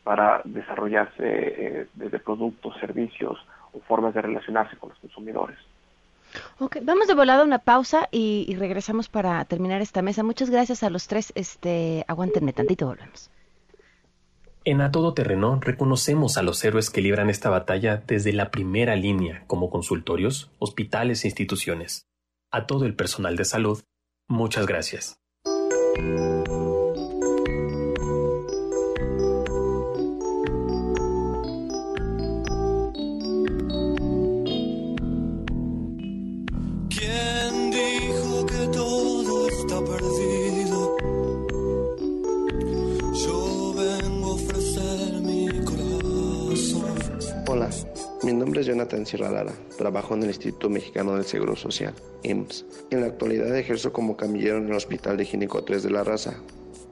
para 0.06 0.42
desarrollarse 0.46 1.24
eh, 1.24 1.88
desde 1.96 2.20
productos, 2.20 2.78
servicios 2.80 3.38
o 3.74 3.80
formas 3.82 4.14
de 4.14 4.22
relacionarse 4.22 4.78
con 4.78 4.90
los 4.92 5.00
consumidores. 5.00 5.58
Ok, 6.60 6.78
vamos 6.84 7.08
de 7.08 7.16
volada 7.16 7.42
a 7.42 7.46
una 7.46 7.60
pausa 7.60 8.08
y, 8.12 8.46
y, 8.48 8.56
regresamos 8.56 9.10
para 9.10 9.44
terminar 9.46 9.82
esta 9.82 10.04
mesa. 10.04 10.22
Muchas 10.22 10.52
gracias 10.52 10.84
a 10.84 10.90
los 10.92 11.08
tres. 11.08 11.34
Este, 11.36 12.06
aguántenme 12.08 12.54
tantito, 12.54 12.86
volvemos. 12.86 13.32
En 14.64 14.82
A 14.82 14.92
Todo 14.92 15.14
Terreno 15.14 15.60
reconocemos 15.60 16.38
a 16.38 16.44
los 16.44 16.64
héroes 16.64 16.90
que 16.90 17.02
libran 17.02 17.30
esta 17.30 17.50
batalla 17.50 18.04
desde 18.06 18.32
la 18.32 18.52
primera 18.52 18.96
línea, 18.96 19.44
como 19.48 19.70
consultorios, 19.70 20.52
hospitales 20.60 21.24
e 21.24 21.30
instituciones. 21.30 22.06
A 22.52 22.68
todo 22.68 22.86
el 22.86 22.96
personal 22.96 23.38
de 23.38 23.46
salud, 23.46 23.84
muchas 24.28 24.68
gracias. 24.68 25.20
Jonathan 48.66 49.06
Sierra 49.06 49.32
Lara, 49.32 49.54
trabajo 49.78 50.16
en 50.16 50.24
el 50.24 50.30
Instituto 50.30 50.70
Mexicano 50.70 51.16
del 51.16 51.26
Seguro 51.26 51.56
Social, 51.56 51.94
IMSS. 52.24 52.66
En 52.90 53.02
la 53.02 53.08
actualidad 53.08 53.56
ejerzo 53.56 53.94
como 53.94 54.18
camillero 54.18 54.58
en 54.58 54.68
el 54.68 54.74
Hospital 54.74 55.18
de 55.18 55.26
Gineco 55.26 55.64
3 55.64 55.84
de 55.84 55.92
la 55.92 56.04
Raza. 56.04 56.42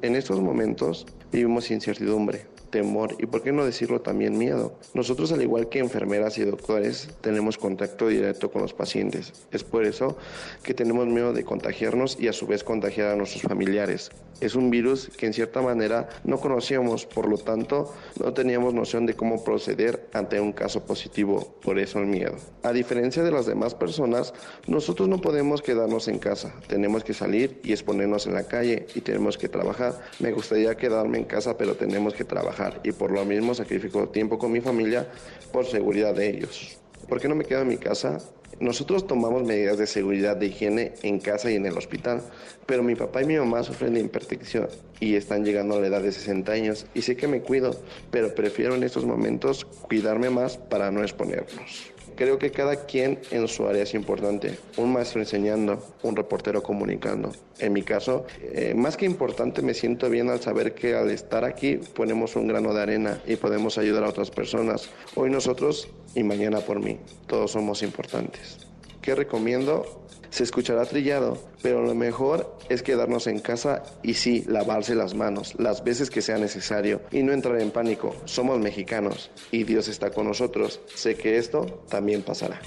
En 0.04 0.18
estos 0.18 0.42
momentos 0.42 1.06
vivimos 1.32 1.72
incertidumbre, 1.72 2.46
temor 2.72 3.16
y, 3.20 3.26
por 3.26 3.42
qué 3.42 3.54
no 3.54 3.64
decirlo, 3.64 4.02
también 4.02 4.38
miedo. 4.38 4.76
Nosotros, 4.94 5.32
al 5.32 5.42
igual 5.42 5.70
que 5.70 5.80
enfermeras 5.80 6.38
y 6.38 6.44
doctores, 6.44 7.08
tenemos 7.22 7.58
contacto 7.58 8.10
directo 8.10 8.52
con 8.52 8.64
los 8.64 8.74
pacientes. 8.74 9.32
Es 9.52 9.64
por 9.64 9.86
eso 9.86 10.18
que 10.62 10.74
tenemos 10.74 11.08
miedo 11.08 11.32
de 11.32 11.46
contagiarnos 11.46 12.20
y 12.20 12.28
a 12.28 12.34
su 12.34 12.48
vez 12.48 12.66
contagiar 12.66 13.12
a 13.12 13.16
nuestros 13.16 13.44
familiares. 13.44 14.12
Es 14.42 14.56
un 14.56 14.70
virus 14.70 15.10
que 15.16 15.28
en 15.28 15.34
cierta 15.34 15.62
manera 15.62 16.10
no 16.26 16.38
conocíamos, 16.38 17.06
por 17.06 17.30
lo 17.30 17.38
tanto 17.38 17.94
no 18.20 18.34
teníamos 18.34 18.74
noción 18.74 19.06
de 19.06 19.14
cómo 19.14 19.44
proceder 19.44 20.10
ante 20.12 20.42
un 20.42 20.52
caso 20.52 20.84
positivo, 20.84 21.56
por 21.62 21.80
eso 21.80 22.00
el 22.00 22.08
miedo. 22.08 22.36
A 22.64 22.74
diferencia 22.74 23.24
de 23.24 23.32
las 23.32 23.46
demás 23.46 23.74
personas, 23.74 24.34
nosotros 24.68 25.08
no 25.08 25.22
podemos 25.22 25.62
quedarnos 25.62 26.10
en 26.10 26.20
casa, 26.20 26.54
tenemos 26.68 27.04
que 27.04 27.14
salir 27.14 27.62
y 27.64 27.72
exponernos 27.72 28.28
en 28.28 28.34
la 28.34 28.44
calle 28.44 28.88
y 28.96 29.02
tenemos 29.02 29.38
que 29.38 29.48
trabajar. 29.48 29.93
Me 30.20 30.32
gustaría 30.32 30.76
quedarme 30.76 31.20
en 31.20 31.26
casa, 31.26 31.58
pero 31.58 31.76
tenemos 31.76 32.14
que 32.14 32.24
trabajar 32.24 32.80
y 32.84 32.92
por 32.92 33.12
lo 33.12 33.26
mismo 33.26 33.54
sacrifico 33.54 34.10
tiempo 34.10 34.38
con 34.38 34.52
mi 34.52 34.62
familia 34.62 35.08
por 35.52 35.66
seguridad 35.66 36.14
de 36.14 36.30
ellos. 36.30 36.78
¿Por 37.08 37.20
qué 37.20 37.28
no 37.28 37.36
me 37.36 37.46
quedo 37.46 37.62
en 37.62 37.68
mi 37.68 37.78
casa? 37.78 38.18
Nosotros 38.60 39.08
tomamos 39.08 39.44
medidas 39.44 39.78
de 39.78 39.88
seguridad 39.88 40.38
de 40.38 40.48
higiene 40.48 40.94
en 41.02 41.20
casa 41.20 41.52
y 41.52 41.56
en 41.56 41.66
el 41.66 41.78
hospital, 41.78 42.22
pero 42.66 42.84
mi 42.84 42.96
papá 42.96 43.24
y 43.24 43.26
mi 43.26 43.36
mamá 43.36 43.64
sufren 43.64 43.94
de 43.94 44.02
hipertensión 44.02 44.68
y 45.00 45.16
están 45.16 45.44
llegando 45.44 45.76
a 45.76 45.82
la 45.82 45.88
edad 45.88 46.02
de 46.02 46.12
60 46.12 46.52
años 46.52 46.86
y 46.94 47.02
sé 47.02 47.16
que 47.16 47.28
me 47.28 47.42
cuido, 47.42 47.76
pero 48.12 48.34
prefiero 48.36 48.76
en 48.76 48.84
estos 48.84 49.06
momentos 49.06 49.66
cuidarme 49.66 50.30
más 50.30 50.58
para 50.58 50.92
no 50.92 51.02
exponernos. 51.02 51.93
Creo 52.16 52.38
que 52.38 52.52
cada 52.52 52.86
quien 52.86 53.20
en 53.32 53.48
su 53.48 53.68
área 53.68 53.84
es 53.84 53.94
importante. 53.94 54.58
Un 54.78 54.94
maestro 54.94 55.22
enseñando, 55.22 55.84
un 56.04 56.16
reportero 56.16 56.62
comunicando. 56.62 57.32
En 57.60 57.74
mi 57.74 57.82
caso, 57.82 58.26
eh, 58.42 58.74
más 58.76 58.98
que 58.98 59.06
importante, 59.06 59.62
me 59.62 59.74
siento 59.74 60.10
bien 60.10 60.30
al 60.30 60.42
saber 60.42 60.74
que 60.74 60.96
al 60.96 61.12
estar 61.12 61.44
aquí 61.44 61.78
ponemos 61.78 62.36
un 62.36 62.48
grano 62.48 62.74
de 62.74 62.82
arena 62.82 63.22
y 63.26 63.36
podemos 63.36 63.78
ayudar 63.78 64.04
a 64.04 64.10
otras 64.10 64.30
personas. 64.30 64.90
Hoy 65.16 65.30
nosotros 65.30 65.90
y 66.16 66.24
mañana 66.24 66.60
por 66.60 66.80
mí. 66.80 67.00
Todos 67.28 67.52
somos 67.52 67.82
importantes. 67.84 68.58
¿Qué 69.02 69.16
recomiendo? 69.16 70.03
Se 70.34 70.44
escuchará 70.44 70.84
trillado, 70.86 71.38
pero 71.62 71.86
lo 71.86 71.94
mejor 71.94 72.58
es 72.68 72.82
quedarnos 72.82 73.28
en 73.28 73.38
casa 73.38 73.84
y 74.02 74.16
sí, 74.16 74.44
lavarse 74.48 74.96
las 74.96 75.14
manos 75.14 75.54
las 75.60 75.84
veces 75.84 76.10
que 76.10 76.24
sea 76.24 76.40
necesario 76.40 77.02
y 77.12 77.22
no 77.22 77.34
entrar 77.34 77.62
en 77.62 77.70
pánico. 77.70 78.16
Somos 78.26 78.60
mexicanos 78.60 79.30
y 79.52 79.64
Dios 79.64 79.88
está 79.88 80.10
con 80.10 80.26
nosotros. 80.26 80.82
Sé 80.96 81.14
que 81.14 81.38
esto 81.38 81.84
también 81.88 82.24
pasará. 82.24 82.60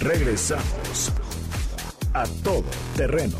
Regresamos 0.00 1.12
a 2.14 2.24
todo 2.42 2.64
terreno. 2.96 3.36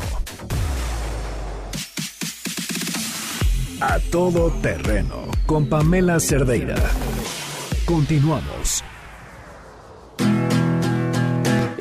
A 3.81 3.99
todo 4.11 4.51
terreno 4.61 5.31
con 5.47 5.67
Pamela 5.67 6.19
Cerdeira. 6.19 6.75
Continuamos. 7.87 8.83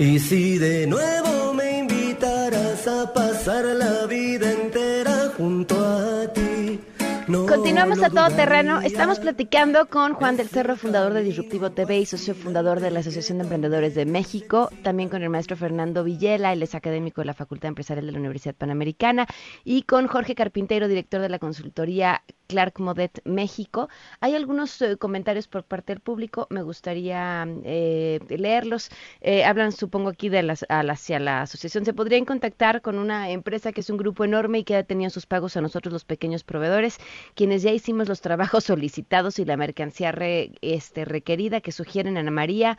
Y 0.04 0.18
si 0.18 0.58
de 0.58 0.86
nuevo 0.86 1.54
me 1.54 1.78
invitaras 1.78 2.86
a 2.86 3.10
pasar 3.10 3.64
la 3.64 4.04
vida 4.04 4.52
entera 4.52 5.32
junto 5.34 5.82
a 5.82 6.30
ti. 6.30 6.78
No 7.26 7.46
Continuamos 7.46 8.02
a 8.02 8.10
todo 8.10 8.28
terreno. 8.36 8.82
Estamos 8.82 9.18
platicando 9.18 9.86
con 9.86 10.12
Juan 10.12 10.36
del 10.36 10.50
Cerro, 10.50 10.76
fundador 10.76 11.14
de 11.14 11.22
Disruptivo 11.22 11.70
TV 11.70 12.00
y 12.00 12.04
socio 12.04 12.34
fundador 12.34 12.80
de 12.80 12.90
la 12.90 13.00
Asociación 13.00 13.38
de 13.38 13.44
Emprendedores 13.44 13.94
de 13.94 14.04
México. 14.04 14.68
También 14.82 15.08
con 15.08 15.22
el 15.22 15.30
maestro 15.30 15.56
Fernando 15.56 16.04
Villela, 16.04 16.52
él 16.52 16.62
es 16.62 16.74
académico 16.74 17.22
de 17.22 17.24
la 17.24 17.32
Facultad 17.32 17.68
Empresarial 17.68 18.04
de 18.04 18.12
la 18.12 18.18
Universidad 18.18 18.54
Panamericana. 18.54 19.26
Y 19.64 19.84
con 19.84 20.06
Jorge 20.06 20.34
Carpintero, 20.34 20.86
director 20.86 21.22
de 21.22 21.30
la 21.30 21.38
consultoría 21.38 22.22
Clark 22.46 22.80
Modet 22.80 23.20
México. 23.24 23.88
Hay 24.20 24.34
algunos 24.34 24.80
eh, 24.82 24.96
comentarios 24.96 25.48
por 25.48 25.64
parte 25.64 25.92
del 25.92 26.00
público, 26.00 26.46
me 26.50 26.62
gustaría 26.62 27.46
eh, 27.64 28.20
leerlos. 28.28 28.90
Eh, 29.20 29.44
hablan, 29.44 29.72
supongo, 29.72 30.10
aquí 30.10 30.28
de 30.28 30.42
la, 30.42 30.56
hacia 30.68 31.18
la 31.18 31.42
asociación. 31.42 31.84
Se 31.84 31.94
podrían 31.94 32.24
contactar 32.24 32.82
con 32.82 32.98
una 32.98 33.30
empresa 33.30 33.72
que 33.72 33.80
es 33.80 33.90
un 33.90 33.96
grupo 33.96 34.24
enorme 34.24 34.60
y 34.60 34.64
que 34.64 34.76
ha 34.76 34.84
tenido 34.84 35.10
sus 35.10 35.26
pagos 35.26 35.56
a 35.56 35.60
nosotros, 35.60 35.92
los 35.92 36.04
pequeños 36.04 36.44
proveedores, 36.44 36.98
quienes 37.34 37.62
ya 37.62 37.72
hicimos 37.72 38.08
los 38.08 38.20
trabajos 38.20 38.64
solicitados 38.64 39.38
y 39.38 39.44
la 39.44 39.56
mercancía 39.56 40.14
este, 40.60 41.04
requerida 41.04 41.60
que 41.60 41.72
sugieren 41.72 42.16
Ana 42.16 42.30
María. 42.30 42.78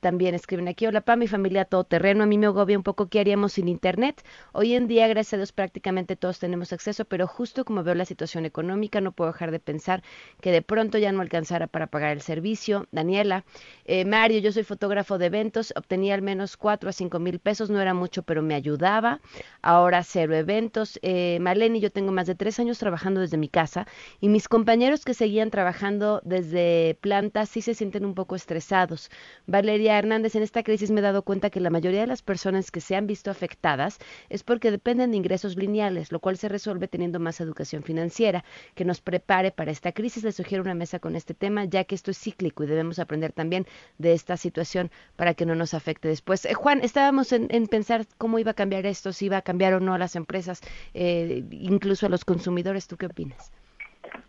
También 0.00 0.34
escriben 0.34 0.66
aquí, 0.66 0.86
hola 0.86 1.02
pa, 1.02 1.14
mi 1.16 1.28
familia 1.28 1.66
todo 1.66 1.84
terreno, 1.84 2.24
a 2.24 2.26
mí 2.26 2.38
me 2.38 2.46
agobia 2.46 2.76
un 2.76 2.82
poco 2.82 3.08
qué 3.08 3.20
haríamos 3.20 3.52
sin 3.52 3.68
internet. 3.68 4.24
Hoy 4.52 4.72
en 4.74 4.88
día, 4.88 5.06
gracias 5.08 5.34
a 5.34 5.36
Dios, 5.36 5.52
prácticamente 5.52 6.16
todos 6.16 6.38
tenemos 6.38 6.72
acceso, 6.72 7.04
pero 7.04 7.26
justo 7.26 7.66
como 7.66 7.82
veo 7.82 7.94
la 7.94 8.06
situación 8.06 8.46
económica, 8.46 8.78
No 9.00 9.12
puedo 9.12 9.32
dejar 9.32 9.50
de 9.50 9.60
pensar 9.60 10.02
que 10.40 10.50
de 10.50 10.62
pronto 10.62 10.98
ya 10.98 11.12
no 11.12 11.20
alcanzara 11.20 11.66
para 11.66 11.86
pagar 11.86 12.12
el 12.12 12.22
servicio. 12.22 12.86
Daniela, 12.90 13.44
eh, 13.84 14.04
Mario, 14.04 14.40
yo 14.40 14.50
soy 14.50 14.64
fotógrafo 14.64 15.18
de 15.18 15.26
eventos, 15.26 15.72
obtenía 15.76 16.14
al 16.14 16.22
menos 16.22 16.56
cuatro 16.56 16.90
a 16.90 16.92
cinco 16.92 17.18
mil 17.18 17.38
pesos, 17.38 17.70
no 17.70 17.80
era 17.80 17.94
mucho, 17.94 18.22
pero 18.22 18.42
me 18.42 18.54
ayudaba. 18.54 19.20
Ahora 19.62 20.02
cero 20.02 20.34
eventos. 20.34 20.98
Eh, 21.02 21.38
Maleni, 21.40 21.80
yo 21.80 21.90
tengo 21.90 22.12
más 22.12 22.26
de 22.26 22.34
tres 22.34 22.58
años 22.58 22.78
trabajando 22.78 23.20
desde 23.20 23.36
mi 23.36 23.48
casa 23.48 23.86
y 24.20 24.28
mis 24.28 24.48
compañeros 24.48 25.04
que 25.04 25.14
seguían 25.14 25.50
trabajando 25.50 26.20
desde 26.24 26.96
plantas 27.00 27.48
sí 27.48 27.60
se 27.62 27.74
sienten 27.74 28.04
un 28.04 28.14
poco 28.14 28.34
estresados. 28.34 29.10
Valeria 29.46 29.98
Hernández, 29.98 30.34
en 30.34 30.42
esta 30.42 30.62
crisis 30.62 30.90
me 30.90 31.00
he 31.00 31.02
dado 31.02 31.22
cuenta 31.22 31.50
que 31.50 31.60
la 31.60 31.70
mayoría 31.70 32.00
de 32.00 32.06
las 32.06 32.22
personas 32.22 32.70
que 32.70 32.80
se 32.80 32.96
han 32.96 33.06
visto 33.06 33.30
afectadas 33.30 33.98
es 34.28 34.42
porque 34.42 34.70
dependen 34.70 35.10
de 35.10 35.16
ingresos 35.16 35.56
lineales, 35.56 36.12
lo 36.12 36.20
cual 36.20 36.36
se 36.36 36.48
resuelve 36.48 36.88
teniendo 36.88 37.20
más 37.20 37.40
educación 37.40 37.82
financiera 37.82 38.44
que 38.74 38.84
nos 38.84 39.00
prepare 39.00 39.50
para 39.50 39.70
esta 39.70 39.92
crisis. 39.92 40.24
Les 40.24 40.36
sugiero 40.36 40.62
una 40.62 40.74
mesa 40.74 40.98
con 40.98 41.16
este 41.16 41.34
tema, 41.34 41.64
ya 41.64 41.84
que 41.84 41.94
esto 41.94 42.10
es 42.10 42.18
cíclico 42.18 42.64
y 42.64 42.66
debemos 42.66 42.98
aprender 42.98 43.32
también 43.32 43.66
de 43.98 44.12
esta 44.12 44.36
situación 44.36 44.90
para 45.16 45.34
que 45.34 45.46
no 45.46 45.54
nos 45.54 45.74
afecte 45.74 46.08
después. 46.08 46.44
Eh, 46.44 46.54
Juan, 46.54 46.80
estábamos 46.82 47.32
en, 47.32 47.48
pensar 47.68 48.02
cómo 48.18 48.38
iba 48.38 48.52
a 48.52 48.54
cambiar 48.54 48.86
esto, 48.86 49.12
si 49.12 49.26
iba 49.26 49.36
a 49.36 49.42
cambiar 49.42 49.74
o 49.74 49.80
no 49.80 49.94
a 49.94 49.98
las 49.98 50.16
empresas, 50.16 50.60
eh, 50.94 51.44
incluso 51.50 52.06
a 52.06 52.08
los 52.08 52.24
consumidores. 52.24 52.88
¿Tú 52.88 52.96
qué 52.96 53.06
opinas? 53.06 53.52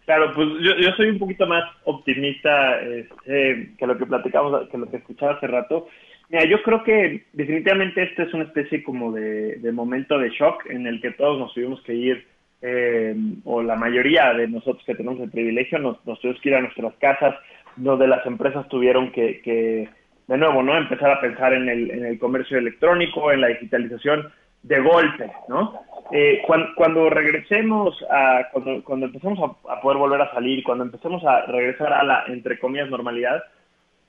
Claro, 0.06 0.34
pues 0.34 0.48
yo, 0.62 0.92
soy 0.98 1.10
un 1.10 1.20
poquito 1.20 1.46
más 1.46 1.64
optimista 1.84 2.82
este, 2.82 3.76
que 3.78 3.88
lo 3.88 3.98
que 3.98 4.06
platicamos, 4.06 4.68
que 4.70 4.78
lo 4.78 4.90
que 4.90 4.98
escuchaba 4.98 5.34
hace 5.34 5.48
rato. 5.48 5.88
Mira, 6.30 6.46
yo 6.46 6.62
creo 6.64 6.84
que 6.84 7.26
definitivamente 7.34 8.04
este 8.04 8.24
es 8.24 8.34
una 8.34 8.46
especie 8.46 8.84
como 8.84 9.12
de, 9.12 9.58
de 9.58 9.72
momento 9.72 10.18
de 10.18 10.30
shock 10.30 10.66
en 10.70 10.88
el 10.88 11.02
que 11.02 11.12
todos 11.12 11.40
nos 11.40 11.54
tuvimos 11.54 11.82
que 11.84 11.94
ir, 11.94 12.28
eh, 12.62 13.16
o 13.46 13.62
la 13.64 13.76
mayoría 13.76 14.34
de 14.34 14.48
nosotros 14.48 14.84
que 14.86 14.96
tenemos 14.96 15.20
el 15.22 15.32
privilegio, 15.32 15.80
nos, 15.80 16.02
tuvimos 16.04 16.42
que 16.42 16.50
ir 16.50 16.56
a 16.56 16.62
nuestras 16.62 16.94
casas, 16.96 17.36
donde 17.76 18.08
las 18.08 18.26
empresas 18.26 18.68
tuvieron 18.68 19.12
que, 19.12 19.42
que 19.42 19.90
de 20.28 20.38
nuevo, 20.38 20.62
¿no? 20.62 20.78
Empezar 20.78 21.10
a 21.12 21.22
pensar 21.22 21.54
en 21.54 21.70
el, 21.70 21.92
en 21.92 22.06
el 22.06 22.20
comercio 22.20 22.58
electrónico, 22.58 23.32
en 23.32 23.42
la 23.42 23.48
digitalización 23.48 24.32
de 24.64 24.80
golpe, 24.82 25.32
¿no? 25.48 25.82
Eh, 26.12 26.42
cuando, 26.76 27.10
regresemos 27.10 27.96
a, 28.10 28.48
cuando, 28.52 28.84
cuando 28.84 29.06
empecemos 29.06 29.40
a, 29.40 29.74
a, 29.74 29.82
poder 29.82 29.98
volver 29.98 30.22
a 30.22 30.34
salir, 30.34 30.64
cuando 30.64 30.84
empecemos 30.84 31.24
a 31.24 31.46
regresar 31.46 31.94
a 31.94 32.04
la, 32.04 32.24
entre 32.28 32.60
comillas, 32.60 32.90
normalidad, 32.90 33.44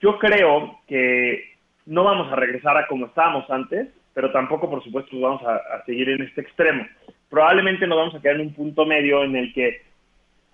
yo 0.01 0.17
creo 0.17 0.79
que 0.87 1.51
no 1.85 2.03
vamos 2.03 2.31
a 2.31 2.35
regresar 2.35 2.75
a 2.77 2.87
como 2.87 3.05
estábamos 3.05 3.49
antes, 3.49 3.87
pero 4.13 4.31
tampoco, 4.31 4.69
por 4.69 4.83
supuesto, 4.83 5.19
vamos 5.19 5.41
a, 5.43 5.83
seguir 5.85 6.09
en 6.09 6.21
este 6.23 6.41
extremo. 6.41 6.85
Probablemente 7.29 7.87
nos 7.87 7.97
vamos 7.97 8.15
a 8.15 8.21
quedar 8.21 8.35
en 8.35 8.47
un 8.47 8.53
punto 8.53 8.85
medio 8.85 9.23
en 9.23 9.35
el 9.35 9.53
que, 9.53 9.81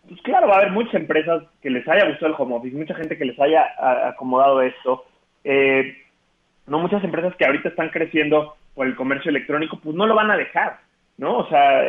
pues 0.08 0.22
claro, 0.22 0.48
va 0.48 0.56
a 0.56 0.58
haber 0.60 0.72
muchas 0.72 0.94
empresas 0.96 1.44
que 1.62 1.70
les 1.70 1.88
haya 1.88 2.08
gustado 2.08 2.28
el 2.28 2.36
home 2.38 2.56
office, 2.56 2.76
mucha 2.76 2.96
gente 2.96 3.18
que 3.18 3.26
les 3.26 3.40
haya 3.40 3.66
acomodado 4.08 4.62
esto. 4.62 5.06
Eh, 5.44 5.98
no 6.68 6.80
muchas 6.80 7.04
empresas 7.04 7.36
que 7.36 7.46
ahorita 7.46 7.70
están 7.70 7.90
creciendo 7.90 8.56
por 8.76 8.86
el 8.86 8.96
comercio 8.96 9.30
electrónico, 9.30 9.80
pues 9.82 9.96
no 9.96 10.06
lo 10.06 10.14
van 10.14 10.30
a 10.30 10.38
dejar, 10.38 10.80
¿no? 11.18 11.38
O 11.38 11.50
sea, 11.50 11.84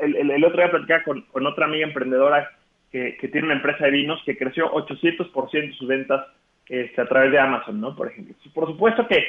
el, 0.00 0.44
otro 0.44 0.58
día 0.58 0.70
platicaba 0.70 1.02
con, 1.04 1.22
con 1.22 1.46
otra 1.46 1.66
amiga 1.66 1.86
emprendedora 1.86 2.50
que, 2.90 3.16
que, 3.18 3.28
tiene 3.28 3.46
una 3.46 3.56
empresa 3.56 3.84
de 3.84 3.90
vinos 3.92 4.20
que 4.24 4.36
creció 4.36 4.72
800% 4.72 5.76
sus 5.76 5.86
ventas 5.86 6.26
este, 6.68 7.00
a 7.00 7.06
través 7.06 7.30
de 7.30 7.38
Amazon, 7.38 7.80
¿no? 7.80 7.94
Por 7.94 8.08
ejemplo. 8.10 8.34
Por 8.52 8.66
supuesto 8.66 9.06
que, 9.06 9.24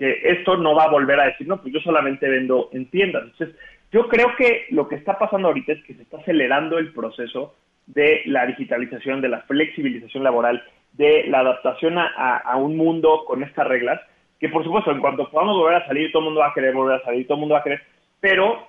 que 0.00 0.18
esto 0.24 0.56
no 0.56 0.74
va 0.74 0.84
a 0.84 0.90
volver 0.90 1.20
a 1.20 1.26
decir, 1.26 1.46
no, 1.46 1.60
pues 1.60 1.74
yo 1.74 1.80
solamente 1.80 2.26
vendo 2.26 2.70
en 2.72 2.90
tiendas. 2.90 3.24
Entonces, 3.24 3.54
yo 3.92 4.08
creo 4.08 4.34
que 4.34 4.64
lo 4.70 4.88
que 4.88 4.94
está 4.94 5.18
pasando 5.18 5.48
ahorita 5.48 5.74
es 5.74 5.84
que 5.84 5.92
se 5.92 6.02
está 6.02 6.16
acelerando 6.16 6.78
el 6.78 6.92
proceso 6.94 7.54
de 7.86 8.22
la 8.24 8.46
digitalización, 8.46 9.20
de 9.20 9.28
la 9.28 9.42
flexibilización 9.42 10.24
laboral, 10.24 10.64
de 10.94 11.26
la 11.28 11.40
adaptación 11.40 11.98
a, 11.98 12.06
a, 12.38 12.56
un 12.56 12.78
mundo 12.78 13.24
con 13.26 13.42
estas 13.42 13.66
reglas, 13.66 14.00
que 14.38 14.48
por 14.48 14.64
supuesto, 14.64 14.90
en 14.90 15.00
cuanto 15.00 15.30
podamos 15.30 15.58
volver 15.58 15.82
a 15.82 15.86
salir, 15.86 16.10
todo 16.10 16.20
el 16.20 16.26
mundo 16.26 16.40
va 16.40 16.48
a 16.48 16.54
querer 16.54 16.74
volver 16.74 16.98
a 16.98 17.04
salir, 17.04 17.26
todo 17.26 17.36
el 17.36 17.40
mundo 17.40 17.54
va 17.54 17.60
a 17.60 17.64
querer, 17.64 17.82
pero 18.20 18.68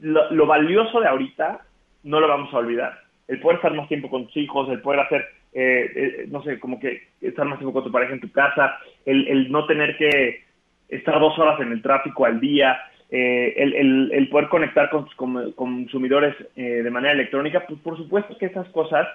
lo, 0.00 0.30
lo 0.30 0.46
valioso 0.46 1.00
de 1.00 1.08
ahorita 1.08 1.62
no 2.02 2.20
lo 2.20 2.28
vamos 2.28 2.52
a 2.52 2.58
olvidar. 2.58 3.00
El 3.28 3.40
poder 3.40 3.56
estar 3.56 3.72
más 3.72 3.88
tiempo 3.88 4.10
con 4.10 4.26
tus 4.26 4.36
hijos, 4.36 4.68
el 4.68 4.82
poder 4.82 5.00
hacer 5.00 5.26
eh, 5.58 5.90
eh, 5.96 6.26
no 6.28 6.42
sé, 6.42 6.60
como 6.60 6.78
que 6.78 7.08
estar 7.18 7.46
más 7.46 7.58
tiempo 7.58 7.72
con 7.72 7.84
tu 7.84 7.90
pareja 7.90 8.12
en 8.12 8.20
tu 8.20 8.30
casa, 8.30 8.76
el, 9.06 9.26
el 9.26 9.50
no 9.50 9.64
tener 9.64 9.96
que 9.96 10.44
estar 10.88 11.18
dos 11.20 11.38
horas 11.38 11.60
en 11.60 11.72
el 11.72 11.82
tráfico 11.82 12.24
al 12.24 12.40
día, 12.40 12.78
eh, 13.10 13.54
el, 13.56 14.10
el, 14.12 14.28
poder 14.28 14.48
conectar 14.48 14.90
con 14.90 15.04
tus 15.04 15.14
consumidores 15.54 16.34
eh, 16.56 16.82
de 16.82 16.90
manera 16.90 17.14
electrónica, 17.14 17.64
pues 17.66 17.78
por 17.80 17.96
supuesto 17.96 18.36
que 18.36 18.46
esas 18.46 18.68
cosas 18.70 19.06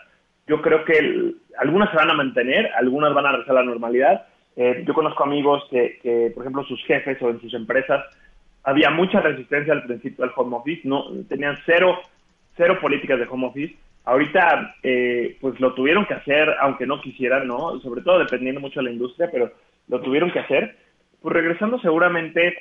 yo 0.47 0.61
creo 0.61 0.83
que 0.85 1.33
algunas 1.57 1.89
se 1.91 1.97
van 1.97 2.09
a 2.09 2.13
mantener, 2.13 2.71
algunas 2.77 3.13
van 3.13 3.25
a 3.25 3.31
regresar 3.31 3.57
a 3.57 3.61
la 3.61 3.65
normalidad. 3.65 4.25
Eh, 4.55 4.83
yo 4.85 4.93
conozco 4.93 5.23
amigos 5.23 5.63
que, 5.69 5.99
que, 6.01 6.31
por 6.33 6.43
ejemplo, 6.43 6.63
sus 6.63 6.83
jefes 6.85 7.21
o 7.21 7.29
en 7.29 7.39
sus 7.41 7.53
empresas 7.53 8.03
había 8.63 8.89
mucha 8.89 9.21
resistencia 9.21 9.73
al 9.73 9.83
principio 9.83 10.23
al 10.23 10.31
home 10.35 10.55
office, 10.57 10.81
no 10.83 11.05
tenían 11.27 11.57
cero, 11.65 11.99
cero 12.55 12.77
políticas 12.81 13.19
de 13.19 13.27
home 13.29 13.47
office 13.47 13.75
Ahorita, 14.03 14.75
eh, 14.81 15.37
pues 15.39 15.59
lo 15.59 15.73
tuvieron 15.73 16.05
que 16.05 16.15
hacer, 16.15 16.49
aunque 16.59 16.87
no 16.87 17.01
quisieran, 17.01 17.47
¿no? 17.47 17.79
Sobre 17.81 18.01
todo 18.01 18.17
dependiendo 18.19 18.59
mucho 18.59 18.79
de 18.79 18.85
la 18.85 18.91
industria, 18.91 19.29
pero 19.31 19.51
lo 19.87 20.01
tuvieron 20.01 20.31
que 20.31 20.39
hacer. 20.39 20.75
Pues 21.21 21.33
regresando 21.33 21.79
seguramente, 21.79 22.57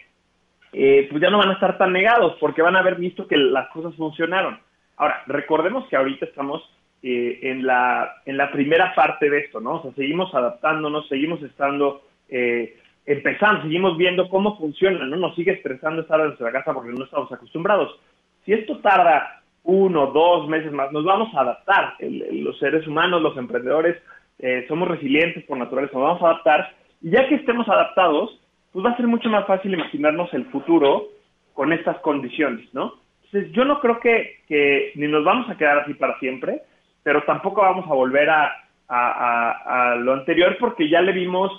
eh, 0.73 1.07
pues 1.11 1.23
ya 1.23 1.31
no 1.31 1.39
van 1.39 1.51
a 1.51 1.55
estar 1.55 1.79
tan 1.79 1.93
negados, 1.93 2.37
porque 2.39 2.63
van 2.63 2.77
a 2.77 2.81
haber 2.81 2.97
visto 2.97 3.27
que 3.27 3.37
las 3.37 3.69
cosas 3.71 3.95
funcionaron. 3.97 4.59
Ahora, 4.97 5.23
recordemos 5.27 5.89
que 5.89 5.97
ahorita 5.97 6.27
estamos 6.27 6.63
eh, 7.03 7.39
en, 7.43 7.67
la, 7.67 8.17
en 8.27 8.37
la 8.37 8.53
primera 8.53 8.95
parte 8.95 9.31
de 9.31 9.39
esto, 9.39 9.61
¿no? 9.61 9.77
O 9.77 9.83
sea, 9.83 9.93
seguimos 9.93 10.35
adaptándonos, 10.35 11.09
seguimos 11.09 11.43
estando, 11.43 12.03
eh, 12.29 12.77
empezando, 13.07 13.63
seguimos 13.63 13.97
viendo 13.97 14.29
cómo 14.29 14.59
funciona, 14.59 15.07
¿no? 15.07 15.17
Nos 15.17 15.35
sigue 15.35 15.53
estresando 15.53 16.03
estar 16.03 16.21
en 16.21 16.27
nuestra 16.27 16.53
casa 16.53 16.75
porque 16.75 16.91
no 16.91 17.05
estamos 17.05 17.33
acostumbrados. 17.33 17.99
Si 18.45 18.53
esto 18.53 18.79
tarda 18.81 19.43
uno, 19.63 20.09
dos 20.09 20.49
meses 20.49 20.73
más, 20.73 20.93
nos 20.93 21.05
vamos 21.05 21.35
a 21.35 21.41
adaptar. 21.41 21.95
los 22.01 22.59
seres 22.59 22.87
humanos, 22.87 23.23
los 23.23 23.37
emprendedores, 23.37 23.97
eh, 24.39 24.65
somos 24.69 24.89
resilientes 24.89 25.45
por 25.45 25.59
naturaleza, 25.59 25.95
nos 25.95 26.07
vamos 26.07 26.23
a 26.23 26.27
adaptar. 26.27 26.75
Y 27.03 27.11
ya 27.11 27.29
que 27.29 27.37
estemos 27.37 27.69
adaptados, 27.69 28.40
pues 28.73 28.85
va 28.85 28.91
a 28.91 28.97
ser 28.97 29.07
mucho 29.07 29.29
más 29.29 29.47
fácil 29.47 29.75
imaginarnos 29.75 30.33
el 30.35 30.47
futuro 30.47 31.09
con 31.55 31.73
estas 31.73 31.99
condiciones, 31.99 32.73
¿no? 32.73 32.95
Entonces, 33.25 33.53
yo 33.53 33.65
no 33.65 33.81
creo 33.81 34.01
que, 34.01 34.43
que 34.49 34.93
ni 34.97 35.07
nos 35.07 35.25
vamos 35.25 35.49
a 35.49 35.57
quedar 35.57 35.79
así 35.79 35.95
para 35.95 36.19
siempre, 36.19 36.63
pero 37.03 37.23
tampoco 37.25 37.63
vamos 37.63 37.87
a 37.87 37.95
volver 37.95 38.29
a, 38.29 38.53
a, 38.89 39.93
a, 39.93 39.97
lo 39.97 40.15
anterior 40.15 40.57
porque 40.59 40.89
ya 40.89 41.01
le 41.01 41.13
vimos, 41.13 41.53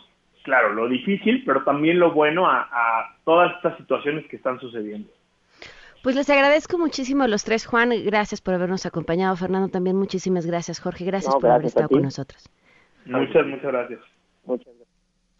claro, 0.43 0.73
lo 0.73 0.87
difícil, 0.87 1.43
pero 1.45 1.63
también 1.63 1.99
lo 1.99 2.11
bueno 2.11 2.45
a 2.49 3.15
todas 3.23 3.55
estas 3.55 3.77
situaciones 3.77 4.25
que 4.27 4.35
están 4.35 4.59
sucediendo. 4.59 5.09
Pues 6.03 6.15
les 6.15 6.29
agradezco 6.31 6.79
muchísimo 6.79 7.23
a 7.23 7.27
los 7.27 7.43
tres, 7.43 7.67
Juan, 7.67 7.91
gracias 8.03 8.41
por 8.41 8.55
habernos 8.55 8.87
acompañado, 8.87 9.35
Fernando 9.35 9.69
también 9.69 9.95
muchísimas 9.95 10.47
gracias, 10.47 10.79
Jorge, 10.79 11.05
gracias 11.05 11.35
por 11.35 11.51
haber 11.51 11.67
estado 11.67 11.89
con 11.89 12.01
nosotros. 12.01 12.49
Muchas, 13.05 13.45
muchas 13.45 13.71
gracias. 13.71 13.99
Muchas 14.45 14.65
gracias. 14.65 14.80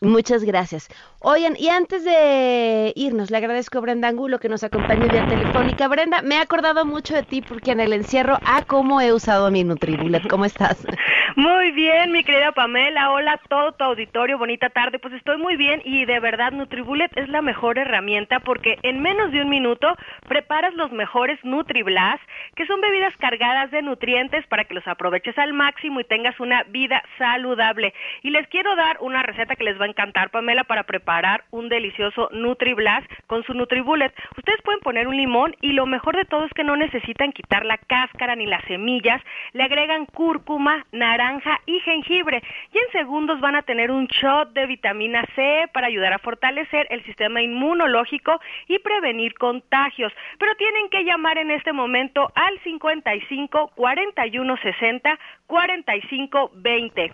Muchas 0.04 0.43
gracias. 0.43 0.89
Oigan, 1.20 1.54
y 1.60 1.70
antes 1.70 2.04
de 2.04 2.91
irnos, 2.95 3.30
le 3.30 3.38
agradezco 3.38 3.78
a 3.78 3.82
Brenda 3.82 4.08
Angulo 4.08 4.39
que 4.39 4.49
nos 4.49 4.64
acompañó 4.64 5.08
vía 5.08 5.28
telefónica. 5.28 5.88
Brenda, 5.88 6.24
me 6.24 6.38
he 6.38 6.39
acordado 6.39 6.86
mucho 6.86 7.14
de 7.14 7.22
ti 7.22 7.43
porque 7.43 7.70
en 7.70 7.80
el 7.80 7.93
encierro, 7.93 8.39
ah, 8.43 8.64
cómo 8.66 8.99
he 8.99 9.14
usado 9.14 9.52
mi 9.52 9.64
Nutribullet. 9.64 10.28
¿Cómo 10.28 10.45
estás? 10.45 10.84
Muy 11.36 11.72
bien, 11.72 12.12
mi 12.12 12.24
querida 12.24 12.52
Pamela. 12.52 13.12
Hola 13.12 13.34
a 13.34 13.38
todo 13.47 13.74
tu 13.74 13.84
auditorio. 13.84 14.39
Bonita 14.39 14.70
tarde. 14.70 14.97
Pues 14.97 15.14
estoy 15.14 15.38
muy 15.38 15.56
bien 15.56 15.82
y 15.86 16.06
de 16.06 16.20
verdad 16.20 16.52
Nutribullet 16.52 17.16
es 17.16 17.30
la 17.30 17.41
mejor 17.41 17.78
herramienta 17.78 18.41
porque 18.41 18.80
en 18.84 19.02
menos 19.02 19.32
de 19.32 19.41
un 19.41 19.49
minuto 19.49 19.95
preparas 20.28 20.74
los 20.74 20.91
mejores 20.91 21.39
NutriBlast, 21.43 22.22
que 22.56 22.66
son 22.66 22.82
bebidas 22.82 23.16
cargadas 23.18 23.72
de 23.72 23.82
nutrientes 23.82 24.45
para 24.47 24.66
que 24.66 24.74
los 24.74 24.88
aproveches 24.88 25.38
al 25.38 25.54
máximo 25.54 26.02
y 26.02 26.04
tengas 26.04 26.38
una 26.39 26.64
vida 26.64 27.02
saludable. 27.18 27.93
Y 28.24 28.32
les 28.32 28.47
quiero 28.47 28.76
dar 28.76 28.97
una 28.99 29.24
receta 29.24 29.56
que 29.56 29.64
les 29.64 29.80
va 29.80 29.86
a 29.86 29.91
encantar, 29.92 30.32
Pamela, 30.32 30.64
para 30.64 30.84
preparar 30.84 31.44
un 31.52 31.70
delicioso 31.70 32.30
NutriBlast 32.32 33.06
con 33.28 33.44
su 33.44 33.54
NutriBullet. 33.54 34.14
Ustedes 34.38 34.62
pueden 34.64 34.80
poner 34.82 35.08
un 35.08 35.16
limón 35.16 35.56
y 35.62 35.74
lo 35.74 35.86
mejor 35.86 36.16
de 36.16 36.26
todo 36.26 36.46
es 36.46 36.54
que 36.54 36.64
no 36.64 36.76
necesitan 36.76 37.32
quitar 37.32 37.66
la 37.66 37.78
cáscara 37.78 38.36
ni 38.36 38.46
las 38.46 38.64
semillas. 38.66 39.22
Le 39.54 39.64
agregan 39.64 40.06
cúrcuma, 40.06 40.86
naranja 40.92 41.60
y 41.66 41.80
jengibre. 41.82 42.42
Y 42.74 42.78
en 42.78 42.92
segundos 42.92 43.39
van 43.39 43.56
a 43.56 43.62
tener 43.62 43.92
un 43.92 44.08
shot 44.08 44.54
de 44.54 44.66
vitamina 44.66 45.24
C 45.36 45.70
para 45.74 45.88
ayudar 45.88 46.14
a 46.14 46.20
fortalecer 46.20 46.88
el 46.89 47.04
sistema 47.04 47.42
inmunológico 47.42 48.39
y 48.68 48.80
prevenir 48.80 49.34
contagios. 49.36 50.12
Pero 50.39 50.56
tienen 50.56 50.89
que 50.89 51.04
llamar 51.04 51.38
en 51.38 51.52
este 51.52 51.74
momento 51.74 52.32
al 52.36 52.60
55 52.64 53.72
41 53.76 54.58
60 54.58 55.20
45 55.48 56.52
20. 56.56 57.12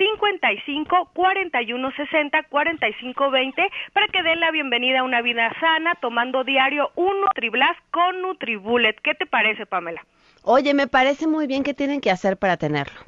55 0.00 1.10
41 1.12 1.92
60 1.92 2.42
45 2.44 3.30
20 3.30 3.70
para 3.92 4.08
que 4.08 4.22
den 4.22 4.40
la 4.40 4.50
bienvenida 4.50 5.00
a 5.00 5.02
una 5.02 5.20
vida 5.20 5.52
sana 5.60 5.94
tomando 6.00 6.42
diario 6.42 6.90
un 6.94 7.20
Nutriblas 7.20 7.76
con 7.90 8.22
Nutribullet. 8.22 8.98
¿Qué 9.02 9.14
te 9.14 9.26
parece, 9.26 9.66
Pamela? 9.66 10.02
Oye, 10.42 10.72
me 10.72 10.86
parece 10.86 11.26
muy 11.26 11.46
bien 11.46 11.62
que 11.62 11.74
tienen 11.74 12.00
que 12.00 12.10
hacer 12.10 12.38
para 12.38 12.56
tenerlo. 12.56 12.98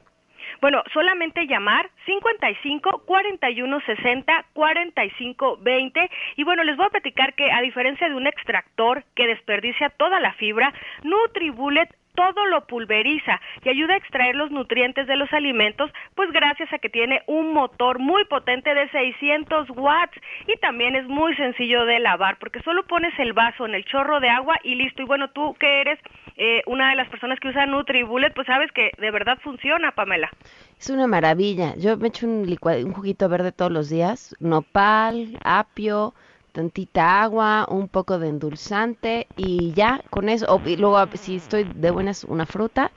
Bueno, 0.61 0.83
solamente 0.93 1.47
llamar 1.47 1.91
55 2.05 3.05
41 3.07 3.81
60 3.81 4.45
45 4.53 5.59
20 5.63 6.11
y 6.37 6.45
bueno, 6.45 6.63
les 6.63 6.77
voy 6.77 6.87
a 6.87 6.91
platicar 6.91 7.35
que 7.35 7.51
a 7.51 7.63
diferencia 7.63 8.07
de 8.09 8.15
un 8.15 8.27
extractor 8.27 9.03
que 9.17 9.27
desperdicia 9.27 9.89
toda 9.89 10.21
la 10.21 10.35
fibra, 10.35 10.75
NutriBullet 11.03 11.89
todo 12.15 12.47
lo 12.47 12.67
pulveriza 12.67 13.41
y 13.65 13.69
ayuda 13.69 13.95
a 13.95 13.97
extraer 13.97 14.35
los 14.35 14.51
nutrientes 14.51 15.07
de 15.07 15.17
los 15.17 15.33
alimentos, 15.33 15.91
pues 16.15 16.31
gracias 16.33 16.73
a 16.73 16.79
que 16.79 16.89
tiene 16.89 17.23
un 17.27 17.53
motor 17.53 17.99
muy 17.99 18.25
potente 18.25 18.75
de 18.75 18.89
600 18.91 19.71
watts 19.71 20.17
y 20.47 20.57
también 20.59 20.97
es 20.97 21.07
muy 21.09 21.35
sencillo 21.37 21.85
de 21.85 22.01
lavar 22.01 22.39
porque 22.39 22.61
solo 22.63 22.85
pones 22.87 23.13
el 23.19 23.33
vaso 23.33 23.67
en 23.67 23.75
el 23.75 23.85
chorro 23.85 24.21
de 24.21 24.29
agua 24.29 24.59
y 24.63 24.75
listo. 24.75 25.03
Y 25.03 25.07
bueno, 25.07 25.31
tú 25.31 25.55
que 25.59 25.81
eres 25.81 25.99
eh, 26.37 26.63
una 26.67 26.91
de 26.91 26.97
las 26.97 27.09
personas 27.09 27.39
que 27.41 27.49
usa 27.49 27.67
NutriBullet, 27.67 28.35
pues 28.35 28.47
sabes 28.47 28.71
que 28.73 28.91
de 28.99 29.11
verdad 29.11 29.39
funciona, 29.43 29.93
Pamela. 29.93 30.31
Es 30.79 30.91
una 30.91 31.07
maravilla. 31.07 31.75
Yo 31.77 31.97
me 31.97 32.09
echo 32.09 32.27
un, 32.27 32.47
un 32.49 32.93
juguito 32.93 33.29
verde 33.29 33.53
todos 33.53 33.71
los 33.71 33.89
días, 33.89 34.35
nopal, 34.41 35.39
apio, 35.45 36.15
tantita 36.53 37.23
agua, 37.23 37.67
un 37.71 37.89
poco 37.89 38.19
de 38.19 38.29
endulzante 38.29 39.31
y 39.37 39.73
ya 39.75 40.03
con 40.11 40.29
eso, 40.29 40.61
y 40.65 40.77
luego 40.77 40.99
si 41.15 41.37
estoy 41.37 41.65
de 41.65 41.91
buenas 41.91 42.25
una 42.25 42.47
fruta 42.47 42.93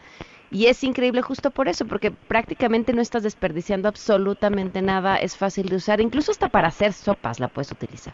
y 0.56 0.68
es 0.68 0.86
increíble 0.86 1.22
justo 1.22 1.52
por 1.52 1.68
eso, 1.68 1.86
porque 1.86 2.12
prácticamente 2.12 2.94
no 2.94 3.02
estás 3.02 3.24
desperdiciando 3.24 3.90
absolutamente 3.90 4.82
nada, 4.82 5.18
es 5.18 5.38
fácil 5.38 5.68
de 5.68 5.76
usar, 5.76 6.00
incluso 6.00 6.32
hasta 6.32 6.48
para 6.48 6.70
hacer 6.70 6.94
sopas 6.94 7.42
la 7.42 7.50
puedes 7.50 7.74
utilizar. 7.74 8.14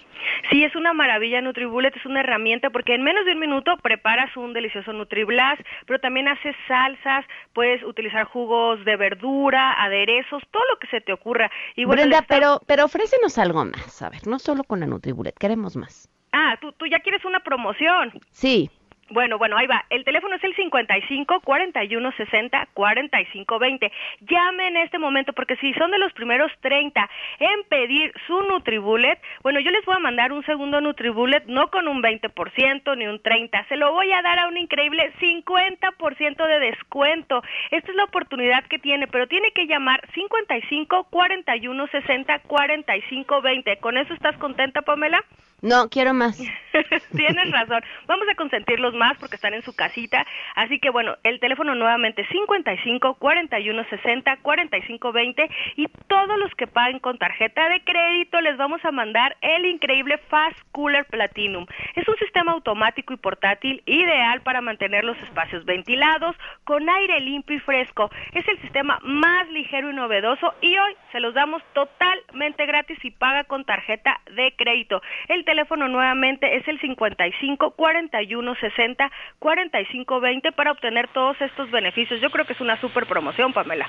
Sí, 0.50 0.64
es 0.64 0.76
una 0.76 0.92
maravilla 0.92 1.40
NutriBullet, 1.40 1.96
es 1.96 2.06
una 2.08 2.22
herramienta 2.22 2.72
porque 2.72 2.96
en 2.96 3.04
menos 3.04 3.26
de 3.26 3.34
un 3.34 3.40
minuto 3.40 3.78
preparas 3.78 4.36
un 4.36 4.54
delicioso 4.54 4.92
NutriBlast, 4.92 5.62
pero 5.86 6.00
también 6.00 6.28
haces 6.30 6.56
salsas, 6.68 7.26
puedes 7.54 7.84
utilizar 7.84 8.24
jugos 8.24 8.84
de 8.86 8.96
verdura, 8.96 9.74
aderezos, 9.74 10.42
todo 10.50 10.64
lo 10.72 10.80
que 10.80 10.88
se 10.88 11.00
te 11.00 11.14
ocurra. 11.14 11.52
Y 11.76 11.86
Brenda, 11.86 12.26
pero, 12.28 12.60
pero 12.66 12.86
ofrécenos 12.86 13.38
algo 13.38 13.66
más, 13.66 14.02
a 14.02 14.10
ver, 14.10 14.26
no 14.26 14.40
solo 14.40 14.64
con 14.64 14.80
la 14.80 14.88
NutriBullet, 14.88 15.38
queremos 15.38 15.76
más. 15.76 16.10
Ah, 16.32 16.58
tú, 16.60 16.72
tú 16.72 16.88
ya 16.88 17.02
quieres 17.02 17.24
una 17.24 17.42
promoción. 17.42 18.14
Sí. 18.32 18.72
Bueno, 19.12 19.38
bueno, 19.38 19.58
ahí 19.58 19.68
va. 19.68 19.84
El 19.90 20.06
teléfono 20.06 20.38
es 20.38 20.44
el 20.46 20.56
55 20.56 21.42
41 21.42 22.12
60 22.14 22.68
45 22.74 23.60
20. 23.60 23.92
Llame 24.22 24.68
en 24.68 24.78
este 24.78 25.00
momento 25.00 25.34
porque 25.34 25.58
si 25.58 25.74
son 25.74 25.92
de 25.92 25.98
los 25.98 26.14
primeros 26.14 26.50
30 26.62 27.10
en 27.40 27.64
pedir 27.68 28.14
su 28.26 28.42
NutriBullet, 28.44 29.20
bueno, 29.44 29.60
yo 29.60 29.70
les 29.70 29.84
voy 29.84 29.96
a 29.98 30.00
mandar 30.00 30.32
un 30.32 30.46
segundo 30.46 30.80
NutriBullet 30.80 31.44
no 31.48 31.70
con 31.70 31.90
un 31.90 32.02
20% 32.02 32.98
ni 32.98 33.08
un 33.08 33.22
30, 33.22 33.66
se 33.68 33.76
lo 33.76 33.92
voy 33.92 34.14
a 34.14 34.22
dar 34.22 34.40
a 34.40 34.48
un 34.48 34.56
increíble 34.56 35.12
50% 35.20 36.48
de 36.48 36.60
descuento. 36.60 37.44
Esta 37.70 37.92
es 37.92 37.98
la 37.98 38.06
oportunidad 38.06 38.64
que 38.64 38.80
tiene, 38.80 39.08
pero 39.08 39.28
tiene 39.28 39.52
que 39.52 39.68
llamar 39.68 40.08
55 40.14 41.08
41 41.10 41.88
60 41.88 42.40
45 42.40 43.42
20. 43.42 43.78
¿Con 43.78 43.98
eso 43.98 44.14
estás 44.14 44.38
contenta, 44.38 44.84
Pamela? 44.84 45.22
No, 45.62 45.90
quiero 45.90 46.14
más. 46.16 46.42
Tienes 47.16 47.52
razón. 47.52 47.84
Vamos 48.08 48.28
a 48.30 48.36
consentirlos 48.36 48.96
más 48.96 49.18
porque 49.20 49.36
están 49.36 49.54
en 49.54 49.62
su 49.62 49.76
casita. 49.76 50.26
Así 50.56 50.80
que 50.80 50.90
bueno, 50.90 51.18
el 51.24 51.40
teléfono 51.40 51.76
nuevamente 51.76 52.26
55 52.32 53.16
41 53.16 53.86
60 53.90 54.38
45 54.38 55.12
20 55.12 55.50
y 55.76 55.88
todos 56.08 56.40
los 56.40 56.52
que 56.56 56.66
paguen 56.66 57.00
con 57.00 57.20
tarjeta 57.20 57.70
de 57.70 57.84
crédito 57.84 58.42
les 58.42 58.58
vamos 58.58 58.84
a 58.84 58.92
mandar 58.92 59.38
el 59.42 59.66
increíble 59.66 60.18
Fast 60.30 60.58
Cooler 60.72 61.06
Platinum. 61.06 61.68
Es 61.96 62.08
un 62.08 62.16
sistema 62.18 62.54
automático 62.54 63.14
y 63.14 63.18
portátil 63.18 63.84
ideal 63.86 64.42
para 64.42 64.62
mantener 64.62 65.04
los 65.04 65.18
espacios 65.22 65.66
ventilados 65.66 66.36
con 66.64 66.90
aire 66.90 67.20
limpio 67.20 67.58
y 67.58 67.60
fresco. 67.60 68.10
Es 68.34 68.48
el 68.48 68.60
sistema 68.62 68.98
más 69.04 69.48
ligero 69.50 69.92
y 69.92 69.94
novedoso 69.94 70.54
y 70.62 70.76
hoy 70.76 70.96
se 71.12 71.20
los 71.20 71.36
damos 71.36 71.62
totalmente 71.74 72.66
gratis 72.66 72.98
y 73.04 73.12
paga 73.12 73.44
con 73.44 73.64
tarjeta 73.64 74.22
de 74.36 74.56
crédito. 74.58 75.02
El 75.28 75.46
teléfono 75.52 75.90
nuevamente 75.90 76.56
es 76.56 76.66
el 76.70 76.80
55 76.80 77.72
41 77.72 78.56
60 78.56 79.12
45 79.40 80.20
20 80.22 80.52
para 80.54 80.72
obtener 80.72 81.10
todos 81.10 81.36
estos 81.42 81.70
beneficios. 81.72 82.22
Yo 82.22 82.30
creo 82.30 82.46
que 82.46 82.54
es 82.54 82.62
una 82.62 82.80
super 82.80 83.06
promoción, 83.06 83.52
Pamela. 83.52 83.86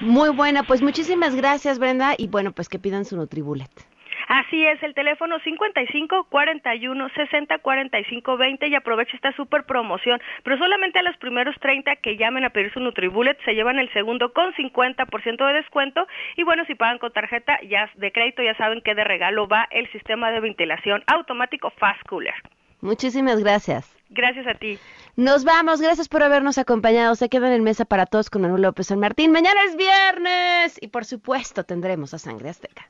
Muy 0.00 0.30
buena, 0.30 0.62
pues 0.62 0.82
muchísimas 0.82 1.34
gracias, 1.34 1.80
Brenda, 1.80 2.14
y 2.16 2.28
bueno, 2.28 2.52
pues 2.52 2.68
que 2.68 2.78
pidan 2.78 3.04
su 3.04 3.16
Nutribullet. 3.16 3.93
Así 4.28 4.66
es, 4.66 4.82
el 4.82 4.94
teléfono 4.94 5.38
55 5.40 6.24
41 6.30 7.08
60 7.14 7.58
45 7.58 8.36
20 8.36 8.68
y 8.68 8.74
aprovecha 8.74 9.16
esta 9.16 9.32
super 9.36 9.64
promoción. 9.64 10.20
Pero 10.42 10.58
solamente 10.58 10.98
a 10.98 11.02
los 11.02 11.16
primeros 11.18 11.54
30 11.60 11.96
que 11.96 12.16
llamen 12.16 12.44
a 12.44 12.50
pedir 12.50 12.72
su 12.72 12.80
NutriBullet 12.80 13.38
se 13.44 13.54
llevan 13.54 13.78
el 13.78 13.92
segundo 13.92 14.32
con 14.32 14.52
50% 14.54 15.46
de 15.46 15.52
descuento. 15.54 16.06
Y 16.36 16.44
bueno, 16.44 16.64
si 16.66 16.74
pagan 16.74 16.98
con 16.98 17.12
tarjeta 17.12 17.58
ya 17.68 17.90
de 17.96 18.12
crédito, 18.12 18.42
ya 18.42 18.56
saben 18.56 18.80
que 18.80 18.94
de 18.94 19.04
regalo 19.04 19.46
va 19.46 19.68
el 19.70 19.90
sistema 19.92 20.30
de 20.30 20.40
ventilación 20.40 21.02
automático 21.06 21.70
Fast 21.70 22.02
Cooler. 22.08 22.34
Muchísimas 22.80 23.40
gracias. 23.40 23.90
Gracias 24.10 24.46
a 24.46 24.54
ti. 24.54 24.78
Nos 25.16 25.44
vamos, 25.44 25.80
gracias 25.80 26.08
por 26.08 26.22
habernos 26.22 26.58
acompañado. 26.58 27.14
Se 27.14 27.28
quedan 27.28 27.52
en 27.52 27.62
mesa 27.62 27.84
para 27.84 28.06
todos 28.06 28.30
con 28.30 28.42
Manuel 28.42 28.62
López 28.62 28.88
San 28.88 29.00
Martín. 29.00 29.32
Mañana 29.32 29.60
es 29.64 29.76
viernes 29.76 30.78
y 30.80 30.88
por 30.88 31.04
supuesto 31.04 31.64
tendremos 31.64 32.14
a 32.14 32.18
Sangre 32.18 32.50
Azteca. 32.50 32.88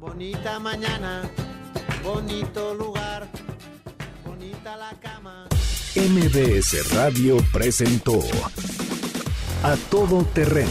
Bonita 0.00 0.58
mañana, 0.58 1.30
bonito 2.02 2.74
lugar, 2.74 3.28
bonita 4.24 4.74
la 4.74 4.98
cama. 4.98 5.46
MBS 5.94 6.94
Radio 6.94 7.36
presentó 7.52 8.18
A 9.62 9.76
Todo 9.90 10.24
Terreno 10.24 10.70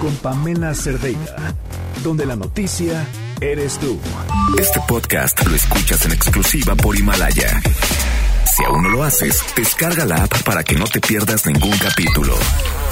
con 0.00 0.16
Pamela 0.16 0.74
Cerdeira, 0.74 1.54
donde 2.02 2.24
la 2.24 2.36
noticia 2.36 3.06
eres 3.42 3.78
tú. 3.78 4.00
Este 4.58 4.80
podcast 4.88 5.46
lo 5.46 5.54
escuchas 5.54 6.06
en 6.06 6.12
exclusiva 6.12 6.74
por 6.74 6.96
Himalaya. 6.96 7.60
Si 8.46 8.64
aún 8.64 8.82
no 8.82 8.88
lo 8.88 9.04
haces, 9.04 9.42
descarga 9.56 10.06
la 10.06 10.24
app 10.24 10.42
para 10.44 10.64
que 10.64 10.74
no 10.74 10.86
te 10.86 11.02
pierdas 11.02 11.44
ningún 11.44 11.76
capítulo. 11.76 12.34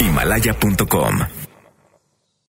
Himalaya.com 0.01 1.46